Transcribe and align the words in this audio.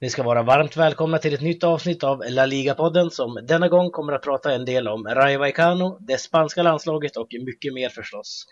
Ni 0.00 0.10
ska 0.10 0.22
vara 0.22 0.42
varmt 0.42 0.76
välkomna 0.76 1.18
till 1.18 1.34
ett 1.34 1.40
nytt 1.40 1.64
avsnitt 1.64 2.04
av 2.04 2.22
La 2.28 2.46
Liga-podden 2.46 3.10
som 3.10 3.38
denna 3.42 3.68
gång 3.68 3.90
kommer 3.90 4.12
att 4.12 4.22
prata 4.22 4.52
en 4.52 4.64
del 4.64 4.88
om 4.88 5.06
Rayo 5.06 5.38
Vallecano, 5.38 5.98
det 6.00 6.20
spanska 6.20 6.62
landslaget 6.62 7.16
och 7.16 7.28
mycket 7.46 7.74
mer 7.74 7.88
förstås. 7.88 8.46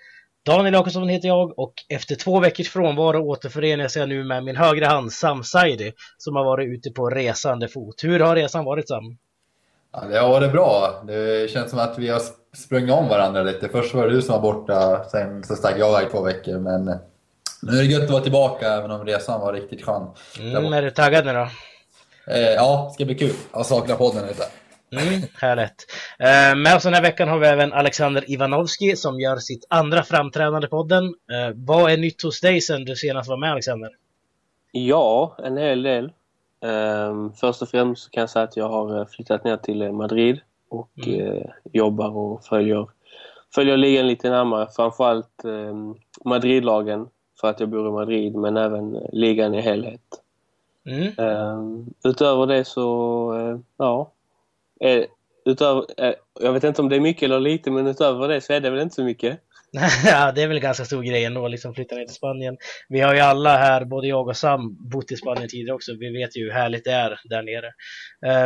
Daniel 0.47 0.75
Jakobsson 0.75 1.09
heter 1.09 1.29
jag 1.29 1.59
och 1.59 1.75
efter 1.89 2.15
två 2.15 2.41
veckors 2.41 2.69
frånvaro 2.69 3.31
återförenas 3.31 3.97
jag 3.97 4.09
nu 4.09 4.25
med 4.25 4.45
min 4.45 4.57
högra 4.57 4.87
hand 4.87 5.13
Sam 5.13 5.45
Saidi 5.45 5.93
som 6.19 6.37
har 6.37 6.45
varit 6.45 6.69
ute 6.69 6.91
på 6.91 7.11
resande 7.11 7.69
fot. 7.69 8.05
Hur 8.05 8.21
har 8.21 8.37
resan 8.37 8.65
varit 8.65 8.89
Sam? 8.89 9.19
Ja, 9.93 10.05
det 10.05 10.19
har 10.19 10.29
varit 10.29 10.53
bra. 10.53 11.03
Det 11.07 11.51
känns 11.51 11.71
som 11.71 11.79
att 11.79 11.99
vi 11.99 12.09
har 12.09 12.23
sprungit 12.57 12.95
om 12.95 13.09
varandra 13.09 13.43
lite. 13.43 13.69
Först 13.69 13.95
var 13.95 14.07
det 14.07 14.15
du 14.15 14.23
som 14.23 14.43
var 14.43 14.53
borta, 14.53 15.05
sen 15.05 15.45
så 15.45 15.55
stack 15.55 15.79
jag 15.79 15.91
iväg 15.91 16.11
två 16.11 16.23
veckor. 16.23 16.59
Men 16.59 16.99
nu 17.63 17.73
är 17.73 17.83
det 17.83 17.85
gött 17.85 18.03
att 18.03 18.11
vara 18.11 18.23
tillbaka, 18.23 18.69
även 18.69 18.91
om 18.91 19.07
resan 19.07 19.41
var 19.41 19.53
riktigt 19.53 19.85
skön. 19.85 20.09
Mm, 20.41 20.73
är 20.73 20.83
du 20.83 20.91
taggad 20.91 21.27
nu 21.27 21.33
då? 21.33 21.49
Eh, 22.33 22.41
ja, 22.41 22.87
det 22.89 22.95
ska 22.95 23.05
bli 23.05 23.15
kul. 23.15 23.35
Jag 23.53 23.67
saknar 23.67 23.97
podden 23.97 24.27
lite. 24.27 24.45
Mm, 24.93 25.23
härligt. 25.35 25.87
Eh, 26.19 26.57
med 26.57 26.77
oss 26.77 26.83
den 26.83 26.95
här 26.95 27.03
veckan 27.03 27.29
har 27.29 27.39
vi 27.39 27.47
även 27.47 27.73
Alexander 27.73 28.31
Ivanovski 28.31 28.97
som 28.97 29.21
gör 29.21 29.37
sitt 29.37 29.67
andra 29.69 30.03
framträdande 30.03 30.69
podden. 30.69 31.05
Eh, 31.05 31.55
vad 31.55 31.93
är 31.93 31.97
nytt 31.97 32.23
hos 32.23 32.41
dig 32.41 32.61
sen 32.61 32.85
du 32.85 32.97
senast 32.97 33.29
var 33.29 33.37
med 33.37 33.53
Alexander? 33.53 33.91
Ja, 34.73 35.37
en 35.45 35.57
hel 35.57 35.83
del. 35.83 36.13
Um, 36.61 37.33
först 37.33 37.63
och 37.63 37.69
främst 37.69 38.11
kan 38.11 38.21
jag 38.21 38.31
säga 38.31 38.43
att 38.43 38.57
jag 38.57 38.69
har 38.69 39.01
eh, 39.01 39.07
flyttat 39.07 39.45
ner 39.45 39.57
till 39.57 39.83
eh, 39.83 39.93
Madrid 39.93 40.41
och 40.69 40.91
mm. 41.07 41.21
uh, 41.21 41.43
jobbar 41.73 42.17
och 42.17 42.45
följer, 42.45 42.87
följer 43.55 43.77
ligan 43.77 44.07
lite 44.07 44.31
närmare. 44.31 44.69
Framförallt 44.77 45.45
um, 45.45 45.97
Madridlagen 46.25 47.09
för 47.41 47.49
att 47.49 47.61
jag 47.61 47.69
bor 47.69 47.89
i 47.89 47.91
Madrid 47.91 48.35
men 48.35 48.57
även 48.57 49.01
ligan 49.13 49.55
i 49.55 49.61
helhet. 49.61 50.23
Mm. 50.85 51.13
Um, 51.19 51.95
utöver 52.05 52.47
det 52.47 52.65
så, 52.65 53.33
uh, 53.35 53.59
ja. 53.77 54.13
Är, 54.81 55.07
utöver, 55.45 55.81
uh, 55.81 56.15
jag 56.41 56.53
vet 56.53 56.65
inte 56.65 56.83
om 56.83 56.89
det 56.89 56.97
är 56.97 57.01
mycket 57.01 57.23
eller 57.23 57.41
lite 57.41 57.71
men 57.71 57.87
utöver 57.87 58.29
det 58.29 58.41
så 58.41 58.53
är 58.53 58.61
det 58.61 58.71
väl 58.71 58.81
inte 58.81 58.95
så 58.95 59.05
mycket. 59.05 59.41
ja, 60.07 60.33
det 60.33 60.43
är 60.43 60.49
väl 60.49 60.61
ganska 60.61 60.85
stor 60.85 61.03
grej 61.03 61.25
ändå, 61.25 61.49
liksom 61.49 61.75
flytta 61.75 61.95
ner 61.95 62.05
till 62.05 62.15
Spanien. 62.15 62.57
Vi 62.89 63.01
har 63.01 63.15
ju 63.15 63.21
alla 63.21 63.57
här, 63.57 63.85
både 63.85 64.09
jag 64.09 64.29
och 64.29 64.37
Sam, 64.37 64.77
bott 64.91 65.13
i 65.13 65.17
Spanien 65.17 65.49
tidigare 65.49 65.75
också. 65.75 65.93
Vi 66.01 66.19
vet 66.19 66.37
ju 66.37 66.45
hur 66.45 66.53
härligt 66.53 66.85
det 66.85 66.93
är 66.93 67.21
där 67.25 67.43
nere. 67.43 67.73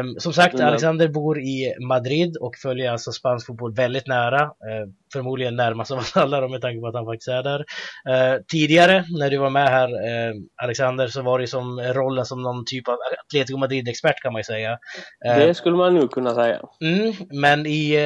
Um, 0.00 0.14
som 0.18 0.32
sagt, 0.32 0.54
mm. 0.54 0.66
Alexander 0.66 1.08
bor 1.08 1.40
i 1.40 1.74
Madrid 1.88 2.36
och 2.36 2.56
följer 2.62 2.92
alltså 2.92 3.12
spansk 3.12 3.46
fotboll 3.46 3.74
väldigt 3.74 4.06
nära. 4.06 4.42
Uh, 4.42 4.92
förmodligen 5.12 5.56
närmast 5.56 5.90
av 5.90 5.98
oss 5.98 6.16
alla 6.16 6.40
då, 6.40 6.48
med 6.48 6.60
tanke 6.60 6.80
på 6.80 6.86
att 6.86 6.94
han 6.94 7.06
faktiskt 7.06 7.28
är 7.28 7.42
där. 7.42 7.58
Uh, 7.58 8.40
tidigare, 8.52 9.04
när 9.18 9.30
du 9.30 9.38
var 9.38 9.50
med 9.50 9.68
här, 9.68 9.88
uh, 9.88 10.34
Alexander, 10.62 11.06
så 11.06 11.22
var 11.22 11.38
det 11.38 11.46
som 11.46 11.80
rollen 11.80 12.24
som 12.24 12.42
någon 12.42 12.64
typ 12.66 12.88
av 12.88 12.96
Atletico 13.26 13.58
Madrid-expert 13.58 14.22
kan 14.22 14.32
man 14.32 14.40
ju 14.40 14.44
säga. 14.44 14.78
det 15.24 15.54
skulle 15.54 15.76
man 15.76 15.94
nog 15.94 16.10
kunna 16.10 16.34
säga. 16.34 16.60
Mm, 16.80 17.12
men 17.30 17.66
i 17.66 17.96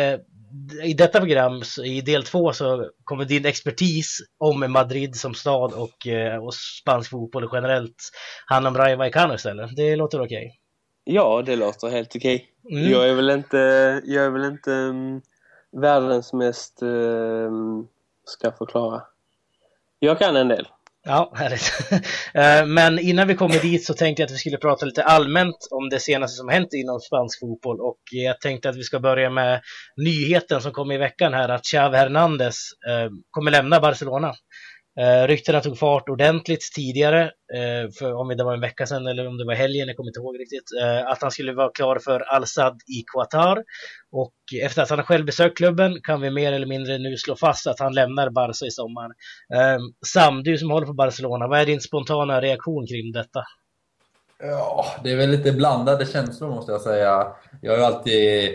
i 0.83 0.95
detta 0.95 1.19
program, 1.19 1.63
i 1.85 2.01
del 2.01 2.25
två, 2.25 2.53
så 2.53 2.91
kommer 3.05 3.25
din 3.25 3.47
expertis 3.47 4.19
om 4.39 4.73
Madrid 4.73 5.17
som 5.17 5.35
stad 5.35 5.73
och, 5.73 6.07
eh, 6.07 6.45
och 6.45 6.55
spansk 6.55 7.11
fotboll 7.11 7.51
generellt 7.53 8.11
handla 8.47 8.71
om 8.71 8.77
Rayo 8.77 8.97
Vallecano 8.97 9.35
istället. 9.35 9.77
Det 9.77 9.97
låter 9.97 10.21
okej? 10.21 10.47
Okay. 10.47 10.59
Ja, 11.05 11.43
det 11.47 11.57
låter 11.57 11.89
helt 11.89 12.17
okej. 12.17 12.49
Okay. 12.65 12.79
Mm. 12.79 12.93
Jag 12.93 13.09
är 13.09 13.15
väl 13.15 13.31
inte, 13.31 13.57
jag 14.05 14.25
är 14.25 14.31
väl 14.31 14.45
inte 14.45 14.71
um, 14.71 15.23
världens 15.73 16.33
mest, 16.33 16.83
um, 16.83 17.89
ska 18.25 18.53
förklara. 18.53 19.03
Jag 19.99 20.19
kan 20.19 20.37
en 20.37 20.49
del. 20.49 20.69
Ja, 21.05 21.33
härligt. 21.35 21.73
Eh, 22.35 22.67
men 22.67 22.99
innan 22.99 23.29
vi 23.29 23.35
kommer 23.35 23.59
dit 23.63 23.85
så 23.85 23.95
tänkte 23.95 24.23
jag 24.23 24.27
att 24.27 24.33
vi 24.33 24.39
skulle 24.39 24.57
prata 24.57 24.87
lite 24.87 25.05
allmänt 25.05 25.69
om 25.71 25.89
det 25.89 26.01
senaste 26.01 26.37
som 26.37 26.49
hänt 26.49 26.73
inom 26.73 27.01
spansk 27.01 27.41
fotboll 27.41 27.81
och 27.81 27.99
jag 28.11 28.41
tänkte 28.41 28.69
att 28.69 28.77
vi 28.77 28.83
ska 28.83 29.01
börja 29.01 29.31
med 29.31 29.61
nyheten 29.97 30.61
som 30.61 30.73
kom 30.73 30.93
i 30.93 30.99
veckan 30.99 31.35
här 31.35 31.49
att 31.49 31.65
Xavi 31.65 31.97
Hernandez 31.97 32.57
eh, 32.89 33.11
kommer 33.31 33.51
lämna 33.51 33.81
Barcelona. 33.81 34.35
Eh, 35.01 35.27
ryktena 35.27 35.61
tog 35.61 35.79
fart 35.79 36.09
ordentligt 36.09 36.73
tidigare, 36.75 37.23
eh, 37.55 37.91
för 37.99 38.15
om 38.15 38.29
det 38.29 38.45
var 38.45 38.55
en 38.55 38.61
vecka 38.61 38.87
sedan 38.87 39.07
eller 39.07 39.27
om 39.27 39.39
det 39.39 39.45
var 39.45 39.55
helgen, 39.55 39.87
jag 39.87 39.97
kommer 39.97 40.11
inte 40.11 40.21
ihåg 40.21 40.41
riktigt, 40.41 40.69
eh, 40.83 41.11
att 41.11 41.23
han 41.23 41.31
skulle 41.31 41.53
vara 41.53 41.71
klar 41.71 41.99
för 41.99 42.21
Al-Sad 42.21 42.75
i 42.75 43.05
Qatar. 43.13 43.65
Och 44.13 44.35
efter 44.63 44.83
att 44.83 44.91
han 44.91 45.05
själv 45.05 45.27
besökt 45.27 45.57
klubben 45.57 46.01
kan 46.03 46.21
vi 46.21 46.31
mer 46.31 46.53
eller 46.53 46.67
mindre 46.67 46.99
nu 46.99 47.17
slå 47.17 47.37
fast 47.37 47.67
att 47.67 47.81
han 47.81 47.95
lämnar 47.95 48.31
Barca 48.31 48.67
i 48.67 48.71
sommar. 48.71 49.11
Eh, 49.55 49.79
Sam, 50.07 50.43
du 50.43 50.59
som 50.59 50.71
håller 50.71 50.87
på 50.87 50.93
Barcelona, 50.93 51.49
vad 51.49 51.61
är 51.61 51.67
din 51.67 51.81
spontana 51.81 52.41
reaktion 52.41 52.87
kring 52.87 53.13
detta? 53.13 53.41
Ja, 54.39 54.87
det 55.05 55.13
är 55.13 55.17
väl 55.17 55.31
lite 55.31 55.53
blandade 55.53 56.07
känslor 56.07 56.49
måste 56.49 56.73
jag 56.73 56.81
säga. 56.81 57.27
Jag 57.61 57.73
har 57.73 57.79
ju 57.79 57.85
alltid 57.85 58.51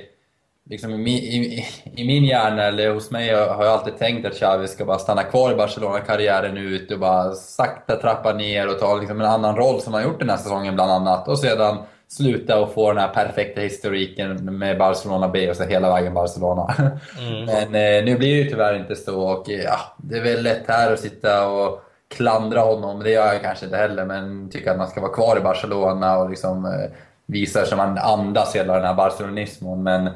liksom 0.70 0.94
i, 0.94 0.98
min, 0.98 1.18
i, 1.18 1.66
i, 1.96 2.08
min 2.08 2.26
hjärna, 2.26 2.64
eller 2.64 2.94
hos 2.94 3.12
mig, 3.12 3.34
har 3.34 3.66
jag 3.66 3.74
alltid 3.74 3.98
tänkt 3.98 4.26
att 4.26 4.34
Xavi 4.34 4.68
ska 4.68 4.86
bara 4.86 5.00
stanna 5.00 5.24
kvar 5.24 5.52
i 5.52 5.56
Barcelona 5.56 6.00
karriären 6.00 6.58
ut 6.58 6.92
och 6.92 7.00
bara 7.00 7.32
sakta 7.32 7.96
trappa 7.96 8.34
ner 8.34 8.68
och 8.68 8.80
ta 8.80 8.96
liksom 8.96 9.22
en 9.22 9.28
annan 9.28 9.56
roll 9.56 9.82
som 9.82 9.94
han 9.94 10.04
gjort 10.04 10.20
den 10.20 10.30
här 10.30 10.38
säsongen 10.38 10.76
bland 10.76 10.92
annat. 10.92 11.28
Och 11.28 11.40
sedan 11.40 11.78
sluta 12.08 12.60
och 12.60 12.74
få 12.74 12.94
den 12.94 13.02
här 13.02 13.14
perfekta 13.14 13.62
historiken 13.62 14.58
med 14.58 14.78
Barcelona 14.78 15.28
B 15.28 15.50
och 15.50 15.56
så 15.56 15.64
hela 15.64 15.94
vägen 15.94 16.14
Barcelona. 16.14 16.76
Mm. 17.20 17.46
Men 17.46 17.64
eh, 17.64 18.06
nu 18.06 18.18
blir 18.18 18.36
det 18.36 18.42
ju 18.42 18.50
tyvärr 18.50 18.76
inte 18.76 18.96
så 18.96 19.22
och 19.22 19.46
ja, 19.48 19.80
det 19.98 20.18
är 20.18 20.22
väl 20.22 20.44
lätt 20.44 20.64
här 20.68 20.94
att 20.94 21.00
sitta 21.00 21.48
och 21.48 21.82
klandra 22.16 22.60
honom. 22.60 23.00
Det 23.00 23.12
gör 23.12 23.34
jag 23.34 23.42
kanske 23.42 23.66
inte 23.66 23.78
heller, 23.78 24.06
men 24.06 24.50
tycker 24.50 24.72
att 24.72 24.78
man 24.78 24.88
ska 24.88 25.02
vara 25.02 25.14
kvar 25.14 25.38
i 25.38 25.42
Barcelona 25.42 26.18
och 26.18 26.30
liksom 26.30 26.66
eh, 26.66 26.92
visar 27.26 27.66
som 27.66 27.80
han 27.80 27.98
andas 27.98 28.56
hela 28.56 28.74
den 28.74 28.86
här 28.86 28.94
barcelonismen. 28.94 29.84
Men 29.84 30.10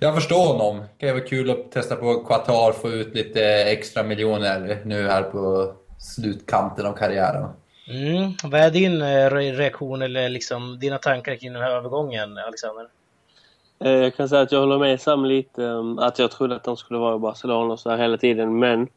jag 0.00 0.14
förstår 0.14 0.46
honom. 0.46 0.78
Det 0.78 0.98
kan 0.98 1.08
ju 1.08 1.14
vara 1.14 1.28
kul 1.28 1.50
att 1.50 1.72
testa 1.72 1.96
på 1.96 2.14
Qatar, 2.14 2.72
få 2.72 2.90
ut 2.90 3.14
lite 3.14 3.42
extra 3.46 4.02
miljoner 4.02 4.82
nu 4.84 5.08
här 5.08 5.22
på 5.22 5.72
slutkanten 5.98 6.86
av 6.86 6.92
karriären. 6.92 7.48
Mm. 7.88 8.32
Vad 8.44 8.60
är 8.60 8.70
din 8.70 9.02
eh, 9.02 9.30
reaktion 9.30 10.02
eller 10.02 10.28
liksom 10.28 10.78
dina 10.78 10.98
tankar 10.98 11.36
kring 11.36 11.52
den 11.52 11.62
här 11.62 11.70
övergången, 11.70 12.38
Alexander? 12.38 12.86
Eh, 13.84 13.90
jag 13.90 14.16
kan 14.16 14.28
säga 14.28 14.42
att 14.42 14.52
jag 14.52 14.60
håller 14.60 14.78
med 14.78 15.00
Sam 15.00 15.24
lite. 15.24 15.62
Um, 15.62 15.98
att 15.98 16.18
jag 16.18 16.30
trodde 16.30 16.56
att 16.56 16.64
de 16.64 16.76
skulle 16.76 16.98
vara 16.98 17.16
i 17.16 17.18
Barcelona 17.18 17.72
och 17.72 17.80
så 17.80 17.90
här 17.90 17.98
hela 17.98 18.16
tiden. 18.16 18.58
Men 18.58 18.88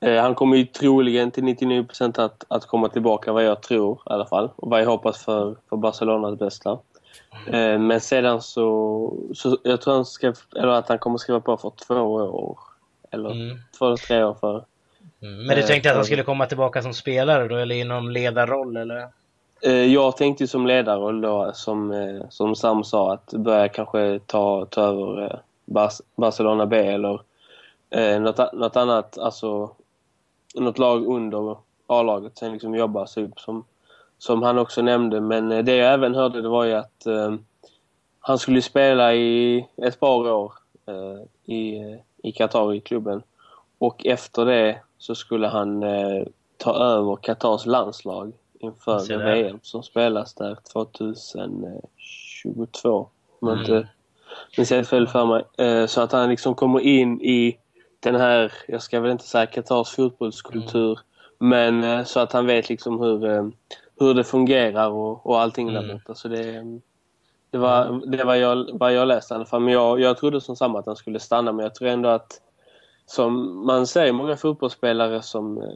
eh, 0.00 0.22
han 0.22 0.34
kommer 0.34 0.56
ju 0.56 0.64
troligen 0.64 1.30
till 1.30 1.44
99% 1.44 2.20
att, 2.20 2.44
att 2.48 2.66
komma 2.66 2.88
tillbaka 2.88 3.32
vad 3.32 3.44
jag 3.44 3.62
tror 3.62 3.94
i 3.94 4.12
alla 4.12 4.26
fall. 4.26 4.50
Och 4.56 4.70
vad 4.70 4.80
jag 4.80 4.86
hoppas 4.86 5.24
för, 5.24 5.56
för 5.68 5.76
Barcelonas 5.76 6.38
bästa. 6.38 6.78
Eh, 7.46 7.78
men 7.78 8.00
sedan 8.00 8.42
så, 8.42 9.16
så 9.34 9.58
jag 9.62 9.80
tror 9.80 9.94
han 9.94 10.04
skrev, 10.04 10.34
eller 10.56 10.68
att 10.68 10.88
han 10.88 10.98
kommer 10.98 11.18
skriva 11.18 11.40
på 11.40 11.56
för 11.56 11.72
två 11.86 11.94
år. 11.94 12.58
Eller 13.10 13.30
mm. 13.30 13.58
två 13.78 13.86
eller 13.86 13.96
tre 13.96 14.24
år 14.24 14.34
för. 14.40 14.64
Mm. 15.22 15.46
Men 15.46 15.56
du 15.56 15.62
tänkte 15.62 15.88
att 15.88 15.96
han 15.96 16.02
eh, 16.02 16.06
skulle 16.06 16.22
komma 16.22 16.46
tillbaka 16.46 16.82
som 16.82 16.94
spelare 16.94 17.48
då, 17.48 17.56
eller 17.56 17.74
i 17.74 17.84
någon 17.84 18.12
ledarroll 18.12 18.76
eller? 18.76 19.08
Eh, 19.62 19.72
jag 19.72 20.16
tänkte 20.16 20.46
som 20.46 20.66
ledarroll 20.66 21.20
då, 21.20 21.50
som, 21.54 22.22
som 22.30 22.56
Sam 22.56 22.84
sa, 22.84 23.12
att 23.12 23.32
börja 23.32 23.68
kanske 23.68 24.20
ta, 24.26 24.66
ta 24.66 24.82
över 24.82 25.42
Barcelona 26.16 26.66
B 26.66 26.76
eller 26.76 27.20
eh, 27.90 28.20
något, 28.20 28.52
något 28.52 28.76
annat, 28.76 29.18
alltså 29.18 29.70
något 30.54 30.78
lag 30.78 31.06
under 31.06 31.56
A-laget. 31.86 32.38
Sen 32.38 32.52
liksom 32.52 32.74
jobba 32.74 33.06
sig 33.06 33.24
upp 33.24 33.40
som 33.40 33.64
som 34.22 34.42
han 34.42 34.58
också 34.58 34.82
nämnde. 34.82 35.20
Men 35.20 35.52
eh, 35.52 35.64
det 35.64 35.76
jag 35.76 35.94
även 35.94 36.14
hörde 36.14 36.42
det 36.42 36.48
var 36.48 36.64
ju 36.64 36.72
att 36.72 37.06
eh, 37.06 37.34
han 38.20 38.38
skulle 38.38 38.62
spela 38.62 39.14
i 39.14 39.66
ett 39.76 40.00
par 40.00 40.30
år 40.30 40.52
eh, 40.86 41.20
i, 41.54 41.82
i 42.22 42.32
Qatar 42.32 42.74
i 42.74 42.80
klubben. 42.80 43.22
Och 43.78 44.06
efter 44.06 44.44
det 44.44 44.80
så 44.98 45.14
skulle 45.14 45.46
han 45.46 45.82
eh, 45.82 46.26
ta 46.56 46.74
över 46.74 47.16
Qatars 47.16 47.66
landslag 47.66 48.32
inför 48.58 49.18
VM 49.18 49.58
som 49.62 49.82
spelas 49.82 50.34
där 50.34 50.58
2022. 50.72 53.08
Om 53.40 53.48
jag 53.48 53.58
inte 53.58 53.88
minns 54.56 54.70
helt 54.70 54.88
fel 54.88 55.08
för 55.08 55.26
mig. 55.26 55.44
Eh, 55.66 55.86
så 55.86 56.00
att 56.00 56.12
han 56.12 56.28
liksom 56.28 56.54
kommer 56.54 56.80
in 56.80 57.20
i 57.20 57.58
den 58.00 58.14
här, 58.14 58.52
jag 58.68 58.82
ska 58.82 59.00
väl 59.00 59.10
inte 59.10 59.24
säga 59.24 59.46
Qatars 59.46 59.90
fotbollskultur, 59.90 60.98
mm. 61.40 61.48
men 61.48 61.84
eh, 61.84 62.04
så 62.04 62.20
att 62.20 62.32
han 62.32 62.46
vet 62.46 62.68
liksom 62.68 63.00
hur 63.00 63.52
hur 63.98 64.14
det 64.14 64.24
fungerar 64.24 64.88
och, 64.88 65.26
och 65.26 65.40
allting 65.40 65.68
mm. 65.68 65.86
där 65.86 65.94
borta. 65.94 66.14
Så 66.14 66.28
det, 66.28 66.64
det 67.50 67.58
var 67.58 68.00
det 68.06 68.24
var 68.24 68.34
jag, 68.34 68.70
vad 68.72 68.94
jag 68.94 69.08
läste 69.08 69.34
i 69.34 69.36
alla 69.36 69.46
fall. 69.46 69.60
Men 69.60 69.72
jag, 69.72 70.00
jag 70.00 70.16
trodde 70.16 70.40
som 70.40 70.56
samma 70.56 70.78
att 70.78 70.86
han 70.86 70.96
skulle 70.96 71.20
stanna. 71.20 71.52
Men 71.52 71.62
jag 71.62 71.74
tror 71.74 71.88
ändå 71.88 72.08
att 72.08 72.40
som 73.06 73.66
man 73.66 73.86
ser 73.86 74.12
många 74.12 74.36
fotbollsspelare 74.36 75.22
som, 75.22 75.72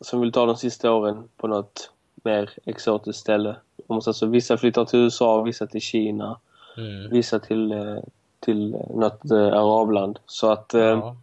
som 0.00 0.20
vill 0.20 0.32
ta 0.32 0.46
de 0.46 0.56
sista 0.56 0.92
åren 0.92 1.28
på 1.36 1.46
något 1.46 1.90
mer 2.24 2.50
exotiskt 2.64 3.20
ställe. 3.20 3.56
Alltså, 3.86 4.26
vissa 4.26 4.56
flyttar 4.56 4.84
till 4.84 4.98
USA, 4.98 5.42
vissa 5.42 5.66
till 5.66 5.80
Kina, 5.80 6.38
mm. 6.76 7.10
vissa 7.10 7.38
till, 7.38 7.72
eh, 7.72 7.98
till 8.40 8.76
något 8.94 9.30
eh, 9.30 9.46
arabland. 9.46 10.18
Så 10.26 10.50
att... 10.50 10.74
Eh, 10.74 10.80
ja. 10.80 11.16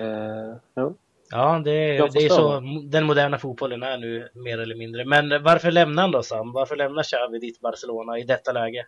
Eh, 0.00 0.54
ja. 0.74 0.92
Ja, 1.30 1.62
det, 1.64 1.70
är, 1.70 2.08
det 2.12 2.24
är 2.24 2.28
så 2.28 2.60
den 2.84 3.04
moderna 3.04 3.38
fotbollen 3.38 3.82
är 3.82 3.98
nu 3.98 4.28
mer 4.34 4.58
eller 4.58 4.74
mindre. 4.74 5.04
Men 5.04 5.42
varför 5.42 5.70
lämnar 5.70 6.02
han 6.02 6.10
då 6.10 6.22
Sam? 6.22 6.52
Varför 6.52 6.76
lämnar 6.76 7.02
Xavi 7.02 7.38
ditt 7.38 7.60
Barcelona 7.60 8.18
i 8.18 8.22
detta 8.22 8.52
läge? 8.52 8.86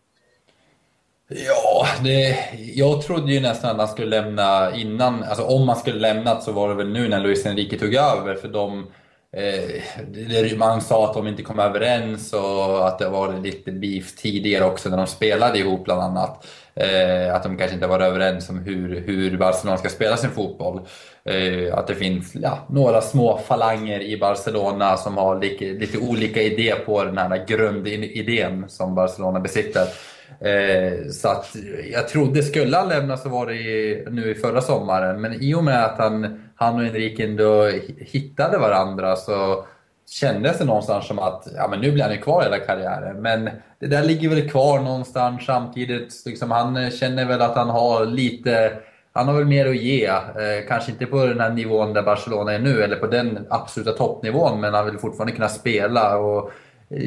Ja, 1.29 1.87
det, 2.05 2.37
jag 2.75 3.03
trodde 3.03 3.33
ju 3.33 3.41
nästan 3.41 3.71
att 3.71 3.77
han 3.77 3.89
skulle 3.89 4.23
lämna 4.23 4.77
innan, 4.77 5.23
alltså 5.23 5.45
om 5.45 5.69
han 5.69 5.79
skulle 5.79 5.99
lämnat 5.99 6.43
så 6.43 6.53
var 6.53 6.69
det 6.69 6.75
väl 6.75 6.89
nu 6.89 7.09
när 7.09 7.21
Luis 7.21 7.47
Enrique 7.47 7.79
tog 7.79 7.95
över 7.95 8.35
för 8.35 8.49
de 8.49 8.87
eh, 9.37 10.59
man 10.59 10.81
sa 10.81 11.05
att 11.09 11.15
de 11.15 11.27
inte 11.27 11.43
kom 11.43 11.59
överens 11.59 12.33
och 12.33 12.89
att 12.89 12.99
det 12.99 13.09
var 13.09 13.39
lite 13.39 13.73
beef 13.73 14.17
tidigare 14.17 14.65
också 14.65 14.89
när 14.89 14.97
de 14.97 15.07
spelade 15.07 15.59
ihop 15.59 15.85
bland 15.85 16.01
annat. 16.01 16.47
Eh, 16.75 17.35
att 17.35 17.43
de 17.43 17.59
kanske 17.59 17.75
inte 17.75 17.87
var 17.87 18.01
överens 18.01 18.51
om 18.51 18.59
hur, 18.59 19.01
hur 19.01 19.37
Barcelona 19.37 19.79
ska 19.79 19.89
spela 19.89 20.17
sin 20.17 20.31
fotboll. 20.31 20.81
Eh, 21.25 21.79
att 21.79 21.87
det 21.87 21.95
finns 21.95 22.35
ja, 22.35 22.59
några 22.69 23.01
små 23.01 23.39
falanger 23.39 24.01
i 24.01 24.19
Barcelona 24.19 24.97
som 24.97 25.17
har 25.17 25.41
lite, 25.41 25.65
lite 25.65 25.99
olika 25.99 26.43
idé 26.43 26.75
på 26.87 27.05
den 27.05 27.19
här 27.19 27.45
grundidén 27.47 28.65
som 28.69 28.95
Barcelona 28.95 29.41
besitter. 29.41 29.83
Eh, 30.41 31.09
så 31.11 31.29
att 31.29 31.57
jag 31.93 32.09
trodde, 32.09 32.43
skulle 32.43 32.77
han 32.77 32.89
lämna 32.89 33.17
så 33.17 33.29
var 33.29 33.47
det 33.47 33.55
i, 33.55 34.05
nu 34.11 34.31
i 34.31 34.35
förra 34.35 34.61
sommaren, 34.61 35.21
men 35.21 35.43
i 35.43 35.55
och 35.55 35.65
med 35.65 35.85
att 35.85 35.99
han, 35.99 36.43
han 36.57 36.75
och 36.75 36.83
Enrique 36.83 37.25
ändå 37.25 37.71
hittade 37.99 38.59
varandra 38.59 39.17
så 39.17 39.65
kändes 40.11 40.59
det 40.59 40.65
någonstans 40.65 41.07
som 41.07 41.19
att 41.19 41.49
ja, 41.57 41.69
men 41.69 41.81
nu 41.81 41.93
blir 41.93 42.03
han 42.03 42.13
ju 42.13 42.21
kvar 42.21 42.43
hela 42.43 42.59
karriären. 42.59 43.23
Men 43.23 43.51
det 43.81 43.87
där 43.87 44.05
ligger 44.05 44.29
väl 44.29 44.51
kvar 44.51 44.81
någonstans 44.81 45.45
samtidigt. 45.45 46.23
Liksom, 46.27 46.51
han 46.51 46.91
känner 46.91 47.25
väl 47.25 47.43
att 47.43 47.57
han 47.57 47.71
har 47.71 48.07
lite 48.07 48.73
han 49.13 49.29
har 49.29 49.35
väl 49.35 49.45
mer 49.45 49.69
att 49.69 49.77
ge. 49.77 50.07
Eh, 50.07 50.69
kanske 50.69 50.93
inte 50.93 51.07
på 51.07 51.27
den 51.27 51.41
här 51.41 51.51
nivån 51.51 51.93
där 51.93 52.03
Barcelona 52.03 52.53
är 52.53 52.59
nu, 52.59 52.83
eller 52.83 52.97
på 52.97 53.07
den 53.07 53.47
absoluta 53.51 53.93
toppnivån, 53.93 54.61
men 54.61 54.75
han 54.75 54.87
vill 54.87 54.99
fortfarande 54.99 55.33
kunna 55.33 55.49
spela. 55.49 56.19
Och 56.19 56.53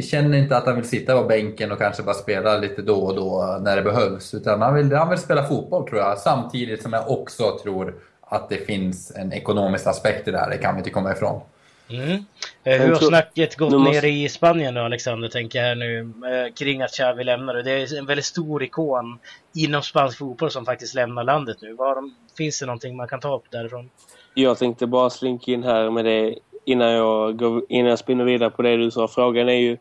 känner 0.02 0.38
inte 0.38 0.58
att 0.58 0.66
han 0.66 0.76
vill 0.76 0.90
sitta 0.90 1.22
på 1.22 1.28
bänken 1.28 1.72
och 1.72 1.78
kanske 1.78 2.04
bara 2.04 2.16
spela 2.16 2.58
lite 2.58 2.82
då 2.82 2.96
och 2.96 3.16
då 3.16 3.60
när 3.62 3.76
det 3.76 3.82
behövs. 3.82 4.34
Utan 4.34 4.62
han 4.62 4.76
vill, 4.76 4.94
han 4.94 5.10
vill 5.10 5.20
spela 5.20 5.44
fotboll 5.44 5.88
tror 5.88 6.02
jag. 6.02 6.18
Samtidigt 6.18 6.82
som 6.82 6.94
jag 6.94 7.12
också 7.12 7.60
tror 7.64 7.96
att 8.22 8.50
det 8.50 8.58
finns 8.58 9.12
en 9.16 9.34
ekonomisk 9.34 9.88
aspekt 9.88 10.28
i 10.28 10.32
det 10.32 10.38
här. 10.38 10.50
Det 10.50 10.58
kan 10.58 10.76
vi 10.76 10.80
inte 10.80 10.90
komma 10.90 11.12
ifrån. 11.12 11.42
Mm. 11.90 12.26
Eh, 12.64 12.82
hur 12.82 12.90
har 12.90 12.96
snacket 12.96 13.56
gått 13.56 13.72
måste... 13.72 13.92
ner 13.92 14.06
i 14.06 14.30
Spanien 14.30 14.74
då 14.74 14.82
Alexander, 14.82 15.30
tänker 15.30 15.60
jag 15.60 15.66
här 15.66 15.76
nu, 15.76 16.00
eh, 16.00 16.54
kring 16.54 16.82
att 16.82 16.92
Xavi 16.92 17.24
lämnar 17.24 17.54
det. 17.54 17.64
Det 17.64 17.72
är 17.72 17.98
en 17.98 18.06
väldigt 18.06 18.26
stor 18.26 18.64
ikon 18.64 19.20
inom 19.56 19.82
spansk 19.82 20.18
fotboll 20.18 20.52
som 20.52 20.66
faktiskt 20.66 20.96
lämnar 20.96 21.24
landet 21.24 21.58
nu. 21.62 21.74
Var, 21.74 21.98
finns 22.38 22.60
det 22.60 22.66
någonting 22.66 22.96
man 22.98 23.08
kan 23.08 23.20
ta 23.20 23.36
upp 23.36 23.52
därifrån? 23.52 23.90
Jag 24.34 24.58
tänkte 24.58 24.88
bara 24.88 25.10
slinka 25.10 25.52
in 25.52 25.64
här 25.64 25.90
med 25.90 26.06
det 26.06 26.36
innan 26.66 26.92
jag, 26.92 27.38
går, 27.38 27.64
innan 27.70 27.90
jag 27.90 28.00
spinner 28.00 28.24
vidare 28.24 28.50
på 28.50 28.62
det 28.62 28.78
du 28.78 28.92
sa. 28.92 29.08
Frågan 29.08 29.50
är 29.50 29.54
ju 29.54 29.78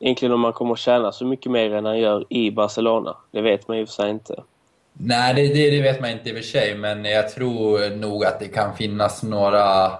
egentligen 0.00 0.32
om 0.32 0.40
man 0.40 0.52
kommer 0.52 0.72
att 0.72 0.78
tjäna 0.78 1.12
så 1.12 1.24
mycket 1.24 1.52
mer 1.52 1.74
än 1.74 1.84
han 1.84 1.98
gör 1.98 2.26
i 2.28 2.50
Barcelona. 2.50 3.16
Det 3.30 3.40
vet 3.40 3.68
man 3.68 3.78
ju 3.78 3.86
för 3.86 3.92
sig 3.92 4.10
inte. 4.10 4.42
Nej, 4.92 5.34
det, 5.34 5.54
det, 5.54 5.70
det 5.70 5.82
vet 5.82 6.00
man 6.00 6.10
inte 6.10 6.28
i 6.28 6.32
och 6.32 6.36
för 6.36 6.42
sig. 6.42 6.74
Men 6.74 7.04
jag 7.04 7.28
tror 7.30 7.96
nog 7.96 8.24
att 8.24 8.40
det 8.40 8.48
kan 8.48 8.76
finnas 8.76 9.22
några 9.22 9.92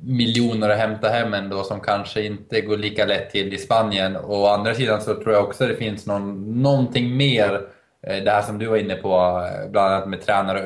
miljoner 0.00 0.68
att 0.68 0.78
hämta 0.78 1.08
hem 1.08 1.34
ändå 1.34 1.62
som 1.62 1.80
kanske 1.80 2.22
inte 2.22 2.60
går 2.60 2.76
lika 2.76 3.06
lätt 3.06 3.30
till 3.30 3.54
i 3.54 3.58
Spanien. 3.58 4.16
Och 4.16 4.42
å 4.42 4.46
andra 4.46 4.74
sidan 4.74 5.00
så 5.00 5.14
tror 5.14 5.34
jag 5.34 5.44
också 5.44 5.66
det 5.66 5.76
finns 5.76 6.06
någon, 6.06 6.62
någonting 6.62 7.16
mer, 7.16 7.60
eh, 8.06 8.24
det 8.24 8.30
här 8.30 8.42
som 8.42 8.58
du 8.58 8.66
var 8.66 8.76
inne 8.76 8.94
på, 8.94 9.08
eh, 9.14 9.70
bland 9.70 9.94
annat 9.94 10.08
med 10.08 10.26
tränare, 10.26 10.60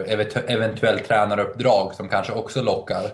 eventuellt 0.47 1.09
tränaruppdrag 1.09 1.95
som 1.95 2.09
kanske 2.09 2.33
också 2.33 2.63
lockar. 2.63 3.05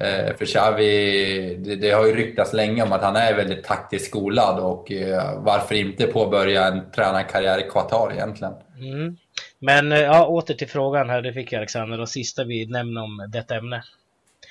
Eh, 0.00 0.36
för 0.36 0.44
Xavi, 0.44 1.54
det, 1.64 1.76
det, 1.76 1.90
har 1.90 2.06
ju 2.06 2.14
ryktats 2.14 2.52
länge 2.52 2.82
om 2.82 2.92
att 2.92 3.02
han 3.02 3.16
är 3.16 3.34
väldigt 3.34 3.64
taktiskt 3.64 4.06
skolad 4.06 4.60
och 4.60 4.92
varför 5.36 5.74
inte 5.74 6.06
påbörja 6.06 6.66
en 6.66 6.90
tränarkarriär 6.90 7.58
i 7.58 7.70
Qatar 7.70 8.12
egentligen. 8.12 8.54
Mm. 8.78 9.16
Men 9.58 9.90
ja, 9.90 10.26
åter 10.26 10.54
till 10.54 10.68
frågan 10.68 11.10
här, 11.10 11.22
det 11.22 11.32
fick 11.32 11.52
jag 11.52 11.58
Alexander, 11.58 12.00
och 12.00 12.08
sista 12.08 12.44
vi 12.44 12.66
nämner 12.66 13.02
om 13.02 13.30
detta 13.32 13.56
ämne. 13.56 13.82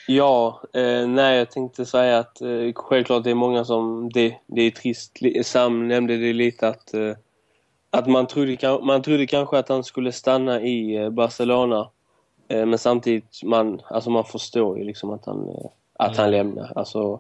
Ja, 0.07 0.61
eh, 0.73 1.07
nej 1.07 1.37
jag 1.37 1.51
tänkte 1.51 1.85
säga 1.85 2.17
att 2.19 2.41
eh, 2.41 2.73
självklart 2.75 3.23
det 3.23 3.31
är 3.31 3.35
många 3.35 3.65
som, 3.65 4.09
det, 4.13 4.35
det 4.47 4.61
är 4.61 4.71
trist. 4.71 5.17
Sam 5.43 5.87
nämnde 5.87 6.17
det 6.17 6.33
lite 6.33 6.67
att, 6.67 6.93
eh, 6.93 7.13
att 7.89 8.07
man, 8.07 8.27
trodde, 8.27 8.79
man 8.83 9.01
trodde 9.01 9.27
kanske 9.27 9.57
att 9.57 9.69
han 9.69 9.83
skulle 9.83 10.11
stanna 10.11 10.61
i 10.61 10.95
eh, 10.95 11.09
Barcelona. 11.09 11.89
Eh, 12.47 12.65
men 12.65 12.79
samtidigt, 12.79 13.43
man, 13.43 13.81
alltså 13.87 14.09
man 14.09 14.23
förstår 14.23 14.77
ju 14.77 14.83
liksom 14.83 15.09
att 15.09 15.25
han, 15.25 15.49
eh, 15.49 15.69
att 15.93 16.11
mm. 16.11 16.19
han 16.19 16.31
lämnar. 16.31 16.73
Alltså, 16.75 17.19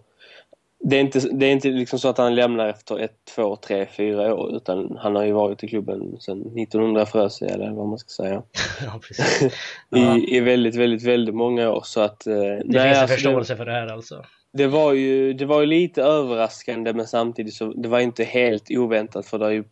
det 0.83 0.95
är 0.95 1.01
inte, 1.01 1.19
det 1.19 1.45
är 1.45 1.51
inte 1.51 1.69
liksom 1.69 1.99
så 1.99 2.09
att 2.09 2.17
han 2.17 2.35
lämnar 2.35 2.67
efter 2.67 2.99
ett, 2.99 3.15
två, 3.35 3.55
tre, 3.55 3.85
fyra 3.85 4.35
år 4.35 4.55
utan 4.55 4.97
han 5.01 5.15
har 5.15 5.23
ju 5.23 5.31
varit 5.31 5.63
i 5.63 5.67
klubben 5.67 6.17
sedan 6.19 6.41
1900 6.41 7.05
frös 7.05 7.41
eller 7.41 7.71
vad 7.71 7.87
man 7.87 7.97
ska 7.97 8.23
säga. 8.23 8.43
ja, 8.85 8.99
precis. 9.07 9.53
I, 9.95 10.37
I 10.37 10.39
väldigt, 10.39 10.75
väldigt, 10.75 11.03
väldigt 11.03 11.35
många 11.35 11.69
år 11.69 11.81
så 11.85 12.01
att... 12.01 12.27
Eh, 12.27 12.33
det 12.33 12.39
nej, 12.39 12.63
finns 12.63 12.75
en 12.75 12.89
alltså, 12.89 13.15
förståelse 13.15 13.55
för 13.55 13.65
det 13.65 13.71
här 13.71 13.87
alltså? 13.87 14.25
Det 14.53 14.67
var 14.67 14.93
ju, 14.93 15.33
det 15.33 15.45
var 15.45 15.61
ju 15.61 15.65
lite 15.65 16.03
överraskande 16.03 16.93
men 16.93 17.07
samtidigt 17.07 17.53
så 17.53 17.73
det 17.73 17.89
var 17.89 17.99
inte 17.99 18.23
helt 18.23 18.71
oväntat 18.71 19.25
för 19.25 19.39
det 19.39 19.45
har 19.45 19.51
ju, 19.51 19.63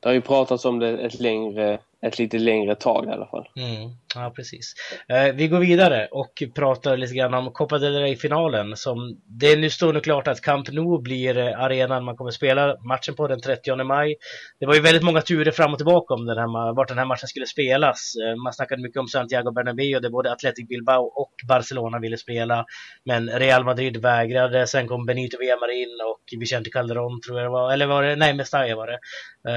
det 0.00 0.08
har 0.08 0.14
ju 0.14 0.20
pratats 0.20 0.64
om 0.64 0.78
det 0.78 0.98
ett 0.98 1.20
längre 1.20 1.78
ett 2.00 2.18
lite 2.18 2.38
längre 2.38 2.74
tag 2.74 3.06
i 3.06 3.10
alla 3.10 3.26
fall. 3.26 3.48
Mm, 3.56 3.90
ja, 4.16 4.32
precis. 4.36 4.74
Eh, 5.08 5.34
vi 5.34 5.48
går 5.48 5.60
vidare 5.60 6.08
och 6.10 6.42
pratar 6.54 6.96
lite 6.96 7.14
grann 7.14 7.34
om 7.34 7.52
Copa 7.52 7.78
del 7.78 7.96
Rey-finalen. 7.96 8.76
Som, 8.76 9.20
det 9.40 9.56
nu 9.56 9.70
står 9.70 9.92
nu 9.92 10.00
klart 10.00 10.28
att 10.28 10.40
Camp 10.40 10.68
Nou 10.72 11.02
blir 11.02 11.38
eh, 11.38 11.60
arenan 11.60 12.04
man 12.04 12.16
kommer 12.16 12.30
spela 12.30 12.76
matchen 12.88 13.14
på 13.14 13.28
den 13.28 13.40
30 13.40 13.84
maj. 13.84 14.16
Det 14.60 14.66
var 14.66 14.74
ju 14.74 14.80
väldigt 14.80 15.02
många 15.02 15.20
turer 15.20 15.50
fram 15.50 15.72
och 15.72 15.78
tillbaka 15.78 16.14
om 16.14 16.26
den 16.26 16.38
här, 16.38 16.74
vart 16.74 16.88
den 16.88 16.98
här 16.98 17.04
matchen 17.04 17.28
skulle 17.28 17.46
spelas. 17.46 18.12
Eh, 18.24 18.36
man 18.36 18.52
snackade 18.52 18.82
mycket 18.82 19.00
om 19.00 19.08
Santiago 19.08 19.50
Bernabéu 19.50 20.00
där 20.00 20.10
både 20.10 20.32
Athletic 20.32 20.68
Bilbao 20.68 21.02
och 21.02 21.32
Barcelona 21.48 21.98
ville 21.98 22.16
spela. 22.16 22.64
Men 23.04 23.28
Real 23.28 23.64
Madrid 23.64 23.96
vägrade. 23.96 24.66
Sen 24.66 24.88
kom 24.88 25.06
Benito 25.06 25.38
Villamarin 25.38 25.98
och 26.10 26.40
Vicente 26.40 26.70
Calderón 26.70 27.20
tror 27.26 27.38
jag 27.38 27.46
det 27.46 27.52
var. 27.52 27.72
Eller 27.72 27.86
var 27.86 28.02
det? 28.02 28.16
Nej, 28.16 28.34
Mestalla 28.34 28.76
var 28.76 28.86
det. 28.86 28.98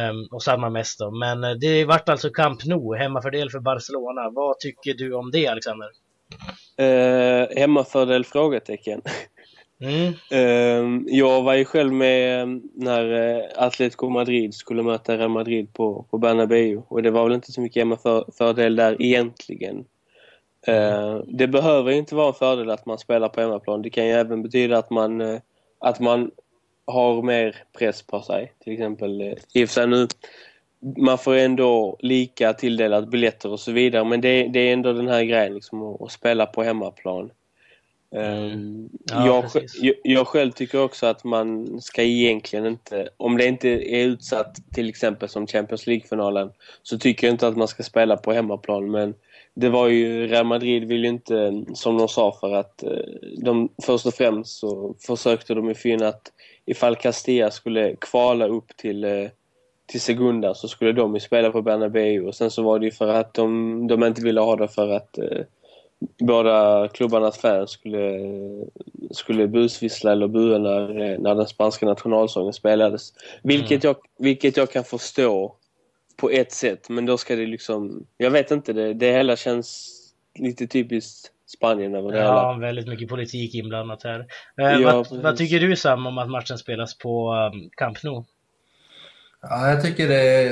Um, 0.10 0.28
och 0.32 0.44
samma 0.44 0.70
mest 0.70 1.00
då. 1.00 1.12
Men 1.12 1.44
eh, 1.44 1.52
det 1.52 1.86
vart 1.86 2.10
alltså 2.10 2.30
Camp 2.30 2.66
Nou, 2.66 2.96
hemmafördel 2.98 3.50
för 3.50 3.60
Barcelona. 3.60 4.22
Vad 4.50 4.60
tycker 4.60 4.94
du 4.94 5.14
om 5.14 5.32
det, 5.32 5.48
Alexander? 5.48 5.88
Uh, 6.82 7.48
hemmafördel? 7.60 8.26
Frågetecken. 8.26 9.02
Mm. 9.82 10.14
Uh, 10.34 11.02
jag 11.08 11.42
var 11.44 11.54
ju 11.54 11.66
själv 11.66 11.94
med 11.94 12.62
när 12.74 13.06
uh, 13.06 13.44
Atletico 13.56 14.10
Madrid 14.10 14.54
skulle 14.54 14.84
möta 14.84 15.18
Real 15.18 15.30
Madrid 15.30 15.74
på, 15.74 16.06
på 16.10 16.18
Bernabéu 16.18 16.82
och 16.88 17.04
det 17.04 17.12
var 17.12 17.24
väl 17.24 17.34
inte 17.34 17.52
så 17.52 17.62
mycket 17.62 17.82
hemmafördel 17.82 18.76
där 18.76 19.02
egentligen. 19.02 19.86
Uh, 20.68 21.24
det 21.28 21.48
behöver 21.48 21.92
inte 21.92 22.16
vara 22.16 22.28
en 22.28 22.34
fördel 22.34 22.70
att 22.70 22.86
man 22.86 22.98
spelar 22.98 23.30
på 23.30 23.42
hemmaplan. 23.42 23.82
Det 23.82 23.90
kan 23.90 24.06
ju 24.06 24.12
även 24.12 24.44
betyda 24.44 24.78
att 24.78 24.90
man, 24.90 25.40
att 25.80 26.00
man 26.00 26.32
har 26.86 27.22
mer 27.22 27.56
press 27.78 28.02
på 28.02 28.22
sig. 28.22 28.54
Till 28.64 28.74
exempel, 28.74 29.22
i 29.54 29.66
och 29.66 29.70
för 29.70 29.74
sig 29.74 29.88
nu 29.88 30.08
man 30.98 31.18
får 31.18 31.36
ändå 31.36 31.98
lika 32.00 32.54
tilldelat 32.54 33.10
biljetter 33.10 33.52
och 33.52 33.60
så 33.60 33.72
vidare. 33.72 34.04
Men 34.04 34.22
det, 34.22 34.48
det 34.48 34.60
är 34.60 34.74
ändå 34.74 34.94
den 34.94 35.08
här 35.08 35.24
grejen 35.24 35.54
liksom, 35.54 35.84
att, 35.84 36.12
spela 36.12 36.46
på 36.46 36.64
hemmaplan. 36.64 37.32
Mm. 38.16 38.44
Um, 38.44 38.90
ja, 39.06 39.26
jag, 39.26 39.64
jag, 39.82 39.96
jag, 40.04 40.28
själv 40.28 40.52
tycker 40.52 40.82
också 40.82 41.06
att 41.06 41.24
man 41.24 41.82
ska 41.82 42.04
egentligen 42.04 42.66
inte, 42.66 43.10
om 43.18 43.38
det 43.38 43.46
inte 43.46 43.70
är 43.70 44.06
utsatt 44.06 44.58
till 44.74 44.90
exempel 44.90 45.30
som 45.30 45.48
Champions 45.48 45.88
League-finalen, 45.88 46.52
så 46.84 47.00
tycker 47.00 47.28
jag 47.28 47.34
inte 47.34 47.48
att 47.48 47.58
man 47.58 47.68
ska 47.68 47.84
spela 47.84 48.18
på 48.18 48.34
hemmaplan. 48.34 48.92
Men 48.92 49.14
det 49.54 49.70
var 49.70 49.88
ju, 49.88 50.28
Real 50.28 50.46
Madrid 50.46 50.88
vill 50.88 51.04
ju 51.04 51.10
inte, 51.10 51.64
som 51.74 51.98
de 51.98 52.08
sa, 52.08 52.38
för 52.40 52.54
att 52.54 52.84
eh, 52.84 52.90
de 53.38 53.70
först 53.84 54.06
och 54.06 54.14
främst 54.14 54.60
så 54.60 54.96
försökte 55.08 55.54
de 55.54 55.68
ju 55.68 55.76
finna 55.76 56.08
att 56.08 56.32
ifall 56.66 56.96
Castilla 56.96 57.52
skulle 57.52 57.96
kvala 57.96 58.48
upp 58.48 58.78
till 58.78 59.04
eh, 59.04 59.28
till 59.90 60.02
Segunda 60.02 60.54
så 60.54 60.68
skulle 60.68 60.92
de 60.92 61.14
ju 61.14 61.20
spela 61.20 61.52
på 61.52 61.62
Bernabéu 61.62 62.28
och 62.28 62.36
sen 62.36 62.52
så 62.52 62.64
var 62.64 62.80
det 62.80 62.86
ju 62.86 62.92
för 62.92 63.08
att 63.08 63.34
de, 63.34 63.88
de 63.88 64.04
inte 64.04 64.22
ville 64.22 64.42
ha 64.42 64.56
det 64.56 64.68
för 64.68 64.90
att 64.90 65.18
eh, 65.18 65.42
båda 66.20 66.88
klubbarnas 66.88 67.38
fans 67.38 67.70
skulle, 67.70 68.20
skulle 69.12 69.48
busvissla 69.48 70.12
eller 70.12 70.28
bua 70.28 70.58
när, 70.58 71.18
när 71.18 71.36
den 71.36 71.48
spanska 71.48 71.86
nationalsången 71.86 72.54
spelades. 72.54 73.14
Vilket, 73.44 73.84
mm. 73.84 73.96
jag, 73.96 74.26
vilket 74.26 74.58
jag 74.58 74.72
kan 74.72 74.84
förstå 74.84 75.56
på 76.18 76.30
ett 76.30 76.52
sätt 76.52 76.90
men 76.90 77.06
då 77.06 77.18
ska 77.18 77.36
det 77.36 77.46
liksom, 77.46 78.06
jag 78.18 78.32
vet 78.32 78.52
inte, 78.52 78.74
det, 78.74 78.94
det 78.94 79.12
hela 79.12 79.36
känns 79.36 79.96
lite 80.40 80.68
typiskt 80.68 81.32
Spanien 81.58 81.96
över 81.96 82.12
det 82.12 82.18
Ja, 82.18 82.24
hela. 82.24 82.60
väldigt 82.60 82.88
mycket 82.88 83.10
politik 83.10 83.56
inblandat 83.56 84.04
här. 84.04 84.20
Eh, 84.58 84.82
ja, 84.82 85.06
vad, 85.10 85.22
vad, 85.22 85.38
tycker 85.38 85.60
du 85.60 85.76
Sam 85.76 86.08
om 86.08 86.18
att 86.18 86.30
matchen 86.30 86.58
spelas 86.58 86.98
på 86.98 87.34
um, 87.34 87.70
Camp 87.78 88.04
Nou? 88.04 88.26
Ja, 89.42 89.70
jag 89.70 89.82
tycker 89.82 90.08
det, 90.08 90.44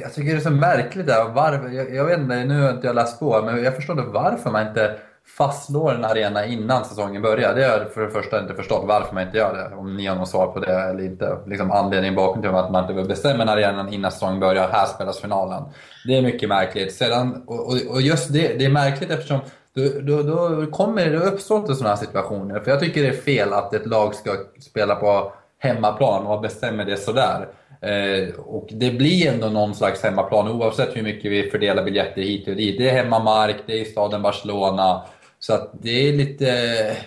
jag 0.00 0.12
tycker 0.14 0.32
det 0.32 0.38
är 0.38 0.40
så 0.40 0.50
märkligt 0.50 1.06
där. 1.06 1.28
Varför, 1.34 1.68
jag, 1.68 1.94
jag 1.94 2.04
vet 2.04 2.18
inte, 2.18 2.44
nu 2.44 2.62
har 2.62 2.70
inte 2.70 2.86
jag 2.86 2.96
läst 2.96 3.20
på, 3.20 3.42
men 3.42 3.64
jag 3.64 3.76
förstår 3.76 3.98
inte 3.98 4.10
varför 4.10 4.50
man 4.50 4.68
inte 4.68 4.96
fastslår 5.38 5.94
en 5.94 6.04
arena 6.04 6.46
innan 6.46 6.84
säsongen 6.84 7.22
börjar. 7.22 7.54
Det 7.54 7.64
har 7.64 7.78
jag 7.78 7.92
för 7.92 8.00
det 8.00 8.10
första 8.10 8.40
inte 8.40 8.54
förstått 8.54 8.84
varför 8.86 9.14
man 9.14 9.22
inte 9.22 9.38
gör 9.38 9.54
det. 9.54 9.76
Om 9.76 9.96
ni 9.96 10.06
har 10.06 10.16
något 10.16 10.28
svar 10.28 10.46
på 10.46 10.60
det 10.60 10.72
eller 10.72 11.04
inte. 11.04 11.38
Liksom 11.46 11.70
anledningen 11.70 12.14
bakom 12.14 12.42
till 12.42 12.50
att 12.50 12.70
man 12.70 12.82
inte 12.84 12.94
vill 12.94 13.08
bestämma 13.08 13.42
en 13.42 13.48
arena 13.48 13.90
innan 13.90 14.12
säsongen 14.12 14.40
börjar. 14.40 14.68
Här 14.68 14.86
spelas 14.86 15.20
finalen. 15.20 15.62
Det 16.06 16.18
är 16.18 16.22
mycket 16.22 16.48
märkligt. 16.48 16.94
Sedan, 16.94 17.42
och, 17.46 17.70
och 17.90 18.02
just 18.02 18.32
det, 18.32 18.58
det 18.58 18.64
är 18.64 18.70
märkligt 18.70 19.10
eftersom 19.10 19.40
då, 19.74 20.22
då, 20.22 20.22
då 20.22 20.66
kommer 20.66 21.10
det 21.10 21.18
uppstår 21.18 21.58
inte 21.58 21.74
sådana 21.74 21.94
här 21.94 22.04
situationer. 22.04 22.60
För 22.60 22.70
jag 22.70 22.80
tycker 22.80 23.02
det 23.02 23.08
är 23.08 23.12
fel 23.12 23.52
att 23.52 23.74
ett 23.74 23.86
lag 23.86 24.14
ska 24.14 24.30
spela 24.60 24.94
på 24.94 25.32
hemmaplan 25.58 26.26
och 26.26 26.40
bestämmer 26.40 26.84
det 26.84 26.96
sådär. 26.96 27.48
Eh, 27.84 28.34
och 28.34 28.68
det 28.70 28.90
blir 28.90 29.26
ändå 29.28 29.48
någon 29.48 29.74
slags 29.74 30.02
hemmaplan 30.02 30.48
oavsett 30.48 30.96
hur 30.96 31.02
mycket 31.02 31.32
vi 31.32 31.50
fördelar 31.50 31.84
biljetter 31.84 32.22
hit 32.22 32.48
och 32.48 32.56
dit. 32.56 32.78
Det 32.78 32.90
är 32.90 32.94
hemmamark, 32.94 33.56
det 33.66 33.72
är 33.72 33.82
i 33.82 33.84
staden 33.84 34.22
Barcelona. 34.22 35.02
Så 35.38 35.54
att 35.54 35.70
det 35.72 36.08
är 36.08 36.12
lite, 36.12 36.46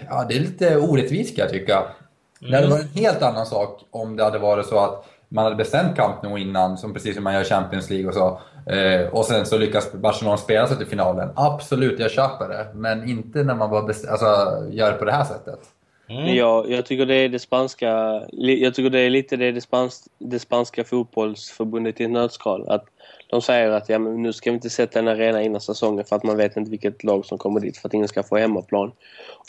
ja, 0.09 0.25
det 0.29 0.35
är 0.35 0.39
lite 0.39 0.77
orättvist 0.77 1.35
kan 1.35 1.43
jag 1.43 1.53
tycka. 1.53 1.77
Mm. 1.77 2.51
Det 2.51 2.57
hade 2.57 2.67
varit 2.67 2.95
en 2.95 3.03
helt 3.03 3.21
annan 3.21 3.45
sak 3.45 3.81
om 3.91 4.15
det 4.15 4.23
hade 4.23 4.39
varit 4.39 4.65
så 4.65 4.79
att 4.79 5.05
man 5.29 5.43
hade 5.43 5.55
bestämt 5.55 5.95
Camp 5.95 6.23
Nou 6.23 6.37
innan, 6.37 6.77
som 6.77 6.93
precis 6.93 7.15
som 7.15 7.23
man 7.23 7.33
gör 7.33 7.43
Champions 7.43 7.89
League 7.89 8.07
och 8.07 8.13
så. 8.13 8.39
Eh, 8.71 9.07
och 9.07 9.25
sen 9.25 9.45
så 9.45 9.57
lyckas 9.57 9.93
Barcelona 9.93 10.37
spela 10.37 10.67
sig 10.67 10.77
till 10.77 10.87
finalen. 10.87 11.29
Absolut, 11.35 11.99
jag 11.99 12.11
köper 12.11 12.49
det. 12.49 12.67
Men 12.73 13.09
inte 13.09 13.43
när 13.43 13.55
man 13.55 13.69
bara 13.69 13.79
alltså, 13.81 14.25
gör 14.69 14.91
det 14.91 14.97
på 14.97 15.05
det 15.05 15.11
här 15.11 15.23
sättet. 15.23 15.59
Mm. 16.09 16.35
Jag, 16.35 16.71
jag 16.71 16.85
tycker 16.85 17.05
det 17.05 17.15
är 17.15 17.29
det 17.29 17.39
spanska... 17.39 18.21
Jag 18.31 18.75
tycker 18.75 18.89
det 18.89 18.99
är 18.99 19.09
lite 19.09 19.37
det, 19.37 19.51
det, 19.51 19.61
spans, 19.61 20.09
det 20.17 20.39
spanska 20.39 20.83
fotbollsförbundet 20.83 22.01
i 22.01 22.03
ett 22.03 22.09
nötskal. 22.09 22.69
Att 22.69 22.85
de 23.29 23.41
säger 23.41 23.71
att 23.71 23.89
ja, 23.89 23.99
men 23.99 24.21
nu 24.21 24.33
ska 24.33 24.49
vi 24.49 24.55
inte 24.55 24.69
sätta 24.69 24.99
en 24.99 25.07
arena 25.07 25.41
innan 25.41 25.61
säsongen 25.61 26.05
för 26.05 26.15
att 26.15 26.23
man 26.23 26.37
vet 26.37 26.57
inte 26.57 26.71
vilket 26.71 27.03
lag 27.03 27.25
som 27.25 27.37
kommer 27.37 27.59
dit 27.59 27.77
för 27.77 27.87
att 27.87 27.93
ingen 27.93 28.07
ska 28.07 28.23
få 28.23 28.37
hemmaplan. 28.37 28.91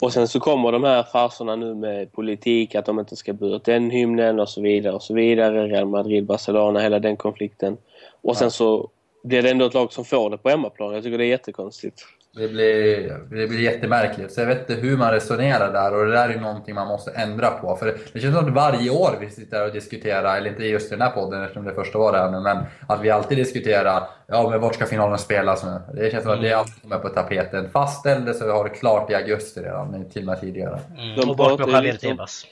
Och 0.03 0.13
sen 0.13 0.29
så 0.29 0.41
kommer 0.41 0.73
de 0.73 0.85
här 0.85 1.03
farserna 1.03 1.57
nu 1.57 1.75
med 1.75 2.13
politik, 2.13 2.75
att 2.75 2.87
de 2.87 2.99
inte 2.99 3.17
ska 3.17 3.33
ut 3.41 3.65
den 3.65 3.91
hymnen 3.91 4.41
och 4.41 4.49
så 4.49 4.63
vidare 4.63 4.95
och 4.95 5.03
så 5.03 5.15
vidare. 5.15 5.67
Real 5.67 5.87
Madrid, 5.87 6.25
Barcelona, 6.25 6.81
hela 6.81 6.99
den 6.99 7.17
konflikten. 7.17 7.77
Och 8.21 8.37
sen 8.37 8.51
så 8.51 8.89
blir 9.23 9.43
det 9.43 9.51
ändå 9.51 9.67
ett 9.67 9.75
lag 9.75 9.93
som 9.93 10.05
får 10.05 10.31
det 10.31 10.39
på 10.39 10.49
hemmaplan. 10.49 10.95
Jag 10.95 11.03
tycker 11.03 11.19
det 11.19 11.25
är 11.25 11.29
jättekonstigt. 11.29 12.05
Det 12.35 12.49
blir, 12.49 13.09
det 13.31 13.47
blir 13.47 13.61
jättemärkligt. 13.61 14.33
Så 14.33 14.41
jag 14.41 14.47
vet 14.47 14.71
inte 14.71 14.83
hur 14.83 14.97
man 14.97 15.11
resonerar 15.11 15.73
där 15.73 15.95
och 15.95 16.07
det 16.07 16.13
där 16.13 16.29
är 16.29 16.41
någonting 16.41 16.75
man 16.75 16.89
måste 16.89 17.11
ändra 17.11 17.51
på. 17.51 17.77
För 17.77 17.99
det 18.13 18.21
känns 18.21 18.37
som 18.37 18.47
att 18.47 18.55
varje 18.55 18.91
år 18.91 19.17
vi 19.21 19.31
sitter 19.31 19.67
och 19.67 19.73
diskuterar, 19.73 20.37
eller 20.37 20.51
inte 20.51 20.65
just 20.65 20.87
i 20.87 20.91
den 20.91 21.01
här 21.01 21.11
podden 21.11 21.43
eftersom 21.43 21.65
det 21.65 21.75
första 21.75 21.99
var 21.99 22.13
det 22.13 22.31
nu, 22.31 22.41
men 22.41 22.65
att 22.89 23.01
vi 23.01 23.11
alltid 23.11 23.39
diskuterar, 23.39 24.03
ja 24.27 24.51
men 24.51 24.61
vart 24.61 24.75
ska 24.75 24.87
finalen 24.87 25.19
spelas 25.19 25.65
nu? 25.65 25.81
Det 25.95 26.11
känns 26.11 26.23
som 26.23 26.33
att 26.33 26.41
det 26.41 26.49
mm. 26.49 26.59
alltid 26.59 26.83
kommer 26.83 26.99
på 26.99 27.09
tapeten. 27.09 27.71
Fastställdes 27.71 28.39
så 28.39 28.47
vi 28.47 28.53
har 28.53 28.65
det 28.65 28.71
klart 28.71 29.11
i 29.11 29.15
augusti 29.15 29.61
redan, 29.61 30.11
till 30.11 30.23
och 30.23 30.27
med 30.27 30.41
tidigare. 30.41 30.81
Mm. 30.99 31.31
Och 31.31 31.37
bort 31.37 31.59
med 31.59 31.69
Javier 31.69 31.97
Tebas. 31.97 32.47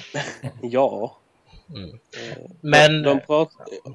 ja. 0.62 1.16
Mm. 1.74 1.98
Men... 2.60 3.02
De, 3.02 3.02
de, 3.02 3.20
prat, 3.20 3.48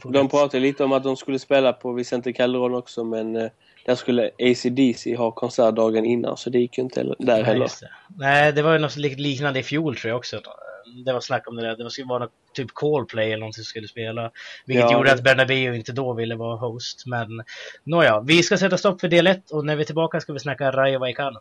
de 0.04 0.30
pratade 0.30 0.60
lite 0.60 0.84
om 0.84 0.92
att 0.92 1.04
de 1.04 1.16
skulle 1.16 1.40
spela 1.40 1.74
på 1.74 1.92
Vicente 1.92 2.34
Calderon 2.34 2.76
också 2.76 3.04
men 3.04 3.36
eh, 3.36 3.50
där 3.86 3.96
skulle 3.96 4.32
ACDC 4.40 5.16
ha 5.16 5.32
konsert 5.32 5.76
dagen 5.76 6.06
innan 6.06 6.38
så 6.38 6.50
det 6.50 6.60
gick 6.60 6.78
ju 6.78 6.84
inte 6.84 7.04
där 7.04 7.16
Nej, 7.20 7.44
heller. 7.44 7.70
Nej, 8.18 8.54
det 8.54 8.62
var 8.62 8.74
ju 8.74 8.80
något 8.80 8.96
liknande 8.96 9.60
i 9.60 9.64
fjol 9.64 9.96
tror 9.96 10.10
jag 10.10 10.18
också. 10.18 10.42
Det 11.06 11.14
var 11.14 11.22
snack 11.22 11.48
om 11.48 11.56
det 11.56 11.62
där. 11.62 11.84
Det 11.84 11.90
skulle 11.90 12.08
vara 12.08 12.20
något, 12.20 12.32
typ 12.54 12.74
Coldplay 12.74 13.26
eller 13.26 13.40
någonting 13.40 13.64
som 13.64 13.70
skulle 13.70 13.88
spela. 13.88 14.32
Vilket 14.66 14.84
ja, 14.84 14.94
gjorde 14.94 15.10
det... 15.10 15.14
att 15.14 15.24
Bernabéu 15.24 15.76
inte 15.76 15.92
då 15.92 16.14
ville 16.14 16.36
vara 16.36 16.56
host. 16.56 17.04
Men 17.06 17.28
nåja, 17.84 18.20
vi 18.20 18.44
ska 18.44 18.58
sätta 18.58 18.78
stopp 18.78 19.02
för 19.02 19.08
del 19.08 19.28
1 19.28 19.52
och 19.52 19.66
när 19.66 19.76
vi 19.76 19.82
är 19.82 19.86
tillbaka 19.86 20.20
ska 20.20 20.34
vi 20.34 20.40
snacka 20.40 20.72
Rayo 20.72 21.00
Vallecano. 21.00 21.40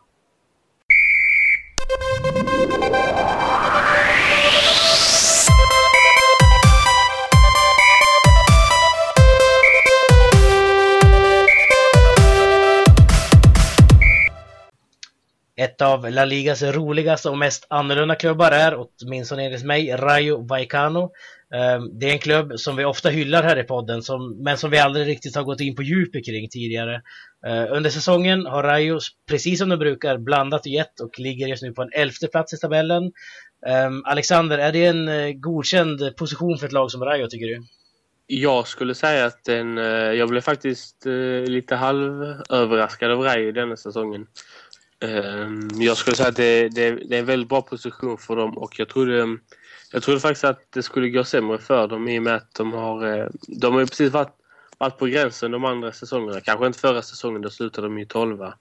Ett 15.73 15.81
av 15.81 16.11
La 16.11 16.25
Ligas 16.25 16.63
roligaste 16.63 17.29
och 17.29 17.37
mest 17.37 17.65
annorlunda 17.69 18.15
klubbar 18.15 18.51
är, 18.51 18.77
åtminstone 18.77 19.45
enligt 19.45 19.63
mig, 19.63 19.91
Rayo 19.91 20.47
Vallecano. 20.47 21.11
Ehm, 21.53 21.99
det 21.99 22.09
är 22.09 22.11
en 22.11 22.19
klubb 22.19 22.59
som 22.59 22.75
vi 22.75 22.85
ofta 22.85 23.09
hyllar 23.09 23.43
här 23.43 23.59
i 23.59 23.63
podden, 23.63 24.01
men 24.43 24.57
som 24.57 24.69
vi 24.69 24.77
aldrig 24.77 25.07
riktigt 25.07 25.35
har 25.35 25.43
gått 25.43 25.61
in 25.61 25.75
på 25.75 25.83
djupet 25.83 26.25
kring 26.25 26.49
tidigare. 26.49 27.01
Ehm, 27.47 27.67
under 27.69 27.89
säsongen 27.89 28.45
har 28.45 28.63
Rayo, 28.63 28.99
precis 29.29 29.59
som 29.59 29.69
de 29.69 29.77
brukar, 29.77 30.17
blandat 30.17 30.61
och 30.61 30.67
gett 30.67 30.99
och 30.99 31.19
ligger 31.19 31.47
just 31.47 31.63
nu 31.63 31.73
på 31.73 31.81
en 31.81 31.91
elfte 31.93 32.27
plats 32.27 32.53
i 32.53 32.57
tabellen. 32.57 33.11
Ehm, 33.67 34.05
Alexander, 34.05 34.57
är 34.57 34.71
det 34.71 34.85
en 34.85 35.07
eh, 35.07 35.31
godkänd 35.31 36.15
position 36.17 36.57
för 36.57 36.65
ett 36.65 36.73
lag 36.73 36.91
som 36.91 37.03
Rayo, 37.03 37.27
tycker 37.27 37.47
du? 37.47 37.63
Jag 38.27 38.67
skulle 38.67 38.95
säga 38.95 39.25
att 39.25 39.43
den, 39.43 39.77
eh, 39.77 39.85
jag 39.93 40.29
blev 40.29 40.41
faktiskt 40.41 41.05
eh, 41.05 41.51
lite 41.51 41.75
halvöverraskad 41.75 43.11
av 43.11 43.19
Rayo 43.19 43.51
denna 43.51 43.75
säsongen. 43.75 44.27
Ehm, 45.03 45.69
jag 45.73 45.97
skulle 45.97 46.15
säga 46.15 46.29
att 46.29 46.35
det, 46.35 46.69
det, 46.69 46.91
det, 46.91 47.15
är 47.15 47.19
en 47.19 47.25
väldigt 47.25 47.49
bra 47.49 47.61
position 47.61 48.17
för 48.17 48.35
dem 48.35 48.57
och 48.57 48.79
jag 48.79 48.89
trodde, 48.89 49.37
jag 49.91 50.03
trodde 50.03 50.19
faktiskt 50.19 50.43
att 50.43 50.61
det 50.69 50.83
skulle 50.83 51.09
gå 51.09 51.23
sämre 51.23 51.57
för 51.57 51.87
dem 51.87 52.07
i 52.07 52.19
och 52.19 52.23
med 52.23 52.35
att 52.35 52.53
de 52.53 52.73
har, 52.73 53.17
eh, 53.17 53.27
de 53.47 53.73
har 53.73 53.79
ju 53.79 53.87
precis 53.87 54.11
varit, 54.11 54.35
varit 54.77 54.97
på 54.97 55.05
gränsen 55.05 55.51
de 55.51 55.65
andra 55.65 55.91
säsongerna. 55.91 56.41
Kanske 56.41 56.67
inte 56.67 56.79
förra 56.79 57.01
säsongen, 57.01 57.41
då 57.41 57.49
slutade 57.49 57.87
de 57.87 57.99
ju 57.99 58.05
tolva. 58.05 58.53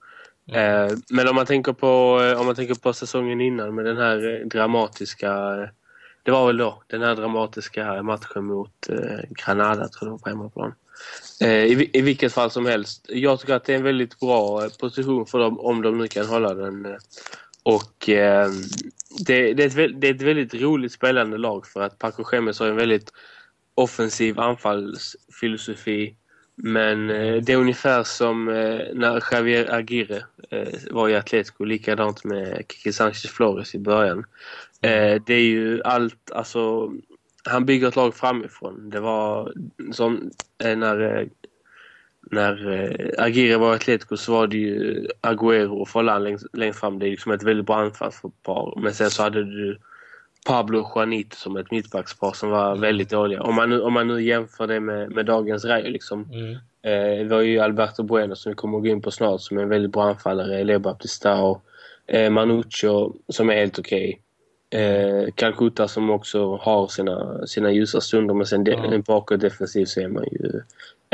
Mm. 0.52 1.02
Men 1.10 1.28
om 1.28 1.34
man, 1.34 1.46
tänker 1.46 1.72
på, 1.72 2.20
om 2.38 2.46
man 2.46 2.54
tänker 2.54 2.74
på 2.74 2.92
säsongen 2.92 3.40
innan 3.40 3.74
med 3.74 3.84
den 3.84 3.96
här 3.96 4.40
eh, 4.40 4.46
dramatiska 4.46 5.32
det 6.22 6.30
var 6.30 6.46
väl 6.46 6.56
då 6.56 6.82
den 6.86 7.02
här 7.02 7.16
dramatiska 7.16 8.02
matchen 8.02 8.44
mot 8.44 8.88
eh, 8.88 9.20
Granada 9.30 9.88
tror 9.88 10.10
jag 10.10 10.22
på 10.22 10.28
hemmaplan. 10.28 10.74
Eh, 11.40 11.64
I, 11.64 11.90
I 11.92 12.00
vilket 12.00 12.32
fall 12.32 12.50
som 12.50 12.66
helst. 12.66 13.06
Jag 13.08 13.40
tycker 13.40 13.54
att 13.54 13.64
det 13.64 13.72
är 13.72 13.76
en 13.76 13.84
väldigt 13.84 14.20
bra 14.20 14.64
eh, 14.64 14.70
position 14.80 15.26
för 15.26 15.38
dem 15.38 15.60
om 15.60 15.82
de 15.82 15.98
nu 15.98 16.08
kan 16.08 16.26
hålla 16.26 16.54
den. 16.54 16.86
Eh, 16.86 16.96
och 17.62 18.08
eh, 18.08 18.50
det, 19.26 19.54
det, 19.54 19.62
är 19.62 19.80
ett, 19.80 20.00
det, 20.00 20.08
är 20.08 20.14
ett, 20.14 20.22
väldigt 20.22 20.54
roligt 20.54 20.92
spelande 20.92 21.38
lag 21.38 21.66
för 21.66 21.80
att 21.80 21.98
Paco 21.98 22.24
Gemes 22.32 22.58
har 22.60 22.66
en 22.66 22.76
väldigt 22.76 23.12
offensiv 23.74 24.40
anfallsfilosofi. 24.40 26.16
Men 26.54 27.10
eh, 27.10 27.42
det 27.42 27.52
är 27.52 27.56
ungefär 27.56 28.02
som 28.02 28.48
eh, 28.48 28.80
när 28.94 29.22
Javier 29.32 29.74
Aguirre 29.74 30.22
eh, 30.50 30.68
var 30.90 31.08
i 31.08 31.16
Atletico, 31.16 31.64
likadant 31.64 32.24
med 32.24 32.64
Kiki 32.68 32.92
Sanchez 32.92 33.26
Flores 33.30 33.74
i 33.74 33.78
början. 33.78 34.24
Eh, 34.80 35.22
det 35.26 35.34
är 35.34 35.44
ju 35.44 35.82
allt, 35.82 36.30
alltså 36.30 36.92
han 37.44 37.66
bygger 37.66 37.88
ett 37.88 37.96
lag 37.96 38.14
framifrån. 38.14 38.90
Det 38.90 39.00
var 39.00 39.52
som 39.92 40.30
eh, 40.64 40.76
när, 40.76 41.18
eh, 41.18 41.26
när 42.30 42.70
eh, 42.70 43.24
Aguirre 43.24 43.56
var 43.56 43.72
i 43.72 43.76
Atletico 43.76 44.16
så 44.16 44.32
var 44.32 44.46
det 44.46 44.56
ju 44.56 45.06
Agüero 45.20 45.80
och 45.80 45.88
Follan 45.88 46.24
längst, 46.24 46.46
längst 46.52 46.80
fram. 46.80 46.98
Det 46.98 47.06
är 47.06 47.10
liksom 47.10 47.32
ett 47.32 47.42
väldigt 47.42 47.66
bra 47.66 47.76
anfallspar. 47.76 48.80
Men 48.82 48.94
sen 48.94 49.10
så 49.10 49.22
hade 49.22 49.44
du 49.44 49.78
Pablo 50.46 50.80
och 50.80 50.92
Juanito 50.96 51.36
som 51.36 51.56
ett 51.56 51.70
mittbackspar 51.70 52.32
som 52.32 52.50
var 52.50 52.68
mm. 52.68 52.80
väldigt 52.80 53.10
dåliga. 53.10 53.42
Om 53.42 53.54
man 53.54 53.70
nu, 53.70 53.80
om 53.80 53.92
man 53.92 54.08
nu 54.08 54.22
jämför 54.22 54.66
det 54.66 54.80
med, 54.80 55.10
med 55.10 55.26
dagens 55.26 55.64
Rayo 55.64 55.90
liksom. 55.90 56.28
Mm. 56.32 56.56
Eh, 56.82 57.26
vi 57.26 57.34
har 57.34 57.40
ju 57.40 57.58
Alberto 57.58 58.02
Bueno 58.02 58.36
som 58.36 58.50
vi 58.50 58.56
kommer 58.56 58.78
att 58.78 58.84
gå 58.84 58.88
in 58.88 59.02
på 59.02 59.10
snart 59.10 59.40
som 59.40 59.58
är 59.58 59.62
en 59.62 59.68
väldigt 59.68 59.92
bra 59.92 60.04
anfallare. 60.04 60.64
Leo 60.64 60.78
Baptistao. 60.78 61.60
Eh, 62.06 62.30
Manuccio 62.30 63.14
som 63.28 63.50
är 63.50 63.54
helt 63.54 63.78
okej. 63.78 64.08
Okay. 64.08 64.18
Eh, 64.80 65.28
Calcutta 65.34 65.88
som 65.88 66.10
också 66.10 66.56
har 66.56 66.86
sina, 66.88 67.46
sina 67.46 67.72
ljusa 67.72 68.00
stunder 68.00 68.34
men 68.34 68.46
sen 68.46 68.64
de, 68.64 69.00
bakåt 69.06 69.40
defensivt 69.40 69.88
så 69.88 70.00
är 70.00 70.08
man 70.08 70.24
ju 70.32 70.62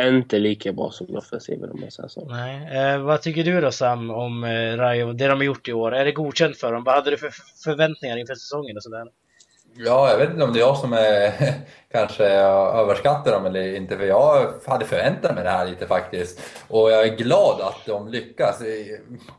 inte 0.07 0.39
lika 0.39 0.73
bra 0.73 0.91
som 0.91 1.17
offensiven 1.17 1.71
om 1.71 1.81
man 1.81 1.91
säger 1.91 2.09
så. 2.09 2.25
Nej. 2.25 2.77
Eh, 2.77 2.99
vad 2.99 3.23
tycker 3.23 3.45
du 3.45 3.61
då 3.61 3.71
Sam 3.71 4.11
om 4.11 4.45
eh, 4.45 4.77
Rayo, 4.77 5.13
det 5.13 5.27
de 5.27 5.39
har 5.39 5.45
gjort 5.45 5.69
i 5.69 5.73
år? 5.73 5.95
Är 5.95 6.05
det 6.05 6.13
godkänt 6.13 6.57
för 6.57 6.73
dem? 6.73 6.85
Vad 6.85 6.95
hade 6.95 7.11
du 7.11 7.17
för 7.17 7.31
förväntningar 7.65 8.17
inför 8.17 8.35
säsongen 8.35 8.77
och 8.77 8.83
sådär? 8.83 9.07
Ja, 9.77 10.11
jag 10.11 10.19
vet 10.19 10.31
inte 10.31 10.45
om 10.45 10.53
det 10.53 10.59
är 10.59 10.67
jag 10.67 10.77
som 10.77 10.93
är, 10.93 11.33
kanske 11.93 12.25
överskattar 12.25 13.33
dem 13.33 13.47
eller 13.47 13.77
inte, 13.77 13.97
för 13.97 14.05
jag 14.05 14.53
hade 14.67 14.85
förväntat 14.85 15.35
mig 15.35 15.45
det 15.45 15.51
här 15.51 15.67
lite 15.67 15.87
faktiskt. 15.87 16.41
Och 16.69 16.91
jag 16.91 17.07
är 17.07 17.17
glad 17.17 17.61
att 17.61 17.87
de 17.87 18.09
lyckas. 18.09 18.63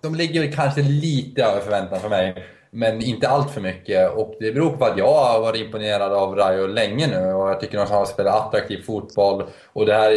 De 0.01 0.15
ligger 0.15 0.51
kanske 0.51 0.81
lite 0.81 1.43
över 1.43 1.61
förväntan 1.61 1.99
för 1.99 2.09
mig. 2.09 2.45
Men 2.71 3.01
inte 3.01 3.29
allt 3.29 3.51
för 3.51 3.61
mycket 3.61 4.11
och 4.11 4.35
det 4.39 4.51
beror 4.51 4.77
på 4.77 4.85
att 4.85 4.97
jag 4.97 5.13
har 5.13 5.41
varit 5.41 5.61
imponerad 5.61 6.13
av 6.13 6.35
Rayo 6.35 6.67
länge 6.67 7.07
nu 7.07 7.33
och 7.33 7.49
jag 7.49 7.59
tycker 7.59 7.77
han 7.77 7.87
har 7.87 8.05
spelat 8.05 8.47
attraktiv 8.47 8.81
fotboll 8.81 9.43
och 9.73 9.85
det 9.85 9.93
här 9.93 10.11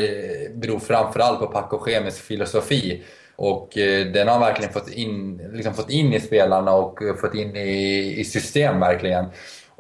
beror 0.55 0.79
framförallt 0.79 1.41
på 1.41 1.47
Paco 1.47 1.79
Schemes 1.79 2.21
filosofi. 2.21 3.03
Och 3.37 3.79
eh, 3.79 4.07
den 4.07 4.29
har 4.29 4.41
verkligen 4.41 4.73
fått 4.73 4.89
in, 4.89 5.37
liksom 5.53 5.75
fått 5.75 5.91
in 5.91 6.13
i 6.13 6.21
spelarna 6.21 6.75
och 6.75 6.99
fått 7.21 7.35
in 7.35 7.57
i, 7.57 8.15
i 8.21 8.25
system 8.25 8.81
verkligen. 8.81 9.27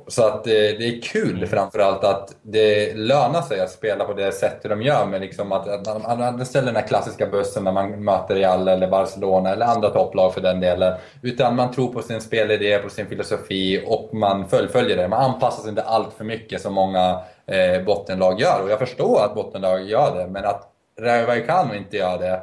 Så 0.08 0.26
att 0.26 0.44
det, 0.44 0.78
det 0.78 0.84
är 0.84 1.02
kul 1.02 1.36
mm. 1.36 1.48
framförallt 1.48 2.04
att 2.04 2.34
det 2.42 2.94
lönar 2.96 3.42
sig 3.42 3.60
att 3.60 3.70
spela 3.70 4.04
på 4.04 4.12
det 4.12 4.32
sättet 4.32 4.70
de 4.70 4.82
gör. 4.82 5.06
Med 5.06 5.20
liksom 5.20 5.52
att, 5.52 5.68
att 5.88 6.18
man 6.18 6.46
ställer 6.46 6.66
den 6.66 6.76
här 6.76 6.86
klassiska 6.86 7.26
bussen 7.26 7.64
när 7.64 7.72
man 7.72 8.04
möter 8.04 8.34
Real 8.34 8.68
eller 8.68 8.88
Barcelona 8.88 9.50
eller 9.50 9.66
andra 9.66 9.90
topplag 9.90 10.34
för 10.34 10.40
den 10.40 10.60
delen. 10.60 10.94
Utan 11.22 11.56
man 11.56 11.72
tror 11.72 11.92
på 11.92 12.02
sin 12.02 12.20
spelidé, 12.20 12.78
på 12.78 12.90
sin 12.90 13.06
filosofi 13.06 13.84
och 13.86 14.14
man 14.14 14.48
fullföljer 14.48 14.96
det. 14.96 15.08
Man 15.08 15.32
anpassar 15.32 15.62
sig 15.62 15.70
inte 15.70 15.82
allt 15.82 16.12
för 16.12 16.24
mycket 16.24 16.60
som 16.60 16.74
många 16.74 17.20
eh, 17.46 17.82
bottenlag 17.84 18.40
gör. 18.40 18.62
Och 18.64 18.70
jag 18.70 18.78
förstår 18.78 19.24
att 19.24 19.34
bottenlag 19.34 19.82
gör 19.82 20.18
det, 20.18 20.28
men 20.28 20.44
att 20.44 20.68
Rayo 21.00 21.26
Vallecano 21.26 21.74
inte 21.74 21.96
gör 21.96 22.18
det 22.18 22.32
Eh, 22.32 22.38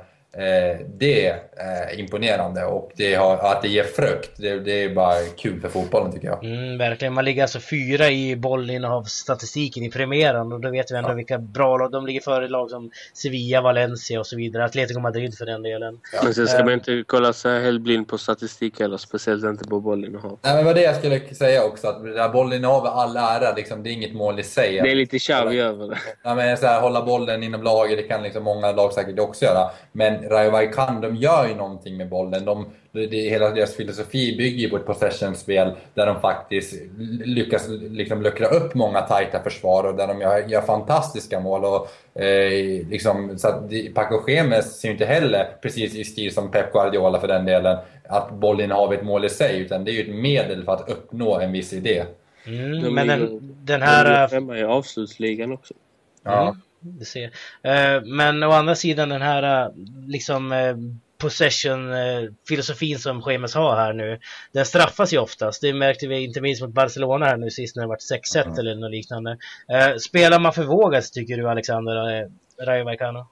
det 0.98 1.28
är 1.58 2.00
imponerande 2.00 2.66
och 2.66 2.92
det 2.96 3.16
har, 3.16 3.38
att 3.38 3.62
det 3.62 3.68
ger 3.68 3.84
frukt, 3.84 4.32
det, 4.38 4.60
det, 4.60 4.84
är 4.84 4.90
bara 4.90 5.16
kul 5.38 5.62
för 5.62 5.70
fotbollen 5.70 6.12
tycker 6.12 6.28
jag. 6.28 6.44
Mm, 6.44 6.78
verkligen, 6.78 7.14
man 7.14 7.26
ligger 7.26 7.42
alltså 7.42 7.60
fyra 7.60 8.10
i 8.10 8.36
bollinnehavsstatistiken 8.36 9.84
i 9.84 9.92
premiären 9.92 10.52
och 10.52 10.60
då 10.60 10.70
vet 10.70 10.92
vi 10.92 10.96
ändå 10.96 11.10
ja. 11.10 11.14
vilka 11.14 11.38
bra 11.38 11.78
lag, 11.78 11.92
de 11.92 12.06
ligger 12.06 12.22
före 12.22 12.48
lag 12.48 12.70
som 12.70 12.92
Sevilla, 13.14 13.62
Valencia 13.62 14.20
och 14.20 14.28
så 14.28 14.36
vidare, 14.36 14.66
Atletico 14.66 15.00
Madrid 15.00 15.38
för 15.38 15.46
den 15.46 15.64
delen. 15.64 16.00
Ja. 16.14 16.20
Men 16.24 16.34
sen 16.34 16.48
ska 16.48 16.64
man 16.64 16.74
inte 16.74 17.04
kolla 17.08 17.34
sig 17.34 17.64
helt 17.64 17.82
blind 17.82 18.08
på 18.08 18.18
statistik 18.18 18.80
heller, 18.80 18.98
speciellt 18.98 19.44
inte 19.44 19.70
på 19.70 19.80
bollinnehav. 19.80 20.40
Nej 20.42 20.56
men 20.56 20.66
vad 20.66 20.76
det 20.76 20.82
jag 20.82 20.96
skulle 20.96 21.20
säga 21.20 21.64
också, 21.64 21.88
att 21.88 22.04
det 22.04 22.14
där 22.14 22.30
bollinnehav 22.30 22.86
är 22.86 22.90
all 22.90 23.18
ära, 23.18 23.56
liksom, 23.56 23.84
det 23.84 23.90
är 23.90 23.94
inget 23.94 24.14
mål 24.14 24.40
i 24.40 24.44
sig. 24.44 24.82
Det 24.84 24.92
är 24.92 24.96
lite 24.96 25.20
Xavi 25.20 25.60
över 25.60 25.88
det. 25.88 25.98
Ja, 26.24 26.36
men 26.36 26.58
så 26.58 26.66
här, 26.66 26.82
hålla 26.82 27.06
bollen 27.06 27.44
inom 27.44 27.64
laget, 27.64 27.98
det 27.98 28.04
kan 28.04 28.24
liksom 28.24 28.44
många 28.44 28.72
lag 28.72 28.94
säkert 28.94 29.20
också 29.20 29.46
göra. 29.46 29.70
Men 29.92 30.19
Rayo 30.30 30.52
Vallecano, 30.52 31.02
de 31.02 31.16
gör 31.16 31.48
ju 31.48 31.56
någonting 31.56 31.98
med 31.98 32.10
bollen. 32.10 32.46
De, 32.46 32.66
det, 32.92 33.30
hela 33.30 33.50
deras 33.50 33.76
filosofi 33.76 34.38
bygger 34.38 34.58
ju 34.58 34.70
på 34.70 34.78
ett 34.78 34.86
possession-spel 34.86 35.72
där 35.94 36.06
de 36.06 36.22
faktiskt 36.22 36.74
lyckas 37.26 37.68
liksom 37.70 38.22
luckra 38.22 38.48
upp 38.48 38.76
många 38.76 39.02
tajta 39.02 39.44
försvar 39.44 39.84
och 39.84 39.96
där 39.96 40.08
de 40.08 40.22
gör, 40.22 40.48
gör 40.48 40.62
fantastiska 40.62 41.40
mål. 41.40 41.66
Och, 41.66 42.22
eh, 42.22 42.88
liksom, 42.88 43.38
så 43.38 43.48
att 43.48 43.72
Paco 43.94 44.30
Gemes 44.30 44.80
ser 44.80 44.88
ju 44.88 44.92
inte 44.92 45.06
heller 45.06 45.48
precis 45.62 45.96
i 45.96 46.04
stil 46.04 46.34
som 46.34 46.52
Pep 46.52 46.74
Guardiola 46.74 47.20
för 47.20 47.28
den 47.28 47.46
delen, 47.46 47.78
att 48.10 48.32
bollinnehav 48.32 48.94
är 48.94 48.98
ett 48.98 49.06
mål 49.06 49.26
i 49.26 49.30
sig, 49.30 49.60
utan 49.60 49.84
det 49.84 49.92
är 49.92 49.94
ju 49.94 50.02
ett 50.02 50.22
medel 50.22 50.64
för 50.64 50.74
att 50.74 50.90
uppnå 50.90 51.40
en 51.40 51.52
viss 51.52 51.74
idé. 51.74 52.04
Mm, 52.46 52.84
de 52.84 52.96
men 52.96 53.08
den, 53.08 53.40
den 53.66 53.82
här... 53.82 54.30
De 54.32 54.50
är 54.50 54.58
i 54.58 54.64
avslutsligan 54.64 55.52
också. 55.52 55.74
Ja. 56.24 56.42
Mm 56.42 56.62
det 56.80 57.06
ser. 57.06 57.32
Eh, 57.64 58.02
men 58.04 58.44
å 58.44 58.52
andra 58.52 58.76
sidan 58.76 59.10
den 59.10 59.22
här 59.22 59.66
eh, 59.66 59.72
liksom 60.08 60.52
eh, 60.52 60.76
possession-filosofin 61.18 63.00
som 63.00 63.22
Schemes 63.22 63.56
har 63.56 63.76
här 63.76 63.94
nu, 63.94 64.20
den 64.52 64.66
straffas 64.66 65.14
ju 65.14 65.18
oftast. 65.18 65.62
Det 65.62 65.74
märkte 65.74 66.08
vi 66.08 66.24
inte 66.24 66.42
minst 66.42 66.62
mot 66.62 66.72
Barcelona 66.72 67.26
här 67.26 67.38
nu 67.38 67.50
sist 67.50 67.76
när 67.76 67.84
det 67.84 67.90
var 67.90 67.98
6-1 68.36 68.46
mm. 68.46 68.60
eller 68.60 68.76
något 68.76 68.92
liknande. 68.92 69.38
Spelar 70.00 70.40
man 70.40 70.54
för 70.54 70.64
vågat 70.64 71.14
tycker 71.14 71.38
du 71.38 71.50
Alexander 71.50 72.28
Rayo 72.66 72.84
Vallecano? 72.84 73.28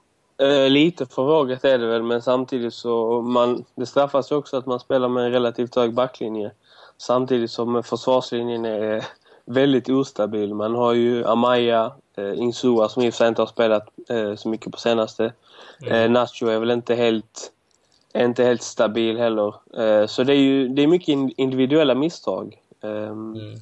lite 0.68 1.06
för 1.06 1.22
vågat 1.22 1.64
är 1.64 1.78
det 1.78 1.86
väl, 1.86 2.02
men 2.02 2.22
samtidigt 2.22 2.74
så 2.74 3.22
man, 3.22 3.64
det 3.74 3.86
straffas 3.86 4.32
ju 4.32 4.36
också 4.36 4.56
att 4.56 4.66
man 4.66 4.80
spelar 4.80 5.08
med 5.08 5.24
en 5.24 5.32
relativt 5.32 5.76
hög 5.76 5.94
backlinje. 5.94 6.50
Samtidigt 6.98 7.50
som 7.50 7.82
försvarslinjen 7.82 8.64
är 8.64 9.04
väldigt 9.48 9.88
ostabil. 9.88 10.54
Man 10.54 10.74
har 10.74 10.94
ju 10.94 11.24
Amaya, 11.24 11.92
eh, 12.18 12.38
Insua 12.38 12.88
som 12.88 13.02
i 13.02 13.08
och 13.08 13.14
för 13.14 13.18
sig 13.18 13.28
inte 13.28 13.42
har 13.42 13.46
spelat 13.46 13.88
eh, 14.08 14.34
så 14.34 14.48
mycket 14.48 14.72
på 14.72 14.78
senaste. 14.78 15.32
Mm. 15.82 15.94
Eh, 15.94 16.10
Nacho 16.10 16.46
är 16.46 16.58
väl 16.58 16.70
inte 16.70 16.94
helt, 16.94 17.52
inte 18.14 18.44
helt 18.44 18.62
stabil 18.62 19.18
heller. 19.18 19.54
Eh, 19.78 20.06
så 20.06 20.24
det 20.24 20.32
är 20.32 20.40
ju 20.40 20.68
det 20.68 20.82
är 20.82 20.86
mycket 20.86 21.08
individuella 21.36 21.94
misstag. 21.94 22.56
Ehm, 22.82 23.34
mm. 23.34 23.58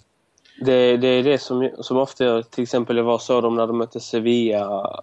Det, 0.61 0.97
det, 0.97 1.09
är 1.09 1.23
det 1.23 1.39
som, 1.39 1.71
som 1.81 1.97
ofta 1.97 2.43
till 2.43 2.63
exempel 2.63 2.97
det 2.97 3.03
var 3.03 3.19
så 3.19 3.41
de 3.41 3.55
när 3.57 3.67
de 3.67 3.79
mötte 3.79 4.01
Sevilla 4.01 5.01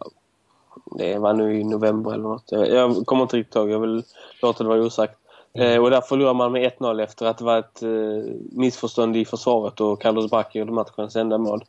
det 0.98 1.18
var 1.20 1.34
nu 1.34 1.60
i 1.60 1.64
november 1.64 2.14
eller 2.14 2.24
något. 2.24 2.52
Jag, 2.52 2.70
jag 2.70 3.06
kommer 3.06 3.24
inte 3.24 3.38
riktigt 3.38 3.56
ihåg, 3.56 3.70
jag 3.70 3.80
vill 3.80 4.04
låta 4.42 4.64
det 4.64 4.70
vara 4.70 4.82
osagt. 4.82 5.18
Mm. 5.54 5.72
Eh, 5.72 5.84
och 5.84 5.90
där 5.90 6.02
förlorar 6.02 6.34
man 6.34 6.52
med 6.52 6.72
1-0 6.72 7.04
efter 7.04 7.26
att 7.26 7.38
det 7.38 7.44
var 7.44 7.60
ett 7.60 7.84
eh, 7.84 8.34
missförstånd 8.52 9.18
i 9.18 9.26
försvaret 9.26 9.82
och 9.82 10.02
Carlos 10.02 10.32
Bacchi 10.32 10.60
gjorde 10.60 10.72
matchens 10.72 11.16
enda 11.16 11.38
mål. 11.38 11.64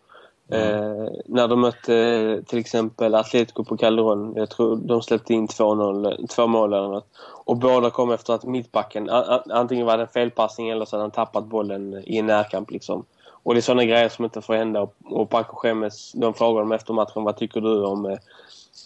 Mm. 0.51 0.71
Eh, 0.71 1.09
när 1.27 1.49
de 1.49 1.61
mötte 1.61 1.97
eh, 1.97 2.45
till 2.45 2.59
exempel 2.59 3.15
Atletico 3.15 3.65
på 3.65 3.77
Calderon, 3.77 4.33
jag 4.37 4.51
tror 4.51 4.77
de 4.77 5.03
släppte 5.03 5.35
in 5.35 5.49
två, 5.49 5.75
noll, 5.75 6.27
två 6.29 6.47
mål 6.47 6.73
eller 6.73 6.89
något. 6.89 7.09
Och 7.45 7.57
båda 7.57 7.91
kom 7.91 8.11
efter 8.11 8.33
att 8.35 8.45
mittbacken, 8.45 9.11
antingen 9.51 9.87
var 9.87 9.97
det 9.97 10.03
en 10.03 10.09
felpassning 10.09 10.69
eller 10.69 10.85
så 10.85 10.97
hade 10.97 11.05
han 11.05 11.11
tappat 11.11 11.45
bollen 11.45 12.03
i 12.07 12.19
en 12.19 12.27
närkamp 12.27 12.71
liksom. 12.71 13.05
Och 13.45 13.55
det 13.55 13.61
är 13.61 13.63
sådana 13.63 13.85
grejer 13.85 14.09
som 14.09 14.25
inte 14.25 14.43
får 14.43 14.55
hända. 14.55 14.89
Och 15.05 15.31
Paco 15.31 15.67
Gemes, 15.67 16.13
de 16.13 16.35
frågade 16.35 16.61
dem 16.61 16.73
efter 16.73 16.93
matchen, 16.93 17.25
vad 17.25 17.37
tycker 17.37 17.61
du 17.61 17.85
om 17.85 18.07
eh, 18.07 18.19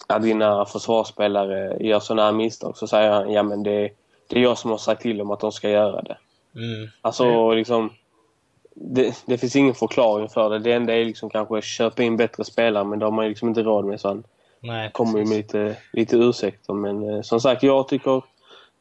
att 0.06 0.22
dina 0.22 0.64
försvarsspelare 0.64 1.76
gör 1.80 2.00
sådana 2.00 2.22
här 2.22 2.32
misstag? 2.32 2.76
Så 2.76 2.86
säger 2.86 3.10
han, 3.10 3.32
ja 3.32 3.42
men 3.42 3.62
det, 3.62 3.90
det 4.28 4.38
är 4.38 4.42
jag 4.42 4.58
som 4.58 4.70
har 4.70 4.78
sagt 4.78 5.02
till 5.02 5.18
dem 5.18 5.30
att 5.30 5.40
de 5.40 5.52
ska 5.52 5.70
göra 5.70 6.02
det. 6.02 6.16
Mm. 6.54 6.88
Alltså 7.02 7.24
mm. 7.24 7.56
liksom 7.56 7.90
det, 8.80 9.24
det, 9.26 9.38
finns 9.38 9.56
ingen 9.56 9.74
förklaring 9.74 10.28
för 10.28 10.50
det. 10.50 10.58
Det 10.58 10.72
enda 10.72 10.94
är 10.94 11.04
liksom 11.04 11.30
kanske 11.30 11.58
att 11.58 11.64
köpa 11.64 12.02
in 12.02 12.16
bättre 12.16 12.44
spelare 12.44 12.84
men 12.84 12.98
det 12.98 13.04
har 13.04 13.12
man 13.12 13.24
ju 13.24 13.28
liksom 13.28 13.48
inte 13.48 13.62
råd 13.62 13.84
med. 13.84 14.00
Så 14.00 14.08
han 14.08 14.24
Nej, 14.60 14.90
kommer 14.92 15.18
ju 15.18 15.24
med 15.24 15.36
lite, 15.36 15.76
lite 15.92 16.16
ursäkter. 16.16 16.74
Men 16.74 17.10
eh, 17.10 17.22
som 17.22 17.40
sagt, 17.40 17.62
jag 17.62 17.88
tycker 17.88 18.22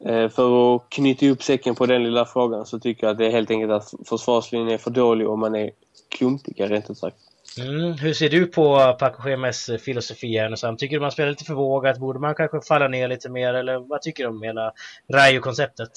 eh, 0.05 0.29
för 0.29 0.75
att 0.75 0.89
knyta 0.89 1.25
upp 1.25 1.43
säcken 1.43 1.75
på 1.75 1.86
den 1.86 2.03
lilla 2.03 2.25
frågan 2.25 2.65
så 2.65 2.79
tycker 2.79 3.07
jag 3.07 3.12
att 3.12 3.17
det 3.17 3.25
är 3.25 3.31
helt 3.31 3.51
enkelt 3.51 3.71
att 3.71 3.93
försvarslinjen 4.05 4.73
är 4.73 4.77
för 4.77 4.91
dålig 4.91 5.29
och 5.29 5.39
man 5.39 5.55
är 5.55 5.71
klumpiga 6.10 6.67
rent 6.67 6.89
ut 6.89 6.97
sagt. 6.97 7.17
Mm, 7.60 7.93
hur 7.93 8.13
ser 8.13 8.29
du 8.29 8.45
på 8.45 8.95
Paco 8.99 9.29
Gemes 9.29 9.69
filosofi 9.79 10.38
här 10.38 10.49
nu 10.49 10.77
Tycker 10.77 10.95
du 10.95 11.01
man 11.01 11.12
spelar 11.12 11.29
lite 11.29 11.43
för 11.43 11.53
vågat? 11.53 11.97
Borde 11.97 12.19
man 12.19 12.36
kanske 12.36 12.62
falla 12.62 12.88
ner 12.88 13.07
lite 13.07 13.29
mer? 13.29 13.53
Eller 13.53 13.79
vad 13.79 14.01
tycker 14.01 14.23
du 14.23 14.29
om 14.29 14.43
hela 14.43 14.73
Rayo-konceptet? 15.13 15.91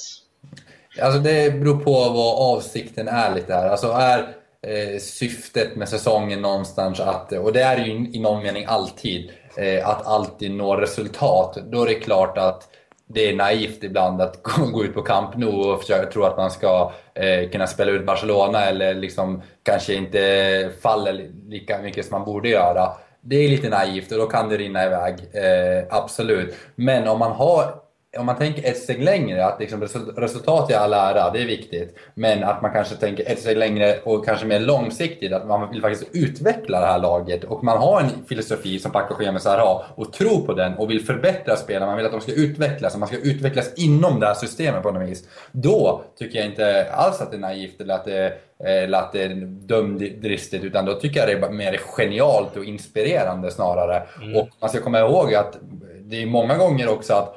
Alltså 1.02 1.20
det 1.20 1.60
beror 1.60 1.78
på 1.78 1.92
vad 1.92 2.56
avsikten 2.56 3.08
är 3.08 3.34
lite 3.34 3.54
här. 3.54 3.68
Alltså 3.68 3.92
är 3.92 4.18
eh, 4.66 4.98
syftet 5.00 5.76
med 5.76 5.88
säsongen 5.88 6.42
någonstans 6.42 7.00
att, 7.00 7.32
och 7.32 7.52
det 7.52 7.62
är 7.62 7.84
ju 7.84 7.92
i 8.12 8.20
någon 8.20 8.42
mening 8.42 8.64
alltid, 8.68 9.30
eh, 9.56 9.88
att 9.88 10.06
alltid 10.06 10.50
nå 10.50 10.76
resultat. 10.76 11.58
Då 11.72 11.82
är 11.82 11.86
det 11.86 11.94
klart 11.94 12.38
att 12.38 12.68
det 13.06 13.28
är 13.28 13.36
naivt 13.36 13.84
ibland 13.84 14.22
att 14.22 14.42
gå 14.72 14.84
ut 14.84 14.94
på 14.94 15.02
Camp 15.02 15.36
Nou 15.36 15.72
och 15.72 15.80
försöka 15.80 16.10
tro 16.10 16.24
att 16.24 16.36
man 16.36 16.50
ska 16.50 16.92
eh, 17.14 17.50
kunna 17.50 17.66
spela 17.66 17.90
ut 17.90 18.06
Barcelona 18.06 18.64
eller 18.64 18.94
liksom 18.94 19.42
kanske 19.62 19.94
inte 19.94 20.70
faller 20.80 21.30
lika 21.48 21.78
mycket 21.78 22.06
som 22.06 22.18
man 22.18 22.26
borde 22.26 22.48
göra. 22.48 22.92
Det 23.20 23.36
är 23.36 23.48
lite 23.48 23.68
naivt 23.68 24.12
och 24.12 24.18
då 24.18 24.26
kan 24.26 24.48
det 24.48 24.56
rinna 24.56 24.86
iväg, 24.86 25.14
eh, 25.32 25.84
absolut. 25.90 26.56
Men 26.74 27.08
om 27.08 27.18
man 27.18 27.32
har 27.32 27.74
om 28.18 28.26
man 28.26 28.36
tänker 28.36 28.70
ett 28.70 28.76
steg 28.76 29.02
längre, 29.02 29.46
att 29.46 29.60
liksom 29.60 29.82
resultat 30.16 30.70
i 30.70 30.74
all 30.74 30.92
ära, 30.92 31.30
det 31.30 31.42
är 31.42 31.46
viktigt. 31.46 31.96
Men 32.14 32.44
att 32.44 32.62
man 32.62 32.72
kanske 32.72 32.94
tänker 32.94 33.32
ett 33.32 33.38
steg 33.38 33.56
längre 33.56 33.98
och 34.04 34.26
kanske 34.26 34.46
mer 34.46 34.60
långsiktigt, 34.60 35.32
att 35.32 35.46
man 35.46 35.70
vill 35.70 35.80
faktiskt 35.80 36.16
utveckla 36.16 36.80
det 36.80 36.86
här 36.86 36.98
laget. 36.98 37.44
Och 37.44 37.64
man 37.64 37.78
har 37.78 38.00
en 38.00 38.24
filosofi 38.28 38.78
som 38.78 38.92
Paco 38.92 39.14
Schemes 39.14 39.44
har 39.44 39.84
och 39.94 40.12
tror 40.12 40.46
på 40.46 40.54
den 40.54 40.74
och 40.74 40.90
vill 40.90 41.04
förbättra 41.04 41.56
spelarna. 41.56 41.86
Man 41.86 41.96
vill 41.96 42.06
att 42.06 42.12
de 42.12 42.20
ska 42.20 42.32
utvecklas 42.32 42.94
och 42.94 43.00
man 43.00 43.08
ska 43.08 43.18
utvecklas 43.18 43.74
inom 43.76 44.20
det 44.20 44.26
här 44.26 44.34
systemet 44.34 44.82
på 44.82 44.90
något 44.90 45.08
vis. 45.08 45.28
Då 45.52 46.02
tycker 46.18 46.38
jag 46.38 46.46
inte 46.46 46.92
alls 46.92 47.20
att 47.20 47.30
det 47.30 47.36
är 47.36 47.40
naivt 47.40 47.80
eller 47.80 47.94
att 47.94 48.04
det, 48.04 48.32
eller 48.64 48.98
att 48.98 49.12
det 49.12 49.22
är 49.22 49.34
dumdristigt, 49.44 50.64
utan 50.64 50.84
då 50.84 50.94
tycker 50.94 51.20
jag 51.20 51.28
det 51.28 51.46
är 51.46 51.52
mer 51.52 51.76
genialt 51.76 52.56
och 52.56 52.64
inspirerande 52.64 53.50
snarare. 53.50 54.02
Mm. 54.22 54.36
Och 54.36 54.48
man 54.60 54.70
ska 54.70 54.80
komma 54.80 54.98
ihåg 54.98 55.34
att 55.34 55.58
det 56.00 56.22
är 56.22 56.26
många 56.26 56.56
gånger 56.56 56.88
också 56.88 57.14
att 57.14 57.36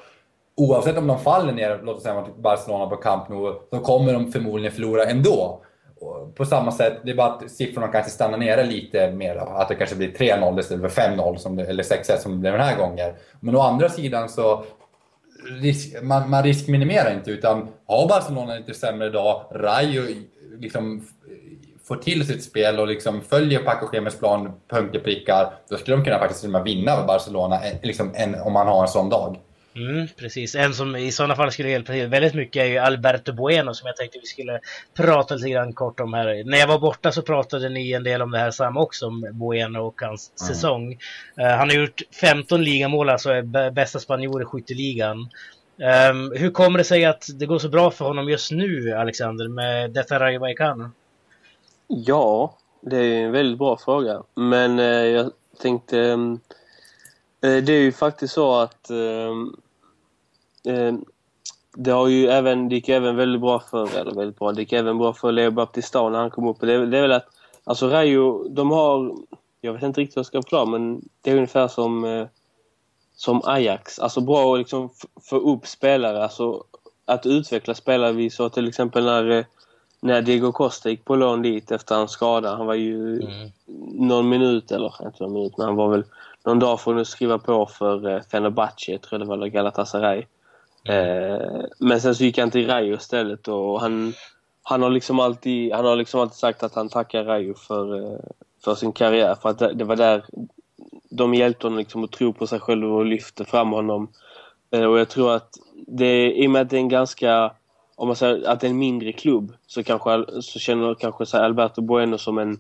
oavsett 0.55 0.97
om 0.97 1.07
de 1.07 1.19
faller 1.19 1.53
ner, 1.53 1.79
låt 1.83 1.97
oss 1.97 2.03
säga 2.03 2.15
mot 2.15 2.25
typ 2.25 2.35
Barcelona 2.35 2.87
på 2.87 2.95
Camp 2.95 3.29
Nou, 3.29 3.55
så 3.69 3.79
kommer 3.79 4.13
de 4.13 4.31
förmodligen 4.31 4.73
förlora 4.73 5.03
ändå. 5.03 5.61
På 6.35 6.45
samma 6.45 6.71
sätt, 6.71 6.93
det 7.03 7.11
är 7.11 7.15
bara 7.15 7.31
att 7.31 7.51
siffrorna 7.51 7.87
kanske 7.87 8.11
stannar 8.11 8.37
nere 8.37 8.63
lite 8.63 9.11
mer. 9.11 9.35
Att 9.35 9.69
det 9.69 9.75
kanske 9.75 9.95
blir 9.95 10.11
3-0 10.11 10.59
istället 10.59 10.93
för 10.93 11.01
5-0 11.01 11.69
eller 11.69 11.83
6-1 11.83 12.17
som 12.17 12.31
det 12.31 12.37
blev 12.37 12.53
den 12.53 12.61
här 12.61 12.77
gången. 12.77 13.13
Men 13.39 13.55
å 13.55 13.59
andra 13.59 13.89
sidan 13.89 14.29
så 14.29 14.63
risk, 15.61 16.03
man, 16.03 16.29
man 16.29 16.43
riskminimerar 16.43 17.13
inte 17.13 17.31
utan 17.31 17.67
har 17.87 18.07
Barcelona 18.07 18.55
lite 18.55 18.73
sämre 18.73 19.09
dag, 19.09 19.41
Rayo 19.51 20.03
liksom 20.59 21.07
får 21.83 21.95
till 21.95 22.27
sitt 22.27 22.43
spel 22.43 22.79
och 22.79 22.87
liksom 22.87 23.21
följer 23.21 23.59
Paco 23.59 23.87
Schemes 23.87 24.19
plan 24.19 24.51
punkt 24.67 24.95
och 24.95 25.03
prickar, 25.03 25.53
då 25.69 25.77
skulle 25.77 25.97
de 25.97 26.03
kunna 26.03 26.19
faktiskt 26.19 26.45
vinna 26.65 27.05
Barcelona 27.07 27.55
eh, 27.55 27.73
liksom 27.83 28.11
en, 28.15 28.35
om 28.41 28.53
man 28.53 28.67
har 28.67 28.81
en 28.81 28.87
sån 28.87 29.09
dag. 29.09 29.39
Mm, 29.75 30.07
precis. 30.17 30.55
En 30.55 30.73
som 30.73 30.95
i 30.95 31.11
sådana 31.11 31.35
fall 31.35 31.51
skulle 31.51 31.69
hjälpa 31.69 31.93
till 31.93 32.07
väldigt 32.07 32.33
mycket 32.33 32.63
är 32.63 32.65
ju 32.65 32.77
Alberto 32.77 33.33
Bueno 33.33 33.73
som 33.73 33.87
jag 33.87 33.95
tänkte 33.95 34.19
vi 34.19 34.25
skulle 34.25 34.59
prata 34.93 35.35
lite 35.35 35.49
grann 35.49 35.73
kort 35.73 35.99
om 35.99 36.13
här. 36.13 36.43
När 36.45 36.57
jag 36.57 36.67
var 36.67 36.79
borta 36.79 37.11
så 37.11 37.21
pratade 37.21 37.69
ni 37.69 37.91
en 37.91 38.03
del 38.03 38.21
om 38.21 38.31
det 38.31 38.39
här 38.39 38.51
Sam 38.51 38.77
också, 38.77 39.07
om 39.07 39.29
Bueno 39.31 39.79
och 39.79 40.01
hans 40.01 40.31
mm. 40.41 40.53
säsong. 40.53 40.91
Uh, 41.39 41.45
han 41.45 41.69
har 41.69 41.75
gjort 41.75 42.01
15 42.21 42.63
ligamål, 42.63 43.09
alltså 43.09 43.29
är 43.29 43.71
bästa 43.71 43.99
spanjor 43.99 44.41
i 44.41 44.45
skytteligan. 44.45 45.29
Um, 46.09 46.33
hur 46.35 46.51
kommer 46.51 46.77
det 46.77 46.83
sig 46.83 47.05
att 47.05 47.27
det 47.39 47.45
går 47.45 47.59
så 47.59 47.69
bra 47.69 47.91
för 47.91 48.05
honom 48.05 48.29
just 48.29 48.51
nu, 48.51 48.91
Alexander, 48.91 49.47
med 49.47 49.91
detta 49.91 50.19
Rayo 50.19 50.39
Vallecano? 50.39 50.91
Ja, 51.87 52.57
det 52.81 52.97
är 52.97 53.25
en 53.25 53.31
väldigt 53.31 53.59
bra 53.59 53.77
fråga. 53.77 54.23
Men 54.35 54.79
eh, 54.79 54.85
jag 54.85 55.31
tänkte... 55.61 55.99
Ehm, 55.99 56.39
eh, 57.43 57.63
det 57.63 57.73
är 57.73 57.81
ju 57.81 57.91
faktiskt 57.91 58.33
så 58.33 58.55
att 58.55 58.89
ehm, 58.89 59.55
eh, 60.67 60.93
det 61.75 61.91
har 61.91 62.07
ju 62.07 62.27
även, 62.27 62.69
det 62.69 62.75
gick 62.75 62.89
även 62.89 63.15
väldigt 63.15 63.41
bra 63.41 63.59
för, 63.59 63.97
eller 63.97 64.15
väldigt 64.15 64.39
bra, 64.39 64.51
det 64.51 64.61
gick 64.61 64.73
även 64.73 64.97
bra 64.97 65.13
för 65.13 65.31
Leo 65.31 65.51
Baptistao 65.51 66.09
när 66.09 66.19
han 66.19 66.31
kom 66.31 66.47
upp. 66.47 66.59
Det, 66.59 66.85
det 66.85 66.97
är 66.97 67.01
väl 67.01 67.11
att, 67.11 67.27
alltså 67.63 67.87
Rayo, 67.87 68.49
de 68.49 68.71
har, 68.71 69.15
jag 69.61 69.73
vet 69.73 69.83
inte 69.83 70.01
riktigt 70.01 70.15
vad 70.15 70.21
jag 70.21 70.25
ska 70.25 70.41
förklara, 70.41 70.65
men 70.65 71.01
det 71.21 71.31
är 71.31 71.35
ungefär 71.35 71.67
som, 71.67 72.03
eh, 72.03 72.27
som 73.15 73.41
Ajax. 73.45 73.99
Alltså 73.99 74.21
bra 74.21 74.53
att 74.53 74.59
liksom 74.59 74.89
få 75.21 75.35
upp 75.35 75.67
spelare, 75.67 76.23
alltså 76.23 76.63
att 77.05 77.25
utveckla 77.25 77.73
spelare. 77.73 78.11
Vi 78.11 78.29
så 78.29 78.49
till 78.49 78.67
exempel 78.67 79.05
när, 79.05 79.29
eh, 79.29 79.45
när 79.99 80.21
Diego 80.21 80.51
Costa 80.51 80.89
gick 80.89 81.05
på 81.05 81.15
lån 81.15 81.41
dit 81.41 81.71
efter 81.71 81.95
hans 81.95 82.11
skada. 82.11 82.55
Han 82.55 82.65
var 82.65 82.73
ju 82.73 83.21
mm. 83.21 83.51
någon 84.07 84.29
minut, 84.29 84.71
eller 84.71 85.05
inte 85.05 85.23
någon 85.23 85.33
minut, 85.33 85.57
men 85.57 85.65
han 85.67 85.75
var 85.75 85.89
väl 85.89 86.03
någon 86.45 86.59
dag 86.59 86.81
från 86.81 86.99
att 86.99 87.07
skriva 87.07 87.37
på 87.37 87.65
för 87.65 88.07
eh, 88.07 88.21
Fenerbahce, 88.31 88.97
tror 88.97 89.07
jag 89.11 89.21
det 89.21 89.25
var, 89.25 89.35
eller 89.35 89.47
Galatasaray. 89.47 90.25
Eh, 90.87 91.61
men 91.79 92.01
sen 92.01 92.15
så 92.15 92.23
gick 92.23 92.37
han 92.37 92.51
till 92.51 92.67
Rayo 92.67 92.95
istället 92.95 93.47
och 93.47 93.81
han, 93.81 94.13
han, 94.63 94.81
har 94.81 94.89
liksom 94.89 95.19
alltid, 95.19 95.73
han 95.73 95.85
har 95.85 95.95
liksom 95.95 96.19
alltid 96.19 96.37
sagt 96.37 96.63
att 96.63 96.75
han 96.75 96.89
tackar 96.89 97.23
Rayo 97.23 97.53
för, 97.53 97.95
eh, 97.95 98.19
för 98.63 98.75
sin 98.75 98.91
karriär. 98.91 99.35
För 99.41 99.49
att 99.49 99.59
det, 99.59 99.83
var 99.83 99.95
där 99.95 100.25
de 101.09 101.33
hjälpte 101.33 101.67
honom 101.67 101.79
liksom 101.79 102.03
att 102.03 102.11
tro 102.11 102.33
på 102.33 102.47
sig 102.47 102.59
själv 102.59 102.95
och 102.95 103.05
lyfte 103.05 103.45
fram 103.45 103.71
honom. 103.71 104.07
Eh, 104.71 104.85
och 104.85 104.99
jag 104.99 105.09
tror 105.09 105.35
att 105.35 105.49
det, 105.87 106.31
i 106.31 106.47
och 106.47 106.51
med 106.51 106.61
att 106.61 106.69
det 106.69 106.75
är 106.77 106.81
en 106.81 106.89
ganska, 106.89 107.51
om 107.95 108.07
man 108.07 108.15
säger 108.15 108.49
att 108.49 108.59
det 108.59 108.67
är 108.67 108.71
en 108.71 108.77
mindre 108.77 109.11
klubb 109.11 109.53
så, 109.67 109.83
kanske, 109.83 110.25
så 110.41 110.59
känner 110.59 110.95
kanske 110.95 111.25
så 111.25 111.37
Alberto 111.37 111.81
Bueno 111.81 112.17
som 112.17 112.37
en 112.37 112.59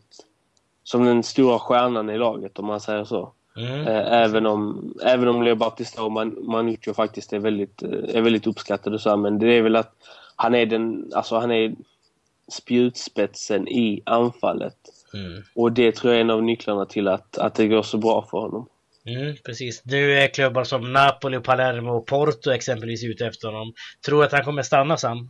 som 0.83 1.05
den 1.05 1.23
stora 1.23 1.59
stjärnan 1.59 2.09
i 2.09 2.17
laget 2.17 2.59
om 2.59 2.65
man 2.65 2.79
säger 2.79 3.03
så. 3.03 3.31
Mm. 3.57 3.87
Eh, 3.87 4.13
även 4.13 4.45
om, 4.45 4.93
även 5.03 5.27
om 5.27 5.43
Leo 5.43 5.55
Baptista 5.55 6.03
och 6.03 6.11
Man, 6.11 6.37
Manuccio 6.41 6.93
faktiskt 6.93 7.33
är 7.33 7.39
väldigt, 7.39 7.83
eh, 7.83 8.15
är 8.15 8.21
väldigt 8.21 8.47
uppskattade 8.47 8.99
så 8.99 9.17
men 9.17 9.39
det 9.39 9.47
är 9.47 9.61
väl 9.61 9.75
att 9.75 9.93
han 10.35 10.55
är 10.55 10.65
den, 10.65 11.11
alltså 11.13 11.37
han 11.37 11.51
är 11.51 11.73
spjutspetsen 12.51 13.67
i 13.67 14.01
anfallet. 14.05 14.77
Mm. 15.13 15.43
Och 15.55 15.71
det 15.71 15.95
tror 15.95 16.13
jag 16.13 16.17
är 16.17 16.23
en 16.23 16.29
av 16.29 16.43
nycklarna 16.43 16.85
till 16.85 17.07
att, 17.07 17.37
att 17.37 17.55
det 17.55 17.67
går 17.67 17.83
så 17.83 17.97
bra 17.97 18.27
för 18.31 18.37
honom. 18.37 18.67
Mm, 19.05 19.35
precis. 19.45 19.81
Nu 19.85 20.11
är 20.11 20.27
klubbar 20.27 20.63
som 20.63 20.93
Napoli, 20.93 21.39
Palermo 21.39 21.91
och 21.91 22.05
Porto 22.05 22.51
exempelvis 22.51 23.03
ute 23.03 23.25
efter 23.25 23.47
honom. 23.47 23.73
Tror 24.05 24.19
du 24.19 24.25
att 24.25 24.31
han 24.31 24.43
kommer 24.43 24.61
stanna 24.61 24.97
Sam? 24.97 25.29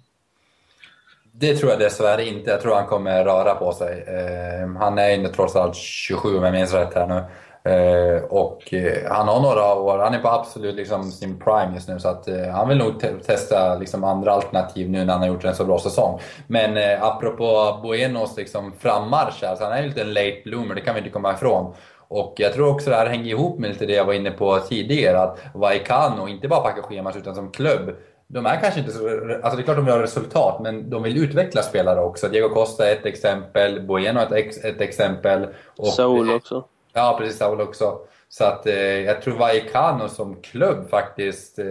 Det 1.31 1.55
tror 1.55 1.71
jag 1.71 1.79
dessvärre 1.79 2.25
inte. 2.25 2.51
Jag 2.51 2.61
tror 2.61 2.75
han 2.75 2.87
kommer 2.87 3.25
röra 3.25 3.55
på 3.55 3.73
sig. 3.73 4.03
Eh, 4.07 4.69
han 4.79 4.97
är 4.97 5.09
ju 5.09 5.27
trots 5.27 5.55
allt 5.55 5.75
27 5.75 6.37
om 6.37 6.43
jag 6.43 6.53
minns 6.53 6.73
rätt 6.73 6.93
här 6.93 7.07
nu. 7.07 7.23
Eh, 7.65 8.23
och 8.23 8.73
eh, 8.73 9.11
han 9.11 9.27
har 9.27 9.41
några 9.41 9.73
år, 9.73 9.99
han 9.99 10.13
är 10.13 10.19
på 10.19 10.27
absolut 10.27 10.75
liksom 10.75 11.11
sin 11.11 11.39
prime 11.39 11.73
just 11.73 11.87
nu 11.87 11.99
så 11.99 12.07
att 12.07 12.27
eh, 12.27 12.49
han 12.51 12.69
vill 12.69 12.77
nog 12.77 12.99
te 12.99 13.13
testa 13.13 13.77
liksom 13.77 14.03
andra 14.03 14.31
alternativ 14.31 14.89
nu 14.89 15.05
när 15.05 15.13
han 15.13 15.21
har 15.21 15.27
gjort 15.27 15.45
en 15.45 15.55
så 15.55 15.65
bra 15.65 15.79
säsong. 15.79 16.19
Men 16.47 16.77
eh, 16.77 17.03
apropå 17.03 17.79
Buenos 17.83 18.37
liksom 18.37 18.73
frammarsch, 18.79 19.43
alltså 19.43 19.63
han 19.63 19.73
är 19.73 19.81
ju 19.81 19.87
lite 19.87 20.01
en 20.01 20.13
late 20.13 20.41
bloomer, 20.45 20.75
det 20.75 20.81
kan 20.81 20.95
vi 20.95 20.99
inte 20.99 21.11
komma 21.11 21.33
ifrån. 21.33 21.73
Och 22.07 22.33
jag 22.37 22.53
tror 22.53 22.69
också 22.69 22.89
det 22.89 22.95
här 22.95 23.05
hänger 23.05 23.29
ihop 23.29 23.59
med 23.59 23.69
lite 23.69 23.85
det 23.85 23.93
jag 23.93 24.05
var 24.05 24.13
inne 24.13 24.31
på 24.31 24.59
tidigare, 24.59 25.21
att 25.21 25.39
Vallecano, 25.53 26.27
inte 26.27 26.47
bara 26.47 26.61
packa 26.61 26.81
schemat 26.81 27.15
utan 27.15 27.35
som 27.35 27.51
klubb, 27.51 27.95
de 28.27 28.45
är 28.45 28.61
kanske 28.61 28.79
inte 28.79 28.91
så... 28.91 29.07
Alltså 29.43 29.55
det 29.55 29.61
är 29.61 29.63
klart 29.63 29.77
de 29.77 29.85
vill 29.85 29.93
ha 29.93 30.01
resultat, 30.01 30.59
men 30.61 30.89
de 30.89 31.03
vill 31.03 31.23
utveckla 31.23 31.61
spelare 31.61 32.01
också. 32.01 32.27
Diego 32.27 32.49
Costa 32.49 32.89
är 32.89 32.93
ett 32.93 33.05
exempel, 33.05 33.81
Bueno 33.87 34.19
är 34.19 34.25
ett, 34.25 34.31
ex, 34.31 34.57
ett 34.57 34.81
exempel. 34.81 35.47
Och, 35.77 35.87
Saul 35.87 36.35
också. 36.35 36.63
Ja, 36.93 37.15
precis. 37.19 37.37
Saul 37.37 37.61
också. 37.61 37.99
Så 38.29 38.43
att 38.43 38.67
eh, 38.67 38.75
jag 38.75 39.21
tror 39.21 39.37
Vallecano 39.37 40.09
som 40.09 40.41
klubb 40.41 40.89
faktiskt 40.89 41.59
eh, 41.59 41.65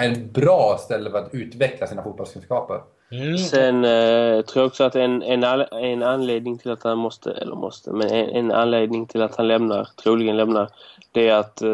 är 0.00 0.12
ett 0.12 0.24
bra 0.24 0.78
ställe 0.80 1.10
för 1.10 1.18
att 1.18 1.34
utveckla 1.34 1.86
sina 1.86 2.02
fotbollskunskaper. 2.02 2.80
Mm. 3.12 3.38
Sen 3.38 3.84
eh, 3.84 4.42
tror 4.42 4.62
jag 4.62 4.66
också 4.66 4.84
att 4.84 4.94
en, 4.94 5.22
en, 5.22 5.44
en 5.72 6.02
anledning 6.02 6.58
till 6.58 6.70
att 6.70 6.82
han 6.82 6.98
måste, 6.98 7.32
eller 7.32 7.54
måste, 7.54 7.90
men 7.90 8.10
en, 8.10 8.28
en 8.28 8.52
anledning 8.52 9.06
till 9.06 9.22
att 9.22 9.36
han 9.36 9.48
lämnar, 9.48 9.88
troligen 10.02 10.36
lämnar, 10.36 10.70
det 11.12 11.28
är 11.28 11.34
att 11.34 11.62
eh, 11.62 11.68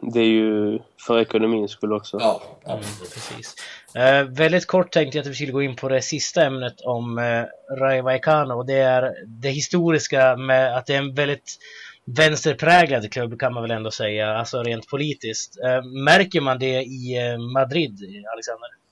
det 0.00 0.20
är 0.20 0.28
ju 0.28 0.78
för 1.06 1.20
ekonomins 1.20 1.70
skull 1.70 1.92
också. 1.92 2.16
Ja, 2.20 2.42
mm, 2.66 2.78
precis. 2.80 3.54
Eh, 3.94 4.24
väldigt 4.24 4.66
kort 4.66 4.92
tänkte 4.92 5.18
jag 5.18 5.22
att 5.22 5.30
vi 5.30 5.34
skulle 5.34 5.52
gå 5.52 5.62
in 5.62 5.76
på 5.76 5.88
det 5.88 6.02
sista 6.02 6.44
ämnet 6.44 6.80
om 6.80 7.18
eh, 7.18 7.44
Rai 7.80 8.00
Vallecano 8.00 8.54
och 8.54 8.66
det 8.66 8.78
är 8.78 9.14
det 9.26 9.50
historiska 9.50 10.36
med 10.36 10.76
att 10.76 10.86
det 10.86 10.94
är 10.94 10.98
en 10.98 11.14
väldigt 11.14 11.58
vänsterpräglad 12.06 13.12
klubb 13.12 13.40
kan 13.40 13.54
man 13.54 13.62
väl 13.62 13.70
ändå 13.70 13.90
säga, 13.90 14.36
alltså 14.36 14.62
rent 14.62 14.88
politiskt. 14.88 15.58
Eh, 15.64 15.82
märker 15.84 16.40
man 16.40 16.58
det 16.58 16.82
i 16.82 17.18
eh, 17.18 17.38
Madrid, 17.38 17.98
Alexander? 18.32 18.83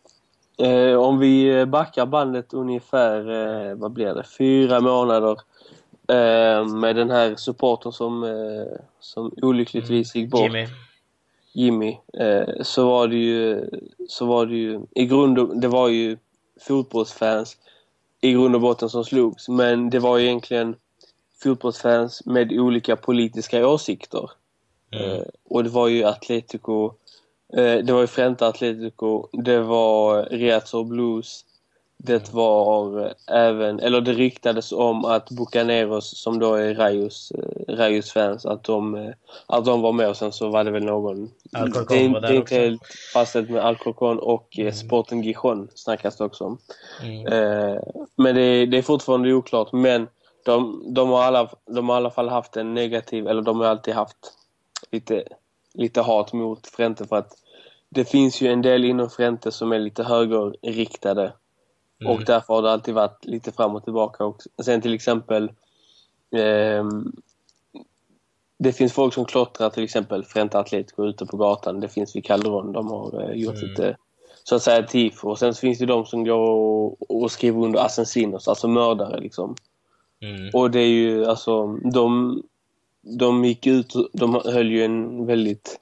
Eh, 0.62 0.94
om 0.94 1.18
vi 1.18 1.66
backar 1.66 2.06
bandet 2.06 2.54
ungefär, 2.54 3.30
eh, 3.30 3.74
vad 3.74 3.92
blir 3.92 4.14
det, 4.14 4.24
fyra 4.38 4.80
månader 4.80 5.40
eh, 6.08 6.66
med 6.66 6.96
den 6.96 7.10
här 7.10 7.36
supporten 7.36 7.92
som, 7.92 8.24
eh, 8.24 8.78
som 9.00 9.32
olyckligtvis 9.42 10.14
gick 10.14 10.30
bort. 10.30 10.40
Jimmy. 10.40 10.66
Jimmy. 11.52 11.98
Eh, 12.12 12.62
så 12.62 12.86
var 12.86 13.08
det 13.08 13.16
ju, 13.16 13.70
så 14.08 14.26
var 14.26 14.46
det 14.46 14.56
ju, 14.56 14.80
i 14.94 15.06
grund 15.06 15.38
och, 15.38 15.56
det 15.56 15.68
var 15.68 15.88
ju 15.88 16.18
fotbollsfans 16.60 17.56
i 18.20 18.32
grund 18.32 18.54
och 18.54 18.60
botten 18.60 18.88
som 18.88 19.04
slogs. 19.04 19.48
Men 19.48 19.90
det 19.90 19.98
var 19.98 20.18
egentligen 20.18 20.76
fotbollsfans 21.42 22.26
med 22.26 22.52
olika 22.52 22.96
politiska 22.96 23.68
åsikter. 23.68 24.30
Mm. 24.90 25.10
Eh, 25.10 25.22
och 25.48 25.64
det 25.64 25.70
var 25.70 25.88
ju 25.88 26.04
Atletico 26.04 26.92
det 27.52 27.92
var 27.92 28.00
ju 28.00 28.06
Frente 28.06 28.46
Atletico, 28.46 29.28
det 29.32 29.58
var 29.60 30.22
Riazor 30.22 30.84
Blues, 30.84 31.44
det 32.04 32.32
var 32.32 33.14
även, 33.30 33.80
eller 33.80 34.00
det 34.00 34.12
ryktades 34.12 34.72
om 34.72 35.04
att 35.04 35.30
Bucaneros 35.30 36.18
som 36.18 36.38
då 36.38 36.54
är 36.54 36.74
Rayos, 36.74 37.32
eh, 37.38 37.74
Rayos 37.74 38.12
fans, 38.12 38.46
att 38.46 38.64
de, 38.64 38.94
eh, 38.94 39.10
att 39.46 39.64
de 39.64 39.80
var 39.80 39.92
med 39.92 40.08
och 40.08 40.16
sen 40.16 40.32
så 40.32 40.48
var 40.48 40.64
det 40.64 40.70
väl 40.70 40.84
någon... 40.84 41.30
Alcorcon 41.52 42.12
var 42.12 42.20
där 42.20 42.28
Det 42.28 42.34
är 42.34 42.38
inte 42.38 42.54
helt 42.54 42.82
fastställt 43.14 43.50
med 43.50 43.64
Alcorcon 43.64 44.18
och 44.18 44.58
mm. 44.58 44.72
Sporten 44.72 45.22
Gijon 45.22 45.68
snackas 45.74 46.16
det 46.16 46.24
också 46.24 46.44
om. 46.44 46.58
Mm. 47.02 47.80
men 48.16 48.34
det, 48.34 48.66
det, 48.66 48.78
är 48.78 48.82
fortfarande 48.82 49.32
oklart, 49.32 49.72
men 49.72 50.08
de, 50.44 50.84
de, 50.94 51.08
har 51.08 51.22
alla, 51.22 51.48
de 51.66 51.88
har 51.88 51.96
i 51.96 51.98
alla 51.98 52.10
fall 52.10 52.28
haft 52.28 52.56
en 52.56 52.74
negativ, 52.74 53.26
eller 53.26 53.42
de 53.42 53.60
har 53.60 53.66
alltid 53.66 53.94
haft 53.94 54.32
lite, 54.90 55.24
lite 55.74 56.00
hat 56.00 56.32
mot 56.32 56.66
Frente 56.66 57.06
för 57.06 57.16
att 57.16 57.32
det 57.88 58.04
finns 58.04 58.40
ju 58.40 58.48
en 58.48 58.62
del 58.62 58.84
inom 58.84 59.10
Frente 59.10 59.52
som 59.52 59.72
är 59.72 59.78
lite 59.78 60.02
högerriktade. 60.02 61.32
Mm. 62.00 62.12
Och 62.12 62.24
därför 62.24 62.54
har 62.54 62.62
det 62.62 62.72
alltid 62.72 62.94
varit 62.94 63.24
lite 63.24 63.52
fram 63.52 63.76
och 63.76 63.84
tillbaka. 63.84 64.24
Och 64.24 64.42
sen 64.64 64.80
till 64.80 64.94
exempel 64.94 65.44
eh, 66.30 66.84
det 68.58 68.72
finns 68.72 68.92
folk 68.92 69.14
som 69.14 69.24
klottrar 69.24 69.70
till 69.70 69.84
exempel 69.84 70.24
Frente 70.24 70.58
Atletico 70.58 71.04
ute 71.04 71.26
på 71.26 71.36
gatan. 71.36 71.80
Det 71.80 71.88
finns 71.88 72.16
vid 72.16 72.24
Calderon. 72.24 72.72
De 72.72 72.90
har 72.90 73.22
eh, 73.22 73.36
gjort 73.36 73.56
mm. 73.56 73.68
lite 73.68 73.96
så 74.44 74.54
att 74.54 74.62
säga 74.62 74.82
tifo. 74.82 75.30
Och 75.30 75.38
sen 75.38 75.54
så 75.54 75.60
finns 75.60 75.78
det 75.78 75.86
de 75.86 76.06
som 76.06 76.24
går 76.24 76.50
och, 76.50 77.22
och 77.22 77.32
skriver 77.32 77.64
under 77.64 77.80
assassinos, 77.80 78.48
alltså 78.48 78.68
mördare 78.68 79.20
liksom. 79.20 79.56
Mm. 80.20 80.50
Och 80.54 80.70
det 80.70 80.80
är 80.80 80.88
ju 80.88 81.26
alltså 81.26 81.66
de, 81.66 82.42
de 83.02 83.44
gick 83.44 83.66
ut, 83.66 83.92
de 84.12 84.34
höll 84.44 84.70
ju 84.70 84.84
en 84.84 85.26
väldigt 85.26 85.78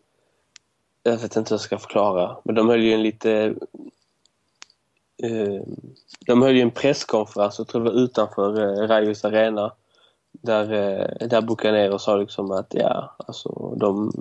jag 1.02 1.12
vet 1.12 1.36
inte 1.36 1.50
hur 1.50 1.54
jag 1.54 1.60
ska 1.60 1.78
förklara, 1.78 2.36
men 2.44 2.54
de 2.54 2.68
höll 2.68 2.82
ju 2.82 2.92
en 2.92 3.02
lite... 3.02 3.54
Eh, 5.22 5.62
de 6.26 6.42
höll 6.42 6.56
ju 6.56 6.62
en 6.62 6.70
presskonferens, 6.70 7.58
jag 7.58 7.68
tror 7.68 7.84
det 7.84 7.90
var 7.90 7.98
utanför 8.00 8.60
eh, 8.60 8.88
Rayos 8.88 9.24
Arena, 9.24 9.72
där, 10.32 10.72
eh, 10.72 11.28
där 11.28 11.40
Bucaneros 11.40 12.04
sa 12.04 12.16
liksom 12.16 12.50
att 12.50 12.74
ja, 12.74 13.16
alltså 13.26 13.74
de... 13.76 14.12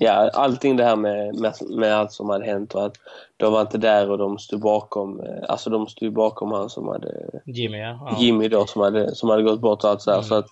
Ja, 0.00 0.30
allting 0.32 0.76
det 0.76 0.84
här 0.84 0.96
med, 0.96 1.34
med, 1.34 1.54
med, 1.68 1.94
allt 1.94 2.12
som 2.12 2.28
hade 2.28 2.44
hänt 2.44 2.74
och 2.74 2.86
att 2.86 2.96
de 3.36 3.52
var 3.52 3.60
inte 3.60 3.78
där 3.78 4.10
och 4.10 4.18
de 4.18 4.38
stod 4.38 4.60
bakom, 4.60 5.20
eh, 5.20 5.44
alltså 5.48 5.70
de 5.70 5.86
stod 5.86 6.12
bakom 6.12 6.52
han 6.52 6.70
som 6.70 6.88
hade... 6.88 7.40
Jimmy, 7.44 7.78
ja. 7.78 8.16
Jimmy 8.18 8.48
då, 8.48 8.66
som 8.66 8.82
hade, 8.82 9.14
som 9.14 9.28
hade 9.28 9.42
gått 9.42 9.60
bort 9.60 9.84
och 9.84 9.90
allt 9.90 10.02
så 10.02 10.10
här. 10.10 10.18
Mm. 10.18 10.28
Så 10.28 10.34
att 10.34 10.46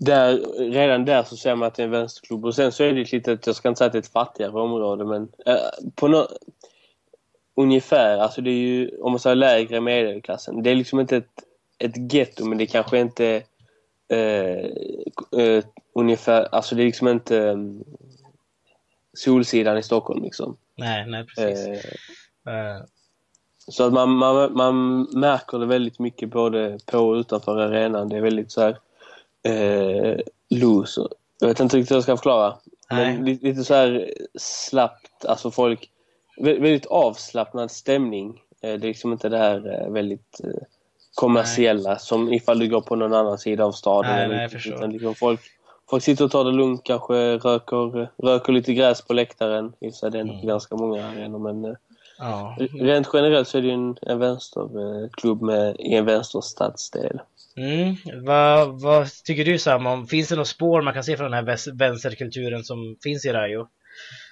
där, 0.00 0.36
redan 0.70 1.04
där 1.04 1.22
så 1.22 1.36
ser 1.36 1.54
man 1.54 1.68
att 1.68 1.74
det 1.74 1.82
är 1.82 1.84
en 1.84 1.90
vänsterklubb. 1.90 2.44
Och 2.44 2.54
sen 2.54 2.72
så 2.72 2.84
är 2.84 2.92
det 2.92 3.00
ett 3.00 3.12
litet, 3.12 3.46
jag 3.46 3.56
ska 3.56 3.68
inte 3.68 3.78
säga 3.78 3.86
att 3.86 3.92
det 3.92 3.98
är 3.98 4.02
ett 4.02 4.12
fattigare 4.12 4.60
område, 4.60 5.04
men 5.04 5.22
eh, 5.46 5.90
på 5.94 6.08
no, 6.08 6.26
ungefär, 7.56 8.18
alltså 8.18 8.40
det 8.40 8.50
är 8.50 8.54
ju, 8.54 8.90
om 9.00 9.12
man 9.12 9.18
säger 9.18 9.36
lägre 9.36 9.80
medelklassen. 9.80 10.62
Det 10.62 10.70
är 10.70 10.74
liksom 10.74 11.00
inte 11.00 11.16
ett, 11.16 11.44
ett 11.78 12.12
getto, 12.12 12.44
men 12.44 12.58
det 12.58 12.66
kanske 12.66 12.98
inte 12.98 13.42
eh, 14.08 14.64
eh, 15.42 15.64
ungefär, 15.94 16.54
alltså 16.54 16.74
det 16.74 16.82
är 16.82 16.86
liksom 16.86 17.08
inte 17.08 17.38
um, 17.38 17.84
Solsidan 19.16 19.78
i 19.78 19.82
Stockholm 19.82 20.22
liksom. 20.22 20.56
Nej, 20.76 21.06
nej 21.06 21.26
precis. 21.26 21.66
Eh, 22.46 22.84
så 23.56 23.86
att 23.86 23.92
man, 23.92 24.10
man, 24.10 24.52
man 24.56 25.02
märker 25.02 25.58
det 25.58 25.66
väldigt 25.66 25.98
mycket 25.98 26.30
både 26.30 26.78
på 26.86 26.98
och 26.98 27.14
utanför 27.14 27.56
arenan. 27.56 28.08
Det 28.08 28.16
är 28.16 28.20
väldigt 28.20 28.52
så 28.52 28.60
här 28.60 28.78
eh, 29.42 30.18
loser. 30.50 31.08
Jag 31.40 31.48
vet 31.48 31.60
inte 31.60 31.76
riktigt 31.76 31.90
hur 31.90 31.96
jag 31.96 32.02
ska 32.02 32.16
förklara. 32.16 32.54
Nej. 32.90 33.14
Men 33.16 33.24
lite, 33.24 33.46
lite 33.46 33.64
så 33.64 33.74
här 33.74 34.10
slappt, 34.38 35.24
alltså 35.24 35.50
folk, 35.50 35.90
vä- 36.40 36.60
väldigt 36.60 36.86
avslappnad 36.86 37.70
stämning. 37.70 38.28
Eh, 38.62 38.68
det 38.74 38.86
är 38.86 38.88
liksom 38.88 39.12
inte 39.12 39.28
det 39.28 39.38
här 39.38 39.82
eh, 39.82 39.90
väldigt 39.92 40.40
eh, 40.44 40.50
kommersiella 41.14 41.98
som 41.98 42.32
ifall 42.32 42.58
du 42.58 42.68
går 42.68 42.80
på 42.80 42.96
någon 42.96 43.14
annan 43.14 43.38
sida 43.38 43.64
av 43.64 43.72
staden. 43.72 44.10
Nej, 44.10 44.24
eller 44.24 44.36
nej, 44.36 44.48
jag 44.52 44.66
utan 44.76 44.90
liksom 44.90 45.14
folk, 45.14 45.40
folk 45.90 46.02
sitter 46.02 46.24
och 46.24 46.30
tar 46.30 46.44
det 46.44 46.50
lugnt 46.52 46.80
kanske, 46.84 47.14
röker, 47.38 48.10
röker 48.22 48.52
lite 48.52 48.74
gräs 48.74 49.02
på 49.02 49.12
läktaren. 49.12 49.72
I 49.80 49.92
sig 49.92 50.10
det 50.10 50.18
är 50.18 50.22
Mm. 50.22 50.46
ganska 50.46 50.76
många 50.76 51.06
arenor 51.08 51.38
men 51.38 51.76
Ja. 52.18 52.56
rent 52.80 53.08
generellt 53.12 53.48
så 53.48 53.58
är 53.58 53.62
det 53.62 53.68
ju 53.68 53.74
en, 53.74 53.96
en 54.02 54.18
vänsterklubb 54.18 55.42
med, 55.42 55.76
i 55.78 55.94
en 55.94 56.04
vänsterstadsdel. 56.04 57.20
Mm. 57.58 57.96
Vad, 58.24 58.80
vad 58.80 59.08
tycker 59.24 59.44
du 59.44 59.58
Sam 59.58 59.86
om, 59.86 60.06
finns 60.06 60.28
det 60.28 60.36
något 60.36 60.48
spår 60.48 60.82
man 60.82 60.94
kan 60.94 61.04
se 61.04 61.16
från 61.16 61.30
den 61.30 61.46
här 61.46 61.78
vänsterkulturen 61.78 62.64
som 62.64 62.96
finns 63.02 63.24
i 63.24 63.32
Rayo? 63.32 63.66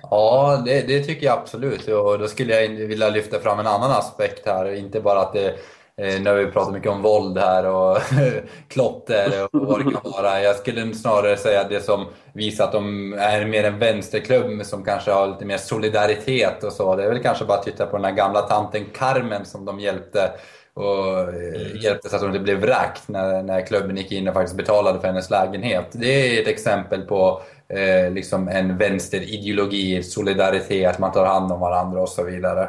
Ja, 0.02 0.62
det, 0.66 0.88
det 0.88 1.04
tycker 1.04 1.26
jag 1.26 1.38
absolut. 1.38 1.88
Och 1.88 2.18
då 2.18 2.28
skulle 2.28 2.60
jag 2.60 2.68
vilja 2.68 3.08
lyfta 3.08 3.40
fram 3.40 3.58
en 3.58 3.66
annan 3.66 3.90
aspekt 3.90 4.46
här. 4.46 4.74
Inte 4.74 5.00
bara 5.00 5.20
att 5.20 5.32
det, 5.32 5.48
eh, 5.96 6.20
nu 6.20 6.30
har 6.30 6.36
vi 6.36 6.46
pratat 6.46 6.72
mycket 6.72 6.90
om 6.90 7.02
våld 7.02 7.38
här 7.38 7.66
och 7.66 7.98
klotter 8.68 9.44
och 9.44 9.48
vad 9.52 9.78
det 9.78 9.92
kan 9.92 10.12
vara. 10.12 10.42
Jag 10.42 10.56
skulle 10.56 10.94
snarare 10.94 11.36
säga 11.36 11.60
att 11.60 11.70
det 11.70 11.80
som 11.80 12.06
visar 12.32 12.64
att 12.64 12.72
de 12.72 13.12
är 13.12 13.46
mer 13.46 13.64
en 13.64 13.78
vänsterklubb 13.78 14.66
som 14.66 14.84
kanske 14.84 15.10
har 15.10 15.28
lite 15.28 15.44
mer 15.44 15.58
solidaritet 15.58 16.64
och 16.64 16.72
så. 16.72 16.96
Det 16.96 17.04
är 17.04 17.08
väl 17.08 17.22
kanske 17.22 17.44
bara 17.44 17.58
att 17.58 17.64
titta 17.64 17.86
på 17.86 17.96
den 17.96 18.04
här 18.04 18.12
gamla 18.12 18.42
tanten 18.42 18.84
Carmen 18.94 19.44
som 19.44 19.64
de 19.64 19.80
hjälpte 19.80 20.30
och 20.76 21.18
eh, 21.18 21.82
hjälpte 21.84 22.08
så 22.08 22.16
att 22.16 22.22
hon 22.22 22.30
inte 22.30 22.42
blev 22.42 22.58
vräkt 22.58 23.02
när, 23.08 23.42
när 23.42 23.66
klubben 23.66 23.96
gick 23.96 24.12
in 24.12 24.28
och 24.28 24.34
faktiskt 24.34 24.56
betalade 24.56 25.00
för 25.00 25.06
hennes 25.06 25.30
lägenhet. 25.30 25.86
Det 25.92 26.06
är 26.38 26.42
ett 26.42 26.48
exempel 26.48 27.02
på 27.02 27.42
eh, 27.68 28.10
liksom 28.12 28.48
en 28.48 28.78
vänsterideologi, 28.78 30.02
solidaritet, 30.02 30.98
man 30.98 31.12
tar 31.12 31.26
hand 31.26 31.52
om 31.52 31.60
varandra 31.60 32.00
och 32.00 32.08
så 32.08 32.22
vidare. 32.24 32.68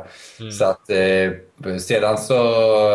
Så 0.51 0.65
att 0.65 0.89
eh, 0.89 1.77
sedan 1.77 2.17
så 2.17 2.35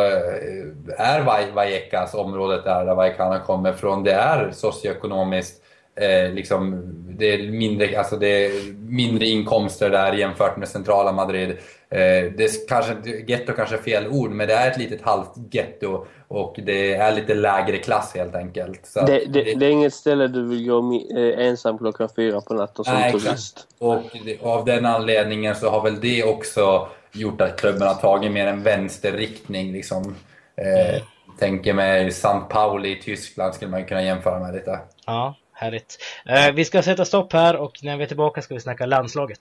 eh, 0.04 0.98
är 0.98 1.20
Vaj- 1.20 1.52
Vallecas, 1.54 2.14
området 2.14 2.64
där, 2.64 2.84
där 2.84 2.94
Vallecano 2.94 3.44
kommer 3.44 3.72
från, 3.72 4.04
det 4.04 4.12
är 4.12 4.50
socioekonomiskt 4.52 5.61
eh, 5.94 6.32
liksom, 6.32 6.82
det 7.18 7.34
är 7.34 7.50
mindre, 7.50 7.98
alltså 7.98 8.16
det 8.16 8.46
är 8.46 8.72
mindre 8.74 9.26
inkomster 9.26 9.90
där 9.90 10.12
jämfört 10.12 10.56
med 10.56 10.68
centrala 10.68 11.12
Madrid. 11.12 11.50
Eh, 11.88 12.32
det 12.36 12.44
är 12.44 12.68
kanske, 12.68 12.96
getto 13.26 13.52
kanske 13.52 13.76
är 13.76 13.82
fel 13.82 14.08
ord, 14.08 14.30
men 14.30 14.48
det 14.48 14.54
är 14.54 14.70
ett 14.70 14.78
litet 14.78 15.02
halvt 15.02 15.32
getto 15.50 16.06
och 16.28 16.60
det 16.62 16.94
är 16.94 17.12
lite 17.12 17.34
lägre 17.34 17.78
klass 17.78 18.14
helt 18.14 18.34
enkelt. 18.34 18.86
Så 18.86 19.00
att 19.00 19.06
Det, 19.06 19.24
det, 19.32 19.54
det 19.54 19.66
är 19.66 19.70
inget 19.70 19.94
ställe 19.94 20.28
du 20.28 20.48
vill 20.48 20.68
gå 20.68 21.00
eh, 21.16 21.46
ensam 21.46 21.78
klockan 21.78 22.08
fyra 22.16 22.40
på 22.40 22.54
natten 22.54 22.84
som 22.84 22.94
Nej, 22.94 23.12
turist. 23.12 23.66
Och 23.78 24.02
det, 24.24 24.42
av 24.42 24.64
den 24.64 24.86
anledningen 24.86 25.54
så 25.54 25.70
har 25.70 25.82
väl 25.82 26.00
det 26.00 26.24
också 26.24 26.88
gjort 27.12 27.40
att 27.40 27.60
klubben 27.60 27.88
har 27.88 27.94
tagit 27.94 28.32
mer 28.32 28.46
en 28.46 28.62
vänsterriktning. 28.62 29.72
Liksom. 29.72 30.14
Eh, 30.56 31.02
Tänker 31.38 31.72
mig 31.72 32.10
San 32.10 32.48
Pauli 32.48 32.98
i 32.98 33.02
Tyskland 33.02 33.54
skulle 33.54 33.70
man 33.70 33.84
kunna 33.84 34.02
jämföra 34.02 34.38
med 34.38 34.54
lite. 34.54 34.78
Ja, 35.06 35.34
härligt. 35.62 35.98
Eh, 36.26 36.52
vi 36.52 36.64
ska 36.64 36.82
sätta 36.82 37.04
stopp 37.04 37.32
här 37.32 37.56
och 37.56 37.78
när 37.82 37.96
vi 37.96 38.02
är 38.02 38.08
tillbaka 38.08 38.42
ska 38.42 38.54
vi 38.54 38.60
snacka 38.60 38.86
landslaget. 38.86 39.40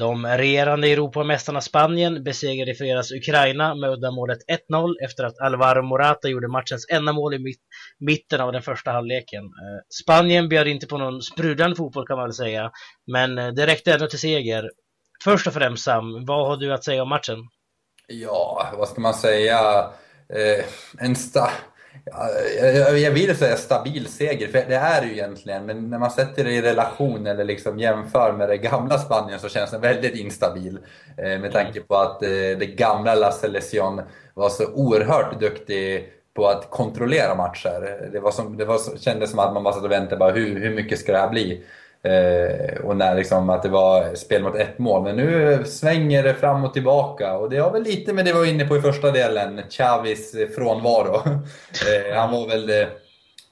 De 0.00 0.26
regerande 0.26 0.88
Europamästarna 0.88 1.60
Spanien 1.60 2.24
besegrade 2.24 2.70
i 2.70 2.74
fredags 2.74 3.12
Ukraina 3.12 3.74
med 3.74 3.90
uddamålet 3.90 4.38
1-0 4.70 4.94
efter 5.04 5.24
att 5.24 5.40
Alvaro 5.40 5.82
Morata 5.82 6.28
gjorde 6.28 6.48
matchens 6.48 6.86
enda 6.90 7.12
mål 7.12 7.34
i 7.34 7.38
mitt, 7.38 7.60
mitten 7.98 8.40
av 8.40 8.52
den 8.52 8.62
första 8.62 8.90
halvleken. 8.90 9.44
Eh, 9.44 9.80
Spanien 10.02 10.48
bjöd 10.48 10.68
inte 10.68 10.86
på 10.86 10.98
någon 10.98 11.22
sprudlande 11.22 11.76
fotboll 11.76 12.06
kan 12.06 12.16
man 12.16 12.26
väl 12.26 12.34
säga, 12.34 12.70
men 13.06 13.38
eh, 13.38 13.48
det 13.48 13.66
räckte 13.66 13.92
ändå 13.92 14.06
till 14.06 14.18
seger. 14.18 14.70
Först 15.24 15.46
och 15.46 15.52
främst 15.52 15.84
Sam, 15.84 16.24
vad 16.24 16.46
har 16.46 16.56
du 16.56 16.72
att 16.72 16.84
säga 16.84 17.02
om 17.02 17.08
matchen? 17.08 17.38
Ja, 18.06 18.72
vad 18.78 18.88
ska 18.88 19.00
man 19.00 19.14
säga? 19.14 19.58
Eh, 20.28 20.64
en 20.98 21.16
stark 21.16 21.69
jag, 22.60 22.98
jag 22.98 23.10
vill 23.10 23.36
säga 23.36 23.56
stabil 23.56 24.06
seger, 24.06 24.48
för 24.48 24.64
det 24.68 24.74
är 24.74 25.00
det 25.00 25.06
ju 25.06 25.12
egentligen. 25.12 25.66
Men 25.66 25.90
när 25.90 25.98
man 25.98 26.10
sätter 26.10 26.44
det 26.44 26.52
i 26.52 26.62
relation 26.62 27.26
eller 27.26 27.44
liksom 27.44 27.78
jämför 27.78 28.32
med 28.32 28.48
det 28.48 28.56
gamla 28.56 28.98
Spanien 28.98 29.40
så 29.40 29.48
känns 29.48 29.70
den 29.70 29.80
väldigt 29.80 30.14
instabil. 30.14 30.78
Eh, 31.16 31.40
med 31.40 31.52
tanke 31.52 31.80
på 31.80 31.96
att 31.96 32.22
eh, 32.22 32.28
det 32.30 32.74
gamla 32.76 33.14
La 33.14 33.32
Selección 33.32 34.02
var 34.34 34.48
så 34.48 34.72
oerhört 34.72 35.40
duktig 35.40 36.12
på 36.34 36.46
att 36.46 36.70
kontrollera 36.70 37.34
matcher. 37.34 38.08
Det, 38.12 38.20
var 38.20 38.30
som, 38.30 38.56
det 38.56 38.64
var 38.64 38.98
kändes 38.98 39.30
som 39.30 39.38
att 39.38 39.54
man 39.54 39.62
bara 39.62 39.74
satt 39.74 39.84
och 39.84 39.90
väntade, 39.90 40.16
bara, 40.16 40.32
hur, 40.32 40.60
hur 40.60 40.74
mycket 40.74 40.98
ska 40.98 41.12
det 41.12 41.18
här 41.18 41.30
bli? 41.30 41.64
Eh, 42.02 42.80
och 42.84 42.96
när 42.96 43.14
liksom 43.14 43.50
att 43.50 43.62
det 43.62 43.68
var 43.68 44.14
spel 44.14 44.42
mot 44.42 44.56
ett 44.56 44.78
mål. 44.78 45.02
Men 45.02 45.16
nu 45.16 45.62
svänger 45.64 46.22
det 46.22 46.34
fram 46.34 46.64
och 46.64 46.72
tillbaka 46.72 47.36
och 47.36 47.50
det 47.50 47.56
har 47.58 47.70
väl 47.70 47.82
lite 47.82 48.12
med 48.12 48.24
det 48.24 48.32
vi 48.32 48.38
var 48.38 48.46
inne 48.46 48.64
på 48.64 48.76
i 48.76 48.80
första 48.80 49.10
delen, 49.10 49.60
Chavis 49.70 50.34
frånvaro. 50.56 51.14
eh, 51.26 52.16
han 52.16 52.32
var 52.32 52.48
väl 52.48 52.86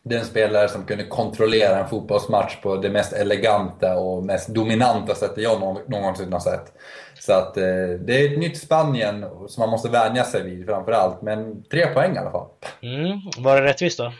den 0.02 0.24
spelare 0.24 0.68
som 0.68 0.84
kunde 0.84 1.04
kontrollera 1.04 1.78
en 1.78 1.88
fotbollsmatch 1.88 2.56
på 2.62 2.76
det 2.76 2.90
mest 2.90 3.12
eleganta 3.12 3.98
och 3.98 4.24
mest 4.24 4.48
dominanta 4.48 5.14
sättet 5.14 5.44
jag 5.44 5.60
någon- 5.60 5.82
någonsin 5.86 6.32
har 6.32 6.40
sett. 6.40 6.72
Så 7.20 7.32
att 7.32 7.56
eh, 7.56 7.62
det 8.00 8.12
är 8.20 8.32
ett 8.32 8.38
nytt 8.38 8.58
Spanien 8.58 9.24
som 9.48 9.60
man 9.60 9.70
måste 9.70 9.88
vänja 9.88 10.24
sig 10.24 10.42
vid 10.42 10.66
framför 10.66 10.92
allt. 10.92 11.22
Men 11.22 11.62
tre 11.62 11.86
poäng 11.86 12.14
i 12.14 12.18
alla 12.18 12.30
fall. 12.30 12.46
Mm, 12.82 13.18
var 13.38 13.56
det 13.60 13.62
rättvist 13.68 13.98
då? 13.98 14.12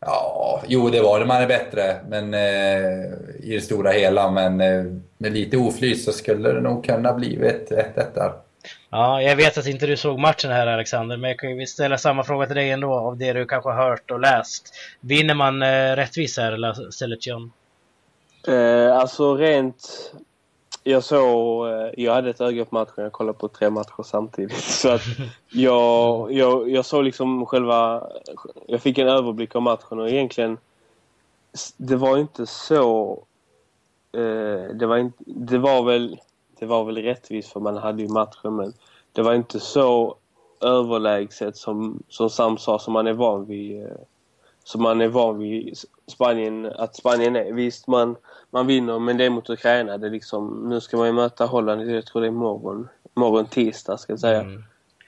Ja, 0.00 0.62
jo 0.66 0.90
det 0.90 1.00
var 1.00 1.20
det. 1.20 1.26
Man 1.26 1.42
är 1.42 1.46
bättre 1.46 1.96
men, 2.08 2.34
eh, 2.34 3.04
i 3.40 3.54
det 3.54 3.60
stora 3.60 3.90
hela. 3.90 4.30
Men 4.30 4.60
eh, 4.60 4.84
med 5.18 5.32
lite 5.32 5.56
oflyt 5.56 6.04
så 6.04 6.12
skulle 6.12 6.52
det 6.52 6.60
nog 6.60 6.84
kunna 6.84 7.12
blivit 7.12 7.70
1-1 7.70 8.14
där. 8.14 8.32
Ja, 8.90 9.22
jag 9.22 9.36
vet 9.36 9.58
att 9.58 9.66
inte 9.66 9.86
du 9.86 9.96
såg 9.96 10.18
matchen 10.18 10.50
här 10.50 10.66
Alexander, 10.66 11.16
men 11.16 11.30
jag 11.30 11.38
kan 11.38 11.58
ju 11.58 11.66
ställa 11.66 11.98
samma 11.98 12.24
fråga 12.24 12.46
till 12.46 12.56
dig 12.56 12.70
ändå 12.70 12.94
av 12.94 13.16
det 13.16 13.32
du 13.32 13.46
kanske 13.46 13.70
har 13.70 13.88
hört 13.88 14.10
och 14.10 14.20
läst. 14.20 14.74
Vinner 15.00 15.34
man 15.34 15.62
eh, 15.62 15.96
rättvist 15.96 16.38
här, 16.38 16.56
La 16.56 16.74
Selección? 16.74 17.52
Eh, 18.48 18.96
alltså 18.96 19.34
rent... 19.36 20.12
Jag 20.82 21.04
såg... 21.04 21.68
Eh, 21.68 21.90
jag 21.96 22.14
hade 22.14 22.30
ett 22.30 22.40
öga 22.40 22.64
på 22.64 22.74
matchen. 22.74 23.04
Jag 23.04 23.12
kollade 23.12 23.38
på 23.38 23.48
tre 23.48 23.70
matcher 23.70 24.02
samtidigt. 24.02 24.64
Så 24.64 24.88
att 24.88 25.02
jag, 25.48 26.32
jag, 26.32 26.70
jag 26.70 26.84
såg 26.84 27.04
liksom 27.04 27.46
själva... 27.46 28.08
Jag 28.66 28.82
fick 28.82 28.98
en 28.98 29.08
överblick 29.08 29.56
av 29.56 29.62
matchen 29.62 30.00
och 30.00 30.08
egentligen... 30.08 30.58
Det 31.76 31.96
var 31.96 32.18
inte 32.18 32.46
så... 32.46 33.12
Eh, 34.12 34.74
det, 34.74 34.86
var 34.86 34.96
inte, 34.96 35.24
det 35.26 35.58
var 35.58 35.82
väl... 35.82 36.20
Det 36.58 36.66
var 36.66 36.84
väl 36.84 36.96
rättvist 36.96 37.52
för 37.52 37.60
man 37.60 37.76
hade 37.76 38.02
ju 38.02 38.08
matchen 38.08 38.56
men 38.56 38.72
det 39.12 39.22
var 39.22 39.34
inte 39.34 39.60
så 39.60 40.16
överlägset 40.60 41.56
som, 41.56 42.02
som 42.08 42.30
Sam 42.30 42.58
sa 42.58 42.78
som 42.78 42.92
man 42.92 43.06
är 43.06 43.12
van 43.12 43.44
vid. 43.44 43.82
Eh, 43.82 43.90
som 44.64 44.82
man 44.82 45.00
är 45.00 45.08
van 45.08 45.38
vid 45.38 45.78
Spanien, 46.06 46.66
att 46.66 46.96
Spanien 46.96 47.36
är. 47.36 47.52
Visst, 47.52 47.86
man, 47.86 48.16
man 48.50 48.66
vinner, 48.66 48.98
men 48.98 49.16
det 49.16 49.24
är 49.24 49.30
mot 49.30 49.50
Ukraina. 49.50 49.98
Det 49.98 50.06
är 50.06 50.10
liksom, 50.10 50.68
nu 50.68 50.80
ska 50.80 50.96
man 50.96 51.06
ju 51.06 51.12
möta 51.12 51.46
Holland, 51.46 51.90
jag 51.90 52.06
tror 52.06 52.22
det 52.22 52.26
är 52.26 52.28
imorgon. 52.28 52.88
Imorgon 53.16 53.46
tisdag, 53.46 53.98
ska 53.98 54.12
jag 54.12 54.20
säga. 54.20 54.40
Mm. 54.40 54.64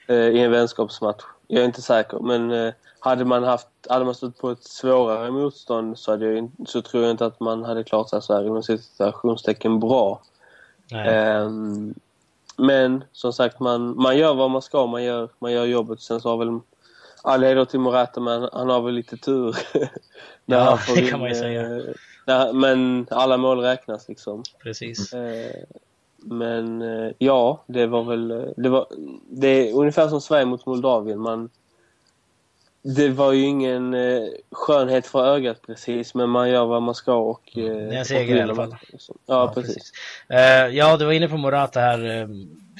Eh, 0.07 0.15
I 0.15 0.39
en 0.39 0.51
vänskapsmatch. 0.51 1.23
Jag 1.47 1.61
är 1.61 1.65
inte 1.65 1.81
säker, 1.81 2.19
men 2.19 2.51
eh, 2.51 2.73
hade 2.99 3.25
man 3.25 3.43
haft, 3.43 3.67
hade 3.89 4.05
man 4.05 4.15
stått 4.15 4.37
på 4.37 4.51
ett 4.51 4.63
svårare 4.63 5.31
motstånd 5.31 5.99
så, 5.99 6.11
hade 6.11 6.25
jag, 6.25 6.51
så 6.65 6.81
tror 6.81 7.03
jag 7.03 7.11
inte 7.11 7.25
att 7.25 7.39
man 7.39 7.63
hade 7.63 7.83
klarat 7.83 8.09
sig 8.09 8.21
så 8.21 8.33
här 8.33 8.43
inom 8.43 8.63
citationstecken 8.63 9.79
bra. 9.79 10.21
Ehm, 10.91 11.93
men 12.57 13.03
som 13.11 13.33
sagt, 13.33 13.59
man, 13.59 14.01
man 14.01 14.17
gör 14.17 14.33
vad 14.33 14.51
man 14.51 14.61
ska. 14.61 14.87
Man 14.87 15.03
gör, 15.03 15.29
man 15.39 15.51
gör 15.51 15.65
jobbet. 15.65 16.01
Sen 16.01 16.21
så 16.21 16.29
har 16.29 16.37
väl 16.37 16.59
all 17.23 17.43
till 17.65 17.79
Morata, 17.79 18.21
men 18.21 18.49
han 18.53 18.69
har 18.69 18.81
väl 18.81 18.93
lite 18.95 19.17
tur. 19.17 19.55
När 20.45 20.57
Ja, 20.57 20.63
han 20.63 20.77
får 20.87 20.95
det 20.95 21.01
in, 21.01 21.07
kan 21.09 21.19
man 21.19 21.29
ju 21.29 21.35
säga. 21.35 21.61
eh, 21.61 21.83
när, 22.27 22.53
men 22.53 23.07
alla 23.11 23.37
mål 23.37 23.59
räknas 23.59 24.09
liksom. 24.09 24.43
Precis. 24.63 25.13
Eh, 25.13 25.63
men 26.17 26.81
eh, 26.81 27.11
ja, 27.17 27.63
det 27.67 27.87
var 27.87 28.03
väl... 28.03 28.53
Det, 28.57 28.69
var, 28.69 28.87
det 29.29 29.69
är 29.69 29.73
ungefär 29.75 30.07
som 30.07 30.21
Sverige 30.21 30.45
mot 30.45 30.65
Moldavien. 30.65 31.19
Man, 31.19 31.49
det 32.83 33.09
var 33.09 33.31
ju 33.31 33.41
ingen 33.41 33.93
eh, 33.93 34.23
skönhet 34.51 35.07
för 35.07 35.25
ögat 35.25 35.61
precis, 35.67 36.15
men 36.15 36.29
man 36.29 36.49
gör 36.49 36.65
vad 36.65 36.81
man 36.81 36.95
ska 36.95 37.13
och... 37.13 37.57
Eh, 37.57 37.63
det 37.63 37.95
är 37.95 37.99
en 37.99 38.05
seger 38.05 38.35
i 38.35 38.41
alla 38.41 38.55
fall. 38.55 38.75
Ja, 38.91 38.97
ja 39.25 39.51
precis. 39.55 39.75
precis. 39.75 39.91
Uh, 40.31 40.75
ja, 40.75 40.97
du 40.97 41.05
var 41.05 41.11
inne 41.11 41.27
på 41.27 41.37
Morata 41.37 41.79
här. 41.79 42.27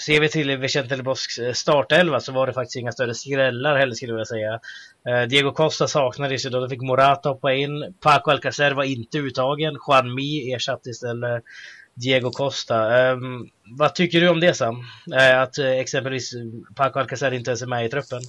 ser 0.06 0.20
vi 0.22 0.30
till 0.30 0.58
Vicente 0.58 0.96
Lebosks 0.96 1.40
startelva 1.54 2.20
så 2.20 2.32
var 2.32 2.48
det 2.48 2.54
faktiskt 2.54 2.76
inga 2.76 2.92
större 2.92 3.14
skrällar 3.14 3.78
heller 3.78 3.94
skulle 3.94 4.12
jag 4.12 4.16
vilja 4.16 4.26
säga. 4.26 4.60
Uh, 5.10 5.28
Diego 5.28 5.52
Costa 5.52 5.88
saknades 5.88 6.46
ju 6.46 6.50
då, 6.50 6.60
då 6.60 6.70
fick 6.70 6.82
Morata 6.82 7.30
hoppa 7.30 7.54
in. 7.54 7.94
Paco 8.00 8.32
Alcacer 8.32 8.72
var 8.72 8.84
inte 8.84 9.18
uttagen. 9.18 9.78
Juan 9.88 10.16
Mi 10.16 10.54
ersatte 10.54 10.90
istället 10.90 11.44
Diego 11.94 12.32
Costa. 12.32 13.12
Um, 13.12 13.50
vad 13.78 13.96
tycker 13.96 14.22
du 14.22 14.30
om 14.30 14.40
det 14.40 14.54
Sam? 14.54 14.76
Uh, 15.14 15.40
att 15.40 15.58
exempelvis 15.58 16.34
Paco 16.76 17.00
Alcacer 17.00 17.32
inte 17.32 17.52
ens 17.52 17.62
är 17.62 17.68
med 17.68 17.86
i 17.86 17.90
truppen? 17.90 18.22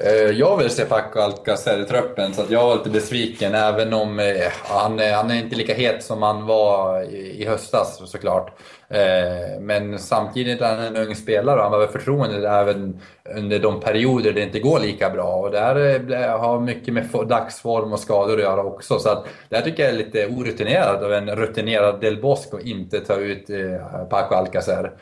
Eh, 0.00 0.30
jag 0.38 0.56
vill 0.56 0.70
se 0.70 0.84
Paco 0.84 1.20
Alcacer 1.20 1.82
i 1.82 1.84
truppen, 1.84 2.34
så 2.34 2.42
att 2.42 2.50
jag 2.50 2.66
var 2.66 2.76
lite 2.76 2.90
besviken. 2.90 3.54
Även 3.54 3.92
om 3.92 4.18
eh, 4.18 4.26
han, 4.64 4.98
han 4.98 5.30
är 5.30 5.34
inte 5.34 5.56
lika 5.56 5.74
het 5.74 6.04
som 6.04 6.22
han 6.22 6.46
var 6.46 7.02
i, 7.02 7.42
i 7.42 7.46
höstas 7.46 8.10
såklart. 8.10 8.52
Eh, 8.88 9.60
men 9.60 9.98
samtidigt 9.98 10.60
är 10.60 10.76
han 10.76 10.84
en 10.84 10.96
ung 10.96 11.14
spelare 11.14 11.56
och 11.56 11.62
han 11.62 11.72
behöver 11.72 11.92
förtroende 11.92 12.48
även 12.48 13.00
under 13.36 13.58
de 13.58 13.80
perioder 13.80 14.32
det 14.32 14.42
inte 14.42 14.60
går 14.60 14.80
lika 14.80 15.10
bra. 15.10 15.34
Och 15.34 15.50
det 15.50 15.60
här 15.60 16.12
eh, 16.12 16.38
har 16.38 16.60
mycket 16.60 16.94
med 16.94 17.06
dagsform 17.28 17.92
och 17.92 18.00
skador 18.00 18.36
att 18.36 18.42
göra 18.42 18.64
också. 18.64 18.98
Så 18.98 19.08
att 19.08 19.26
det 19.48 19.56
här 19.56 19.62
tycker 19.62 19.82
jag 19.82 19.92
är 19.92 19.98
lite 19.98 20.26
orutinerat 20.26 21.02
av 21.02 21.12
en 21.12 21.36
rutinerad 21.36 22.00
Del 22.00 22.20
Bosco 22.20 22.56
att 22.56 22.62
inte 22.62 23.00
ta 23.00 23.16
ut 23.16 23.50
eh, 23.50 24.04
Paco 24.10 24.34
Alcacer. 24.34 24.92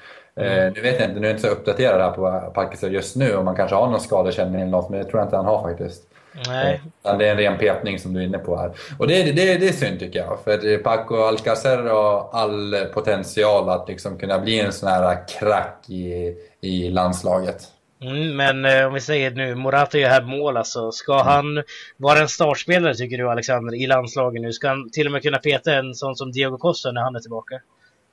Mm. 0.41 0.73
Nu 0.73 0.81
vet 0.81 1.01
jag 1.01 1.09
inte, 1.09 1.21
nu 1.21 1.27
är 1.27 1.31
jag 1.31 1.37
inte 1.37 1.49
så 1.49 1.55
uppdaterad 1.55 2.01
här 2.01 2.11
på 2.11 2.51
Parkinson 2.55 2.93
just 2.93 3.17
nu 3.17 3.37
om 3.37 3.45
man 3.45 3.57
kanske 3.57 3.77
har 3.77 3.87
någon 3.87 4.01
skadekänning 4.01 4.61
eller 4.61 4.71
något, 4.71 4.91
men 4.91 4.99
det 4.99 5.05
tror 5.05 5.21
jag 5.21 5.27
inte 5.27 5.37
han 5.37 5.45
har 5.45 5.63
faktiskt. 5.63 6.03
Nej. 6.49 6.81
Eh, 7.05 7.19
det 7.19 7.27
är 7.27 7.31
en 7.31 7.37
ren 7.37 7.59
petning 7.59 7.99
som 7.99 8.13
du 8.13 8.21
är 8.21 8.25
inne 8.25 8.39
på 8.39 8.57
här. 8.57 8.73
Och 8.99 9.07
det, 9.07 9.23
det, 9.23 9.59
det 9.59 9.69
är 9.69 9.73
synd 9.73 10.01
tycker 10.01 10.19
jag, 10.19 10.39
för 10.45 10.79
Paco 10.79 11.23
Alcacer 11.23 11.79
har 11.79 12.29
all 12.33 12.77
potential 12.95 13.69
att 13.69 13.89
liksom 13.89 14.19
kunna 14.19 14.39
bli 14.39 14.61
en 14.61 14.73
sån 14.73 14.89
här 14.89 15.29
krack 15.29 15.85
i, 15.89 16.35
i 16.61 16.91
landslaget. 16.91 17.69
Mm, 18.03 18.37
men 18.37 18.65
eh, 18.65 18.87
om 18.87 18.95
vi 18.95 19.01
säger 19.01 19.31
nu, 19.31 19.55
Morata 19.55 19.99
är 19.99 20.03
ju 20.03 20.07
här 20.07 20.23
mål 20.23 20.57
alltså. 20.57 20.93
Ska 20.93 21.15
mm. 21.15 21.27
han 21.27 21.63
vara 21.97 22.19
en 22.19 22.29
startspelare 22.29 22.95
tycker 22.95 23.19
du 23.19 23.31
Alexander 23.31 23.75
i 23.75 23.87
landslaget 23.87 24.43
nu? 24.43 24.53
Ska 24.53 24.69
han 24.69 24.91
till 24.91 25.07
och 25.07 25.13
med 25.13 25.23
kunna 25.23 25.39
peta 25.39 25.75
en 25.75 25.95
sån 25.95 26.17
som 26.17 26.33
Diego 26.33 26.59
Costa 26.59 26.93
när 26.93 27.03
han 27.03 27.17
är 27.17 27.21
tillbaka? 27.21 27.61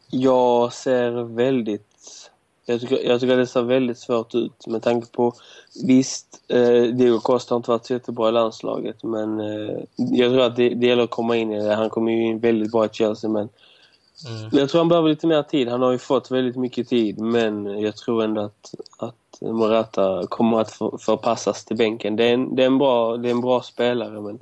Jag 0.10 0.74
ser 0.74 1.36
väldigt 1.36 1.87
jag 2.69 2.82
tycker, 2.82 3.03
jag 3.03 3.21
tycker 3.21 3.38
det 3.38 3.47
ser 3.47 3.62
väldigt 3.62 3.97
svårt 3.97 4.36
ut 4.36 4.67
med 4.67 4.84
tanke 4.84 5.08
på 5.12 5.34
visst, 5.84 6.41
eh, 6.47 6.82
Diego 6.82 7.19
Costa 7.19 7.56
har 7.56 7.58
inte 7.58 7.71
varit 7.71 7.86
så 7.86 7.93
jättebra 7.93 8.30
i 8.30 8.32
landslaget 8.32 9.03
men 9.03 9.39
eh, 9.39 9.77
jag 9.95 10.32
tror 10.32 10.41
att 10.41 10.56
det, 10.56 10.69
det 10.69 10.88
gäller 10.88 11.03
att 11.03 11.10
komma 11.10 11.36
in 11.38 11.51
i 11.51 11.63
det. 11.63 11.75
Han 11.75 11.89
kommer 11.89 12.12
ju 12.12 12.23
in 12.23 12.39
väldigt 12.39 12.71
bra 12.71 12.86
i 12.86 12.89
Chelsea 12.91 13.30
men 13.30 13.49
mm. 14.27 14.49
jag 14.51 14.69
tror 14.69 14.80
han 14.80 14.89
behöver 14.89 15.10
lite 15.10 15.27
mer 15.27 15.43
tid. 15.43 15.69
Han 15.69 15.82
har 15.82 15.91
ju 15.91 15.97
fått 15.97 16.32
väldigt 16.32 16.56
mycket 16.56 16.89
tid 16.89 17.19
men 17.19 17.82
jag 17.82 17.95
tror 17.95 18.23
ändå 18.23 18.41
att, 18.41 18.73
att 18.97 19.41
Morata 19.41 20.27
kommer 20.27 20.62
att 20.62 20.71
för, 20.71 20.97
förpassas 20.97 21.65
till 21.65 21.77
bänken. 21.77 22.15
Det 22.15 22.23
är 22.23 22.34
en, 22.34 22.56
det 22.56 22.63
är 22.63 22.67
en, 22.67 22.77
bra, 22.77 23.17
det 23.17 23.30
är 23.30 23.32
en 23.32 23.41
bra 23.41 23.62
spelare 23.62 24.21
men 24.21 24.39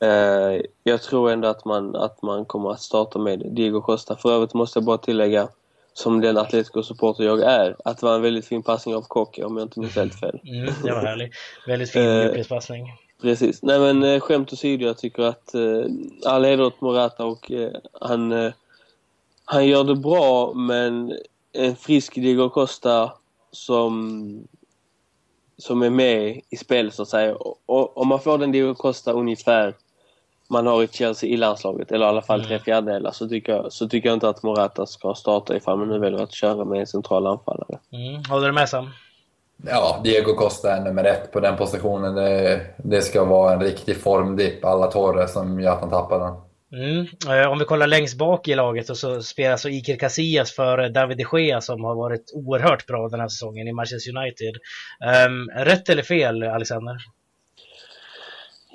eh, 0.00 0.60
jag 0.82 1.02
tror 1.02 1.30
ändå 1.30 1.48
att 1.48 1.64
man, 1.64 1.96
att 1.96 2.22
man 2.22 2.44
kommer 2.44 2.70
att 2.70 2.80
starta 2.80 3.18
med 3.18 3.42
Diego 3.54 3.80
Costa. 3.80 4.16
För 4.16 4.32
övrigt 4.32 4.54
måste 4.54 4.78
jag 4.78 4.84
bara 4.84 4.98
tillägga 4.98 5.48
som 5.94 6.20
den 6.20 6.38
Atletico-supporter 6.38 7.24
jag 7.24 7.42
är, 7.42 7.76
att 7.84 7.98
det 7.98 8.06
var 8.06 8.14
en 8.14 8.22
väldigt 8.22 8.46
fin 8.46 8.62
passning 8.62 8.94
av 8.94 9.02
Kocke 9.02 9.44
om 9.44 9.56
jag 9.56 9.64
inte 9.64 9.80
minns 9.80 9.96
helt 9.96 10.20
fel. 10.20 10.40
Mm, 10.48 10.74
det 10.84 10.92
var 10.92 11.00
härligt. 11.00 11.34
Väldigt 11.66 11.90
fin 11.90 12.02
djupledspassning. 12.02 12.88
Eh, 12.88 12.94
precis. 13.22 13.62
Nej 13.62 13.78
men 13.78 14.02
eh, 14.02 14.20
skämt 14.20 14.52
åsido, 14.52 14.86
jag 14.86 14.98
tycker 14.98 15.22
att 15.22 15.54
eh, 15.54 15.84
all 16.26 16.44
heder 16.44 16.64
åt 16.64 16.80
Morata 16.80 17.24
och 17.24 17.50
eh, 17.50 17.72
han, 18.00 18.32
eh, 18.32 18.52
han 19.44 19.66
gör 19.66 19.84
det 19.84 19.96
bra 19.96 20.54
men 20.54 21.12
en 21.52 21.76
frisk 21.76 22.14
Diego 22.14 22.48
Costa 22.48 23.12
som, 23.50 24.48
som 25.58 25.82
är 25.82 25.90
med 25.90 26.40
i 26.50 26.56
spelet 26.56 26.94
så 26.94 27.02
att 27.02 27.08
säga. 27.08 27.36
Och, 27.36 27.96
om 27.96 28.08
man 28.08 28.20
får 28.20 28.38
den 28.38 28.52
Diego 28.52 28.74
Costa 28.74 29.12
ungefär 29.12 29.74
man 30.54 30.66
har 30.66 30.82
i 30.82 30.88
Chelsea 30.88 31.30
i 31.30 31.36
landslaget, 31.36 31.92
eller 31.92 32.06
i 32.06 32.08
alla 32.08 32.22
fall 32.22 32.40
mm. 32.40 32.48
tre 32.48 32.58
fjärdedelar, 32.58 33.10
så 33.10 33.28
tycker, 33.28 33.52
jag, 33.52 33.72
så 33.72 33.88
tycker 33.88 34.08
jag 34.08 34.16
inte 34.16 34.28
att 34.28 34.42
Morata 34.42 34.86
ska 34.86 35.14
starta 35.14 35.56
ifall 35.56 35.78
man 35.78 35.88
nu 35.88 35.98
väljer 35.98 36.22
att 36.22 36.32
köra 36.32 36.64
med 36.64 36.80
en 36.80 36.86
central 36.86 37.26
anfallare. 37.26 37.78
Mm. 37.92 38.22
Håller 38.30 38.46
du 38.46 38.52
med 38.52 38.68
Sam? 38.68 38.90
Ja, 39.66 40.00
Diego 40.04 40.34
Costa 40.34 40.76
är 40.76 40.80
nummer 40.80 41.04
ett 41.04 41.32
på 41.32 41.40
den 41.40 41.56
positionen. 41.56 42.14
Det, 42.14 42.60
det 42.76 43.02
ska 43.02 43.24
vara 43.24 43.52
en 43.52 43.60
riktig 43.60 43.96
formdipp 43.96 44.64
alla 44.64 44.86
Torre 44.86 45.28
som 45.28 45.60
gör 45.60 45.72
att 45.72 45.80
han 45.80 45.90
tappar 45.90 46.18
den. 46.18 46.34
Mm. 46.82 47.06
Eh, 47.28 47.50
om 47.50 47.58
vi 47.58 47.64
kollar 47.64 47.86
längst 47.86 48.18
bak 48.18 48.48
i 48.48 48.54
laget 48.54 48.90
och 48.90 48.96
så 48.96 49.22
spelar 49.22 49.56
så 49.56 49.68
Iker 49.68 49.96
Casillas 49.96 50.52
för 50.52 50.88
David 50.88 51.16
de 51.16 51.38
Gea 51.38 51.60
som 51.60 51.84
har 51.84 51.94
varit 51.94 52.32
oerhört 52.34 52.86
bra 52.86 53.08
den 53.08 53.20
här 53.20 53.28
säsongen 53.28 53.68
i 53.68 53.72
Manchester 53.72 54.16
United. 54.16 54.54
Um, 55.26 55.50
rätt 55.64 55.88
eller 55.88 56.02
fel, 56.02 56.42
Alexander? 56.42 56.96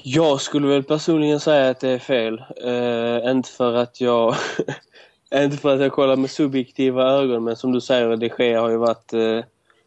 Jag 0.03 0.41
skulle 0.41 0.67
väl 0.67 0.83
personligen 0.83 1.39
säga 1.39 1.69
att 1.69 1.79
det 1.79 1.89
är 1.89 1.99
fel. 1.99 2.43
Uh, 2.65 3.31
inte 3.31 3.49
för 3.49 3.73
att 3.73 4.01
jag 4.01 4.35
inte 5.35 5.57
för 5.57 5.75
att 5.75 5.81
jag 5.81 5.91
kollar 5.91 6.15
med 6.15 6.29
subjektiva 6.29 7.03
ögon 7.11 7.43
men 7.43 7.55
som 7.55 7.71
du 7.71 7.81
säger, 7.81 8.15
de 8.15 8.31
Gea 8.39 8.61
har 8.61 8.69
ju 8.69 8.77
varit, 8.77 9.13
uh, 9.13 9.43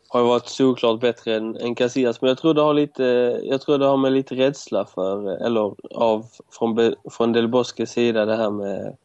har 0.08 0.22
varit 0.22 0.48
såklart 0.48 1.00
bättre 1.00 1.36
än, 1.36 1.56
än 1.56 1.74
Casillas. 1.74 2.20
Men 2.20 2.28
jag 2.28 2.38
tror 2.38 2.54
det 2.54 2.62
har 2.62 2.74
lite, 2.74 3.04
jag 3.42 3.60
tror 3.60 3.78
det 3.78 3.86
har 3.86 3.96
med 3.96 4.12
lite 4.12 4.34
rädsla 4.34 4.84
för, 4.84 5.44
eller 5.46 5.74
av, 5.94 6.26
från, 6.50 6.94
från 7.10 7.32
Del 7.32 7.48
Bosques 7.48 7.90
sida 7.90 8.24
det 8.24 8.36
här 8.36 8.50
med 8.50 8.96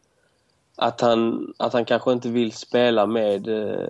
att 0.75 1.01
han, 1.01 1.53
att 1.57 1.73
han 1.73 1.85
kanske 1.85 2.11
inte 2.11 2.29
vill 2.29 2.51
spela 2.51 3.05
med, 3.05 3.47
uh, 3.47 3.87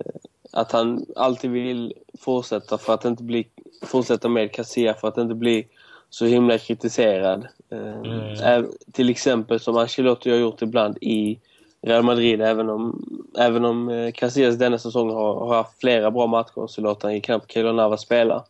att 0.51 0.71
han 0.71 1.05
alltid 1.15 1.51
vill 1.51 1.93
fortsätta 2.19 2.77
för 2.77 2.93
att 2.93 3.05
inte 3.05 3.23
bli, 3.23 3.47
fortsätta 3.85 4.29
med 4.29 4.51
Casillas 4.51 5.01
för 5.01 5.07
att 5.07 5.17
inte 5.17 5.35
bli 5.35 5.67
så 6.09 6.25
himla 6.25 6.57
kritiserad. 6.57 7.47
Eh, 7.71 8.41
mm. 8.49 8.71
Till 8.91 9.09
exempel 9.09 9.59
som 9.59 9.77
Ancelotti 9.77 10.29
har 10.29 10.37
gjort 10.37 10.61
ibland 10.61 10.97
i 11.01 11.39
Real 11.81 12.03
Madrid, 12.03 12.41
även 12.41 12.69
om, 12.69 13.05
även 13.37 13.65
om 13.65 13.89
eh, 13.89 14.11
Casillas 14.11 14.55
denna 14.55 14.77
säsong 14.77 15.09
har, 15.09 15.45
har 15.45 15.55
haft 15.55 15.79
flera 15.79 16.11
bra 16.11 16.27
matcher 16.27 16.67
så 16.67 16.81
låter 16.81 17.07
han 17.07 17.21
knappt 17.21 17.51
Keylor 17.51 17.73
Navas 17.73 18.01
spela. 18.01 18.45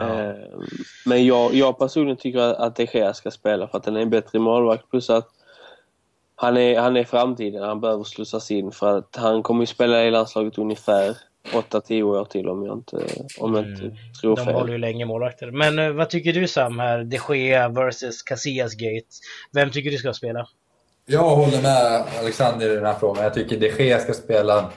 Eh, 0.00 0.34
men 1.06 1.26
jag, 1.26 1.54
jag 1.54 1.78
personligen 1.78 2.16
tycker 2.16 2.40
att 2.40 2.76
De 2.76 2.86
Gea 2.92 3.14
ska 3.14 3.30
spela 3.30 3.68
för 3.68 3.78
att 3.78 3.86
han 3.86 3.96
är 3.96 4.00
en 4.00 4.10
bättre 4.10 4.38
målvakt 4.38 4.90
plus 4.90 5.10
att 5.10 5.28
han 6.36 6.56
är, 6.56 6.80
han 6.80 6.96
är 6.96 7.04
framtiden, 7.04 7.62
han 7.62 7.80
behöver 7.80 8.04
slussas 8.04 8.50
in 8.50 8.72
för 8.72 8.98
att 8.98 9.16
han 9.16 9.42
kommer 9.42 9.62
ju 9.62 9.66
spela 9.66 10.04
i 10.04 10.10
landslaget 10.10 10.58
ungefär 10.58 11.16
8-10 11.52 12.02
år 12.02 12.24
till 12.24 12.48
om 12.48 12.66
jag 12.66 12.76
inte, 12.76 12.96
om 13.38 13.54
jag 13.54 13.64
inte 13.64 13.82
mm. 13.82 13.96
tror 14.20 14.36
fel. 14.36 14.46
De 14.46 14.54
håller 14.54 14.72
ju 14.72 14.78
länge 14.78 15.04
målvakter. 15.04 15.50
Men 15.50 15.78
uh, 15.78 15.92
vad 15.92 16.10
tycker 16.10 16.32
du 16.32 16.48
Sam 16.48 16.78
här? 16.78 17.04
De 17.04 17.38
Gea 17.38 17.68
versus 17.68 18.22
Casillas 18.22 18.74
Gate. 18.74 19.06
Vem 19.52 19.70
tycker 19.70 19.90
du 19.90 19.96
ska 19.96 20.12
spela? 20.12 20.48
Jag 21.06 21.36
håller 21.36 21.62
med 21.62 22.04
Alexander 22.20 22.70
i 22.70 22.74
den 22.74 22.86
här 22.86 22.94
frågan. 22.94 23.24
Jag 23.24 23.34
tycker 23.34 23.56
De 23.56 23.84
Gea 23.84 23.98
ska 23.98 24.12
spela 24.12 24.70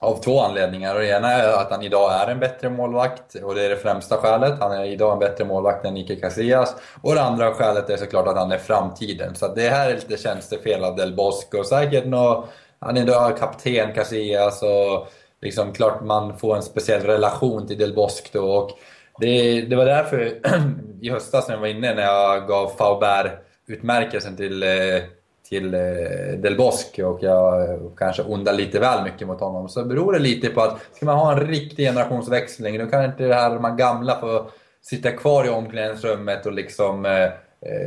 av 0.00 0.22
två 0.22 0.40
anledningar. 0.40 0.94
Och 0.94 1.00
det 1.00 1.08
ena 1.08 1.32
är 1.32 1.52
att 1.52 1.70
han 1.70 1.82
idag 1.82 2.12
är 2.12 2.26
en 2.32 2.40
bättre 2.40 2.70
målvakt 2.70 3.34
och 3.34 3.54
det 3.54 3.64
är 3.64 3.68
det 3.68 3.76
främsta 3.76 4.16
skälet. 4.16 4.58
Han 4.60 4.72
är 4.72 4.84
idag 4.84 5.12
en 5.12 5.18
bättre 5.18 5.44
målvakt 5.44 5.84
än 5.84 5.96
Ike 5.96 6.16
Casillas. 6.16 6.76
Och 7.02 7.14
det 7.14 7.22
andra 7.22 7.54
skälet 7.54 7.90
är 7.90 7.96
såklart 7.96 8.26
att 8.26 8.36
han 8.36 8.52
är 8.52 8.58
framtiden. 8.58 9.34
Så 9.34 9.54
det 9.54 9.68
här 9.68 9.90
är 9.90 9.94
lite 9.94 10.16
tjänstefel 10.16 10.84
av 10.84 10.96
Del 10.96 11.14
Bosco. 11.14 11.64
Säkert 11.64 12.06
nå, 12.06 12.44
han 12.78 12.96
är 12.96 13.02
idag 13.02 13.38
kapten 13.38 13.94
Casillas 13.94 14.62
och 14.62 15.08
liksom, 15.42 15.72
klart 15.72 16.04
man 16.04 16.38
får 16.38 16.56
en 16.56 16.62
speciell 16.62 17.02
relation 17.02 17.66
till 17.66 17.78
Del 17.78 17.94
Bosque 17.94 18.30
då. 18.32 18.50
Och 18.50 18.70
det, 19.18 19.60
det 19.60 19.76
var 19.76 19.84
därför 19.84 20.38
i 21.00 21.10
höstas 21.10 21.48
när 21.48 21.54
jag 21.54 21.60
var 21.60 21.68
inne, 21.68 21.94
när 21.94 22.02
jag 22.02 22.48
gav 22.48 22.72
Faubert-utmärkelsen 22.76 24.36
till, 24.36 24.62
eh, 24.62 25.02
till 25.48 25.74
eh, 25.74 26.38
Del 26.38 26.56
Bosque 26.56 27.04
och 27.04 27.22
jag 27.22 27.78
kanske 27.98 28.22
ondade 28.22 28.56
lite 28.56 28.80
väl 28.80 29.04
mycket 29.04 29.26
mot 29.26 29.40
honom, 29.40 29.68
så 29.68 29.84
beror 29.84 30.12
det 30.12 30.18
lite 30.18 30.48
på 30.48 30.60
att 30.60 30.80
ska 30.92 31.06
man 31.06 31.18
ha 31.18 31.32
en 31.32 31.46
riktig 31.46 31.86
generationsväxling, 31.86 32.78
då 32.78 32.86
kan 32.86 33.04
inte 33.04 33.24
det 33.24 33.34
här 33.34 33.50
de 33.50 33.76
gamla 33.76 34.20
få 34.20 34.50
sitta 34.82 35.10
kvar 35.10 35.44
i 35.44 35.48
omklädningsrummet 35.48 36.46
och 36.46 36.52
liksom 36.52 37.06
Eh, 37.06 37.30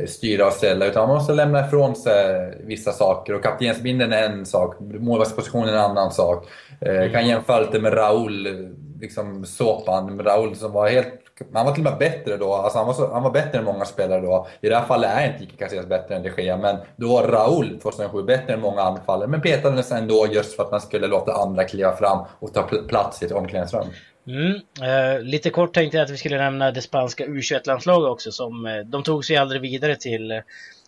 styra 0.06 0.46
och 0.46 0.52
ställa, 0.52 0.86
utan 0.86 1.08
man 1.08 1.16
måste 1.16 1.32
lämna 1.32 1.66
ifrån 1.66 1.96
sig 1.96 2.52
vissa 2.64 2.92
saker. 2.92 3.34
Och 3.34 3.42
kaptensbindeln 3.42 4.12
är 4.12 4.22
en 4.22 4.46
sak, 4.46 4.76
målvaktspositionen 4.80 5.68
är 5.68 5.72
en 5.72 5.78
annan 5.78 6.10
sak. 6.10 6.46
Jag 6.80 6.96
eh, 6.96 7.10
kan 7.10 7.20
mm. 7.20 7.26
jämföra 7.26 7.60
lite 7.60 7.78
med 7.80 7.96
Raúl, 7.96 8.48
liksom 9.00 9.44
såpan. 9.44 10.20
Raúl 10.20 10.56
som 10.56 10.72
var 10.72 10.88
helt 10.88 11.24
han 11.54 11.66
var 11.66 11.72
till 11.72 11.86
och 11.86 11.90
med 11.90 11.98
bättre 11.98 12.36
då, 12.36 12.54
alltså 12.54 12.78
han, 12.78 12.86
var 12.86 12.94
så, 12.94 13.12
han 13.12 13.22
var 13.22 13.30
bättre 13.30 13.58
än 13.58 13.64
många 13.64 13.84
spelare 13.84 14.20
då. 14.20 14.46
I 14.60 14.68
det 14.68 14.76
här 14.76 14.84
fallet 14.84 15.10
är 15.10 15.32
inte 15.32 15.44
Iker 15.44 15.56
Casillas 15.56 15.86
bättre 15.86 16.16
än 16.16 16.22
de 16.22 16.42
Gea, 16.42 16.56
men 16.56 16.76
då 16.96 17.08
var 17.08 17.28
Raúl 17.28 17.78
2007 17.82 18.22
bättre 18.22 18.54
än 18.54 18.60
många 18.60 18.82
anfallare. 18.82 19.28
Men 19.28 19.40
petades 19.40 19.92
ändå 19.92 20.26
just 20.30 20.56
för 20.56 20.62
att 20.62 20.70
man 20.70 20.80
skulle 20.80 21.06
låta 21.06 21.32
andra 21.32 21.64
kliva 21.64 21.96
fram 21.96 22.18
och 22.38 22.54
ta 22.54 22.62
plats 22.62 23.22
i 23.22 23.26
ett 23.26 23.32
omklädningsrum. 23.32 23.86
Mm. 24.26 24.60
Eh, 24.82 25.22
lite 25.22 25.50
kort 25.50 25.74
tänkte 25.74 25.96
jag 25.96 26.04
att 26.04 26.10
vi 26.10 26.16
skulle 26.16 26.38
nämna 26.38 26.70
det 26.70 26.82
spanska 26.82 27.26
U21-landslaget 27.26 28.10
också. 28.10 28.32
Som, 28.32 28.66
eh, 28.66 28.78
de 28.78 29.02
tog 29.02 29.24
sig 29.24 29.36
aldrig 29.36 29.60
vidare 29.60 29.96
till 29.96 30.30
eh, 30.30 30.40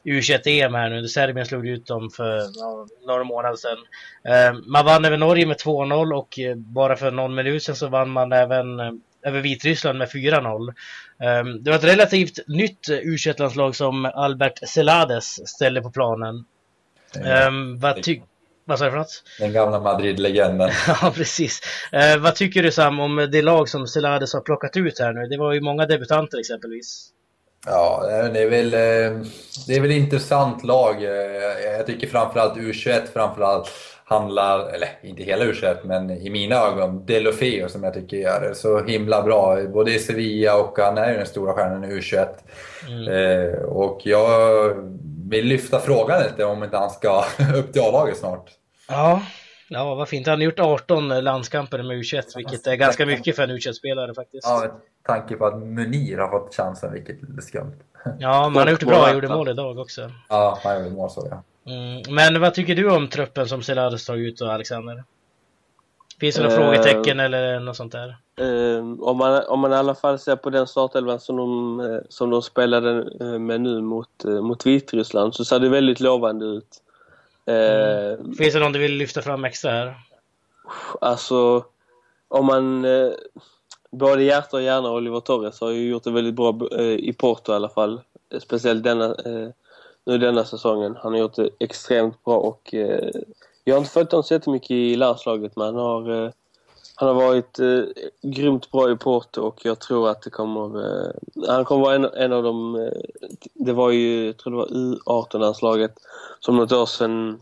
U21-EM 0.05 0.75
här 0.75 0.91
nu. 0.91 1.09
Serbien 1.09 1.47
slog 1.47 1.69
ut 1.69 1.87
dem 1.87 2.11
för 2.11 2.37
ja, 2.55 2.87
några 3.07 3.25
månader 3.25 3.57
sedan. 3.57 3.79
Eh, 4.25 4.61
man 4.67 4.85
vann 4.85 5.05
över 5.05 5.17
Norge 5.17 5.47
med 5.47 5.57
2-0 5.57 6.13
och 6.15 6.39
eh, 6.39 6.55
bara 6.55 6.97
för 6.97 7.11
någon 7.11 7.35
minut 7.35 7.63
sedan 7.63 7.77
så 7.77 7.89
vann 7.89 8.11
man 8.11 8.33
även 8.33 8.81
över 9.27 9.41
Vitryssland 9.41 9.99
med 9.99 10.09
4-0. 10.09 10.75
Um, 11.19 11.63
det 11.63 11.71
var 11.71 11.79
ett 11.79 11.85
relativt 11.85 12.49
nytt 12.49 12.89
U21-landslag 12.89 13.77
som 13.77 14.05
Albert 14.05 14.69
Celades 14.69 15.49
ställde 15.49 15.83
på 15.83 15.91
planen. 15.91 16.45
Um, 17.49 17.79
vad, 17.79 18.03
ty 18.03 18.21
vad 18.67 18.79
sa 18.79 18.85
du 18.85 18.91
för 18.91 18.99
något? 18.99 19.23
Den 19.39 19.53
gamla 19.53 19.81
Madrid-legenden. 19.81 20.71
ja, 21.03 21.13
precis. 21.15 21.61
Uh, 21.95 22.23
vad 22.23 22.35
tycker 22.35 22.63
du 22.63 22.73
Sam 22.73 23.01
om 23.01 23.29
det 23.33 23.43
lag 23.43 23.69
som 23.69 23.87
Celades 23.87 24.35
har 24.35 24.41
plockat 24.41 24.77
ut 24.77 24.99
här 24.99 25.13
nu? 25.13 25.27
Det 25.27 25.39
var 25.39 25.53
ju 25.53 25.61
många 25.61 25.87
debutanter 25.87 26.39
exempelvis. 26.39 27.13
Ja, 27.67 28.03
det 28.33 28.43
är 28.43 28.51
väl, 28.51 28.75
eh, 28.75 29.27
det 29.67 29.75
är 29.75 29.81
väl 29.81 29.91
intressant 29.91 30.65
lag. 30.65 31.05
Eh, 31.05 31.73
jag 31.77 31.87
tycker 31.87 32.07
framförallt 32.07 32.57
U21 32.57 33.01
framförallt 33.13 33.71
handlar, 34.05 34.69
eller 34.69 34.89
inte 35.03 35.23
hela 35.23 35.45
u 35.45 35.55
men 35.85 36.11
i 36.11 36.31
mina 36.31 36.57
ögon, 36.57 37.07
Delofeo 37.07 37.69
som 37.69 37.85
jag 37.85 37.95
tycker 37.95 38.17
gör 38.17 38.41
det 38.41 38.55
så 38.55 38.85
himla 38.85 39.23
bra. 39.23 39.63
Både 39.63 39.95
i 39.95 39.99
Sevilla 39.99 40.57
och 40.57 40.79
han 40.79 40.99
är 40.99 41.11
ju 41.11 41.17
den 41.17 41.27
stora 41.27 41.53
stjärnan 41.53 41.85
i 41.85 41.89
U21. 41.89 42.29
Mm. 42.89 43.09
Eh, 43.09 43.59
och 43.63 44.01
jag 44.05 44.29
vill 45.31 45.47
lyfta 45.47 45.81
frågan 45.81 46.23
lite 46.23 46.45
om 46.45 46.65
inte 46.65 46.77
han 46.77 46.91
ska 46.91 47.19
upp 47.57 47.73
till 47.73 47.83
A-laget 47.83 48.17
snart. 48.17 48.51
Ja, 48.89 49.23
ja 49.69 49.95
vad 49.95 50.09
fint. 50.09 50.27
Han 50.27 50.39
har 50.39 50.45
gjort 50.45 50.59
18 50.59 51.09
landskamper 51.09 51.83
med 51.83 51.97
U21, 51.97 52.37
vilket 52.37 52.67
är 52.67 52.75
ganska 52.75 53.07
mycket 53.07 53.37
för 53.37 53.43
en 53.43 53.51
U21-spelare 53.51 54.15
faktiskt. 54.15 54.47
Ja, 54.47 54.61
med 54.61 54.71
tanke 55.03 55.37
på 55.37 55.47
att 55.47 55.59
Munir 55.59 56.19
har 56.19 56.29
fått 56.29 56.55
chansen, 56.55 56.93
vilket 56.93 57.23
är 57.23 57.41
skumt. 57.41 57.77
Ja, 58.19 58.49
man 58.49 58.63
har 58.63 58.71
gjort 58.71 58.81
det 58.81 58.87
bra. 58.87 59.05
Han 59.05 59.15
gjorde 59.15 59.29
mål 59.29 59.49
idag 59.49 59.79
också. 59.79 60.11
Ja, 60.29 60.59
han 60.63 60.79
gjorde 60.79 60.91
mål 60.91 61.11
så 61.11 61.29
ja. 61.31 61.43
Mm. 61.67 62.03
Men 62.09 62.41
vad 62.41 62.55
tycker 62.55 62.75
du 62.75 62.91
om 62.91 63.09
truppen 63.09 63.49
som 63.49 63.63
Celades 63.63 64.07
tagit 64.07 64.33
ut 64.33 64.39
då, 64.39 64.47
Alexander? 64.51 65.05
Finns 66.21 66.37
det 66.37 66.43
några 66.43 66.57
uh, 66.57 66.61
frågetecken 66.61 67.21
eller 67.21 67.61
något 67.61 67.77
sånt 67.77 67.93
där? 67.93 68.17
Uh, 68.41 69.01
om, 69.01 69.17
man, 69.17 69.43
om 69.49 69.61
man 69.61 69.73
i 69.73 69.75
alla 69.75 69.95
fall 69.95 70.19
ser 70.19 70.37
på 70.37 70.51
den 70.51 70.67
startelvan 70.67 71.21
som 71.21 71.37
de, 71.37 71.81
eh, 71.81 72.01
som 72.09 72.31
de 72.31 72.43
spelade 72.43 73.05
med 73.39 73.61
nu 73.61 73.81
mot, 73.81 74.25
mot 74.25 74.67
Vitryssland 74.67 75.35
så 75.35 75.45
ser 75.45 75.59
det 75.59 75.69
väldigt 75.69 76.01
lovande 76.01 76.47
ut. 76.47 76.83
Mm. 77.47 78.35
Finns 78.35 78.55
det 78.55 78.61
någon 78.61 78.73
du 78.73 78.79
vill 78.79 78.97
lyfta 78.97 79.23
fram 79.23 79.45
extra 79.45 79.71
här? 79.71 79.95
Alltså, 81.01 81.65
om 82.29 82.47
man... 82.47 82.87
Både 83.91 84.23
hjärta 84.23 84.57
och 84.57 84.63
hjärna 84.63 84.91
Oliver 84.91 85.21
Torres 85.21 85.61
har 85.61 85.71
ju 85.71 85.89
gjort 85.89 86.05
det 86.05 86.11
väldigt 86.11 86.35
bra 86.35 86.59
i 86.81 87.13
Porto 87.13 87.53
i 87.53 87.55
alla 87.55 87.69
fall. 87.69 88.01
Speciellt 88.41 88.85
denna 88.85 89.17
nu 90.07 90.19
denna 90.19 90.45
säsongen. 90.45 90.97
Han 91.03 91.13
har 91.13 91.21
gjort 91.21 91.35
det 91.35 91.51
extremt 91.59 92.25
bra 92.25 92.37
och 92.37 92.75
eh, 92.75 93.11
jag 93.65 93.75
har 93.75 93.79
inte 93.79 93.91
följt 93.91 94.13
honom 94.13 94.25
så 94.25 94.35
jättemycket 94.35 94.71
i 94.71 94.97
landslaget 94.97 95.57
men 95.57 95.67
han 95.67 95.77
har, 95.77 96.25
eh, 96.25 96.31
han 96.99 97.09
har 97.09 97.15
varit 97.15 97.59
eh, 97.59 97.83
grymt 98.23 98.71
bra 98.71 98.91
i 98.91 98.97
Porto 98.97 99.43
och 99.43 99.61
jag 99.65 99.81
tror 99.81 100.09
att 100.09 100.23
det 100.23 100.31
kommer... 100.31 100.85
Eh, 100.85 101.11
han 101.49 101.65
kommer 101.65 101.85
vara 101.85 101.95
en, 101.95 102.05
en 102.05 102.33
av 102.33 102.43
de... 102.43 102.75
Eh, 102.75 102.91
det 103.55 103.73
var 103.73 103.91
ju, 103.91 104.27
jag 104.27 104.37
tror 104.37 104.53
det 104.53 104.57
var 104.57 104.67
U18-landslaget 104.67 105.93
som 106.41 106.57
något 106.57 106.73
år 106.73 106.87
sedan... 106.87 107.41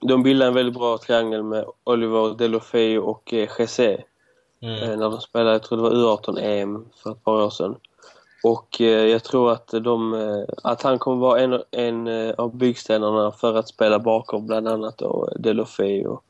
De 0.00 0.22
bildade 0.22 0.48
en 0.48 0.54
väldigt 0.54 0.74
bra 0.74 0.98
triangel 0.98 1.42
med 1.42 1.64
Oliver 1.84 2.38
Delofeu 2.38 2.98
och 2.98 3.34
eh, 3.34 3.48
Jesse. 3.58 4.04
Mm. 4.62 4.82
Eh, 4.82 4.96
när 4.96 5.10
de 5.10 5.20
spelade, 5.20 5.52
jag 5.52 5.62
tror 5.62 5.78
det 5.78 5.82
var 5.82 6.16
U18-EM 6.16 6.84
för 7.02 7.10
ett 7.10 7.24
par 7.24 7.44
år 7.44 7.50
sedan. 7.50 7.76
Och 8.44 8.80
eh, 8.80 9.06
jag 9.06 9.24
tror 9.24 9.52
att, 9.52 9.68
de, 9.68 10.14
eh, 10.14 10.54
att 10.62 10.82
han 10.82 10.98
kommer 10.98 11.16
vara 11.16 11.40
en, 11.40 11.62
en 11.70 12.06
eh, 12.06 12.34
av 12.38 12.56
byggstenarna 12.56 13.32
för 13.32 13.54
att 13.54 13.68
spela 13.68 13.98
bakom 13.98 14.46
bland 14.46 14.68
annat 14.68 14.98
då 14.98 15.28
Delofeu 15.36 16.06
och, 16.06 16.24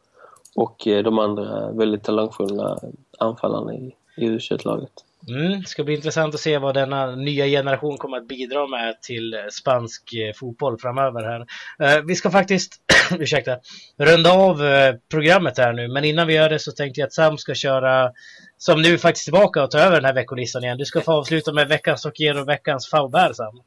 och 0.57 0.87
eh, 0.87 1.03
de 1.03 1.19
andra 1.19 1.71
väldigt 1.73 2.03
talangfulla 2.03 2.79
anfallarna 3.19 3.75
i, 3.75 3.95
i 4.17 4.27
u 4.27 4.39
laget 4.65 4.93
Mm, 5.29 5.61
det 5.61 5.67
ska 5.67 5.85
bli 5.85 5.95
intressant 5.95 6.35
att 6.35 6.41
se 6.41 6.59
vad 6.59 6.75
denna 6.75 7.17
nya 7.17 7.47
generation 7.47 7.99
kommer 7.99 8.17
att 8.17 8.29
bidra 8.29 8.67
med 8.67 9.03
till 9.03 9.35
eh, 9.35 9.41
spansk 9.51 10.15
eh, 10.15 10.33
fotboll 10.35 10.79
framöver 10.79 11.23
här. 11.23 12.03
vi 12.07 12.15
ska 12.15 12.31
faktiskt, 12.31 12.73
ursäkta, 13.19 13.57
runda 13.99 14.33
av 14.33 14.63
programmet 15.11 15.59
här 15.59 15.73
nu, 15.73 15.89
men 15.89 16.05
innan 16.05 16.27
vi 16.27 16.35
gör 16.35 16.51
det 16.51 16.59
så 16.59 16.73
tänkte 16.73 17.01
jag 17.01 17.07
att 17.07 17.13
Sam 17.13 17.39
ska 17.39 17.55
köra 17.55 18.11
som 18.59 18.83
nu 18.83 18.99
faktiskt 18.99 19.25
tillbaka 19.25 19.65
och 19.65 19.71
tar 19.71 19.79
över 19.79 19.97
den 19.97 20.05
här 20.05 20.15
veckolistan 20.15 20.65
igen. 20.65 20.79
Du 20.79 20.85
ska 20.85 21.01
få 21.01 21.13
avsluta 21.13 21.53
med 21.53 21.69
veckans 21.69 22.03
Socker 22.03 22.41
och 22.41 22.49
veckans 22.49 22.91
faubär 22.91 23.33
Sam. 23.33 23.61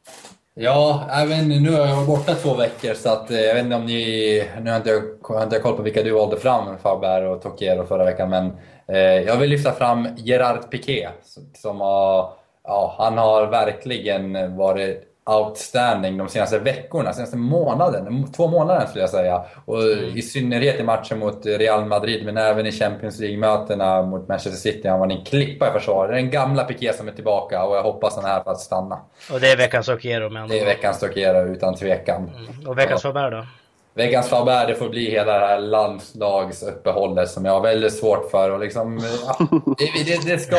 Ja, 0.56 1.08
även 1.12 1.48
nu 1.50 1.72
har 1.72 1.88
jag 1.88 1.96
varit 1.96 2.08
borta 2.08 2.36
två 2.36 2.54
veckor 2.54 2.94
så 2.94 3.10
att 3.10 3.32
eh, 3.32 3.40
jag 3.40 3.54
vet 3.54 3.64
inte 3.64 3.76
om 3.76 3.86
ni... 3.86 4.50
Nu 4.62 4.70
har 4.70 4.78
inte 4.78 4.90
jag, 4.90 5.02
har 5.36 5.44
inte 5.44 5.56
jag 5.56 5.64
koll 5.64 5.76
på 5.76 5.82
vilka 5.84 6.04
du 6.04 6.12
valde 6.12 6.38
fram, 6.38 6.78
Faber 6.78 7.26
och 7.26 7.42
Tokiero 7.42 7.86
förra 7.86 8.06
veckan, 8.06 8.30
men 8.30 8.52
eh, 8.88 8.98
jag 8.98 9.38
vill 9.38 9.50
lyfta 9.50 9.72
fram 9.72 10.08
Gerard 10.18 10.72
Piqué 10.72 11.10
som 11.54 11.82
har... 11.82 12.34
Ja, 12.64 12.96
han 12.98 13.18
har 13.18 13.48
verkligen 13.48 14.58
varit 14.58 15.13
outstanding 15.26 16.18
de 16.18 16.30
senaste 16.30 16.60
veckorna, 16.60 17.14
senaste 17.14 17.38
månaden, 17.38 18.32
två 18.32 18.48
månaderna 18.48 18.88
skulle 18.88 19.04
jag 19.04 19.10
säga. 19.10 19.44
Och 19.66 19.82
mm. 19.84 20.18
i 20.18 20.22
synnerhet 20.22 20.80
i 20.80 20.84
matchen 20.84 21.20
mot 21.20 21.46
Real 21.46 21.86
Madrid, 21.86 22.26
men 22.26 22.38
även 22.38 22.66
i 22.66 22.72
Champions 22.72 23.20
League-mötena 23.20 24.02
mot 24.02 24.28
Manchester 24.28 24.72
City. 24.72 24.88
Han 24.88 25.00
var 25.00 25.10
en 25.10 25.26
klippa 25.26 25.70
i 25.70 25.72
försvaret. 25.72 26.12
Det 26.12 26.16
är 26.16 26.22
den 26.22 26.32
gamla 26.32 26.64
Piqué 26.64 26.94
som 26.94 27.08
är 27.08 27.12
tillbaka 27.12 27.64
och 27.64 27.76
jag 27.76 27.84
hoppas 27.84 28.16
han 28.16 28.26
är 28.26 28.30
här 28.30 28.44
för 28.44 28.52
att 28.52 28.60
stanna. 28.60 29.00
Och 29.32 29.40
det 29.40 29.52
är 29.52 29.58
veckans 29.58 29.90
Okero 29.90 30.30
med 30.30 30.50
Det 30.50 30.60
är 30.60 30.66
veckans 30.66 31.04
Okero 31.04 31.54
utan 31.54 31.76
tvekan. 31.76 32.32
Mm. 32.36 32.68
Och 32.68 32.78
veckans 32.78 33.02
Faber 33.02 33.32
då? 33.32 33.46
Veckans 33.94 34.30
Faber, 34.30 34.68
det 34.68 34.76
får 34.76 34.90
bli 34.90 35.12
hela 35.12 35.40
det 35.40 35.48
här 35.48 35.60
landslagsuppehållet 35.60 37.30
som 37.30 37.46
jag 37.46 37.54
har 37.54 37.62
väldigt 37.62 37.94
svårt 37.94 38.32
för. 38.32 38.50
Och 38.50 38.60
liksom, 38.60 38.98
ja, 39.26 39.48
det, 39.78 40.04
det, 40.06 40.26
det, 40.26 40.40
ska, 40.40 40.58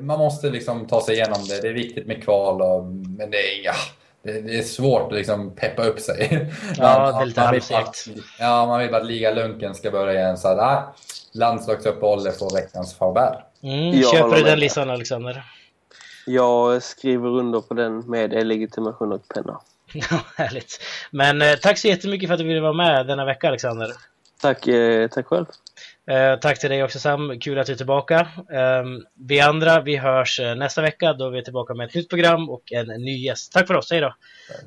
man 0.00 0.18
måste 0.18 0.50
liksom 0.50 0.86
ta 0.86 1.00
sig 1.00 1.14
igenom 1.14 1.38
det. 1.48 1.62
Det 1.62 1.68
är 1.68 1.72
viktigt 1.72 2.06
med 2.06 2.22
kval, 2.22 2.62
och, 2.62 2.84
men 2.84 3.30
det 3.30 3.36
är 3.36 3.60
inga 3.60 3.72
det, 4.22 4.40
det, 4.40 4.58
är 4.58 4.62
svårt 4.62 5.12
att 5.12 5.18
liksom 5.18 5.50
peppa 5.50 5.84
upp 5.84 6.00
sig. 6.00 6.50
Ja, 6.76 7.12
det 7.12 7.22
är 7.22 7.26
lite 7.26 7.40
halvsegt. 7.40 8.06
Ja, 8.38 8.66
man 8.66 8.80
vill 8.80 8.90
bara 8.90 9.00
att 9.00 9.06
ligalunken 9.06 9.74
ska 9.74 9.90
börja 9.90 10.20
igen. 10.20 10.38
Så 10.38 10.48
att, 10.48 10.58
äh, 10.58 10.82
landslagsuppehållet 11.32 12.38
får 12.38 12.54
veckans 12.54 12.94
Faubert. 12.94 13.38
Mm, 13.62 14.02
köper 14.02 14.36
du 14.36 14.42
den 14.42 14.60
listan, 14.60 14.90
Alexander? 14.90 15.44
Jag 16.26 16.82
skriver 16.82 17.28
under 17.28 17.60
på 17.60 17.74
den 17.74 17.98
med 17.98 18.46
legitimation 18.46 19.12
och 19.12 19.28
penna. 19.28 19.60
Ja, 20.10 20.20
härligt. 20.36 20.84
Men 21.10 21.42
eh, 21.42 21.54
tack 21.54 21.78
så 21.78 21.88
jättemycket 21.88 22.28
för 22.28 22.34
att 22.34 22.40
du 22.40 22.46
ville 22.46 22.60
vara 22.60 22.72
med 22.72 23.06
denna 23.06 23.24
vecka 23.24 23.48
Alexander. 23.48 23.92
Tack, 24.40 24.68
eh, 24.68 25.08
tack 25.08 25.26
själv. 25.26 25.46
Eh, 26.10 26.38
tack 26.40 26.60
till 26.60 26.70
dig 26.70 26.84
också 26.84 26.98
Sam, 26.98 27.40
kul 27.40 27.58
att 27.58 27.66
du 27.66 27.72
är 27.72 27.76
tillbaka. 27.76 28.28
Ehm, 28.52 29.04
vi 29.14 29.40
andra, 29.40 29.80
vi 29.80 29.96
hörs 29.96 30.40
eh, 30.40 30.54
nästa 30.54 30.82
vecka 30.82 31.12
då 31.12 31.30
vi 31.30 31.38
är 31.38 31.42
tillbaka 31.42 31.74
med 31.74 31.88
ett 31.88 31.94
nytt 31.94 32.08
program 32.08 32.50
och 32.50 32.72
en 32.72 32.86
ny 32.86 33.24
gäst. 33.24 33.52
Tack 33.52 33.66
för 33.66 33.74
oss, 33.74 33.90
hej 33.90 34.00
då! 34.00 34.14
Tack. 34.48 34.64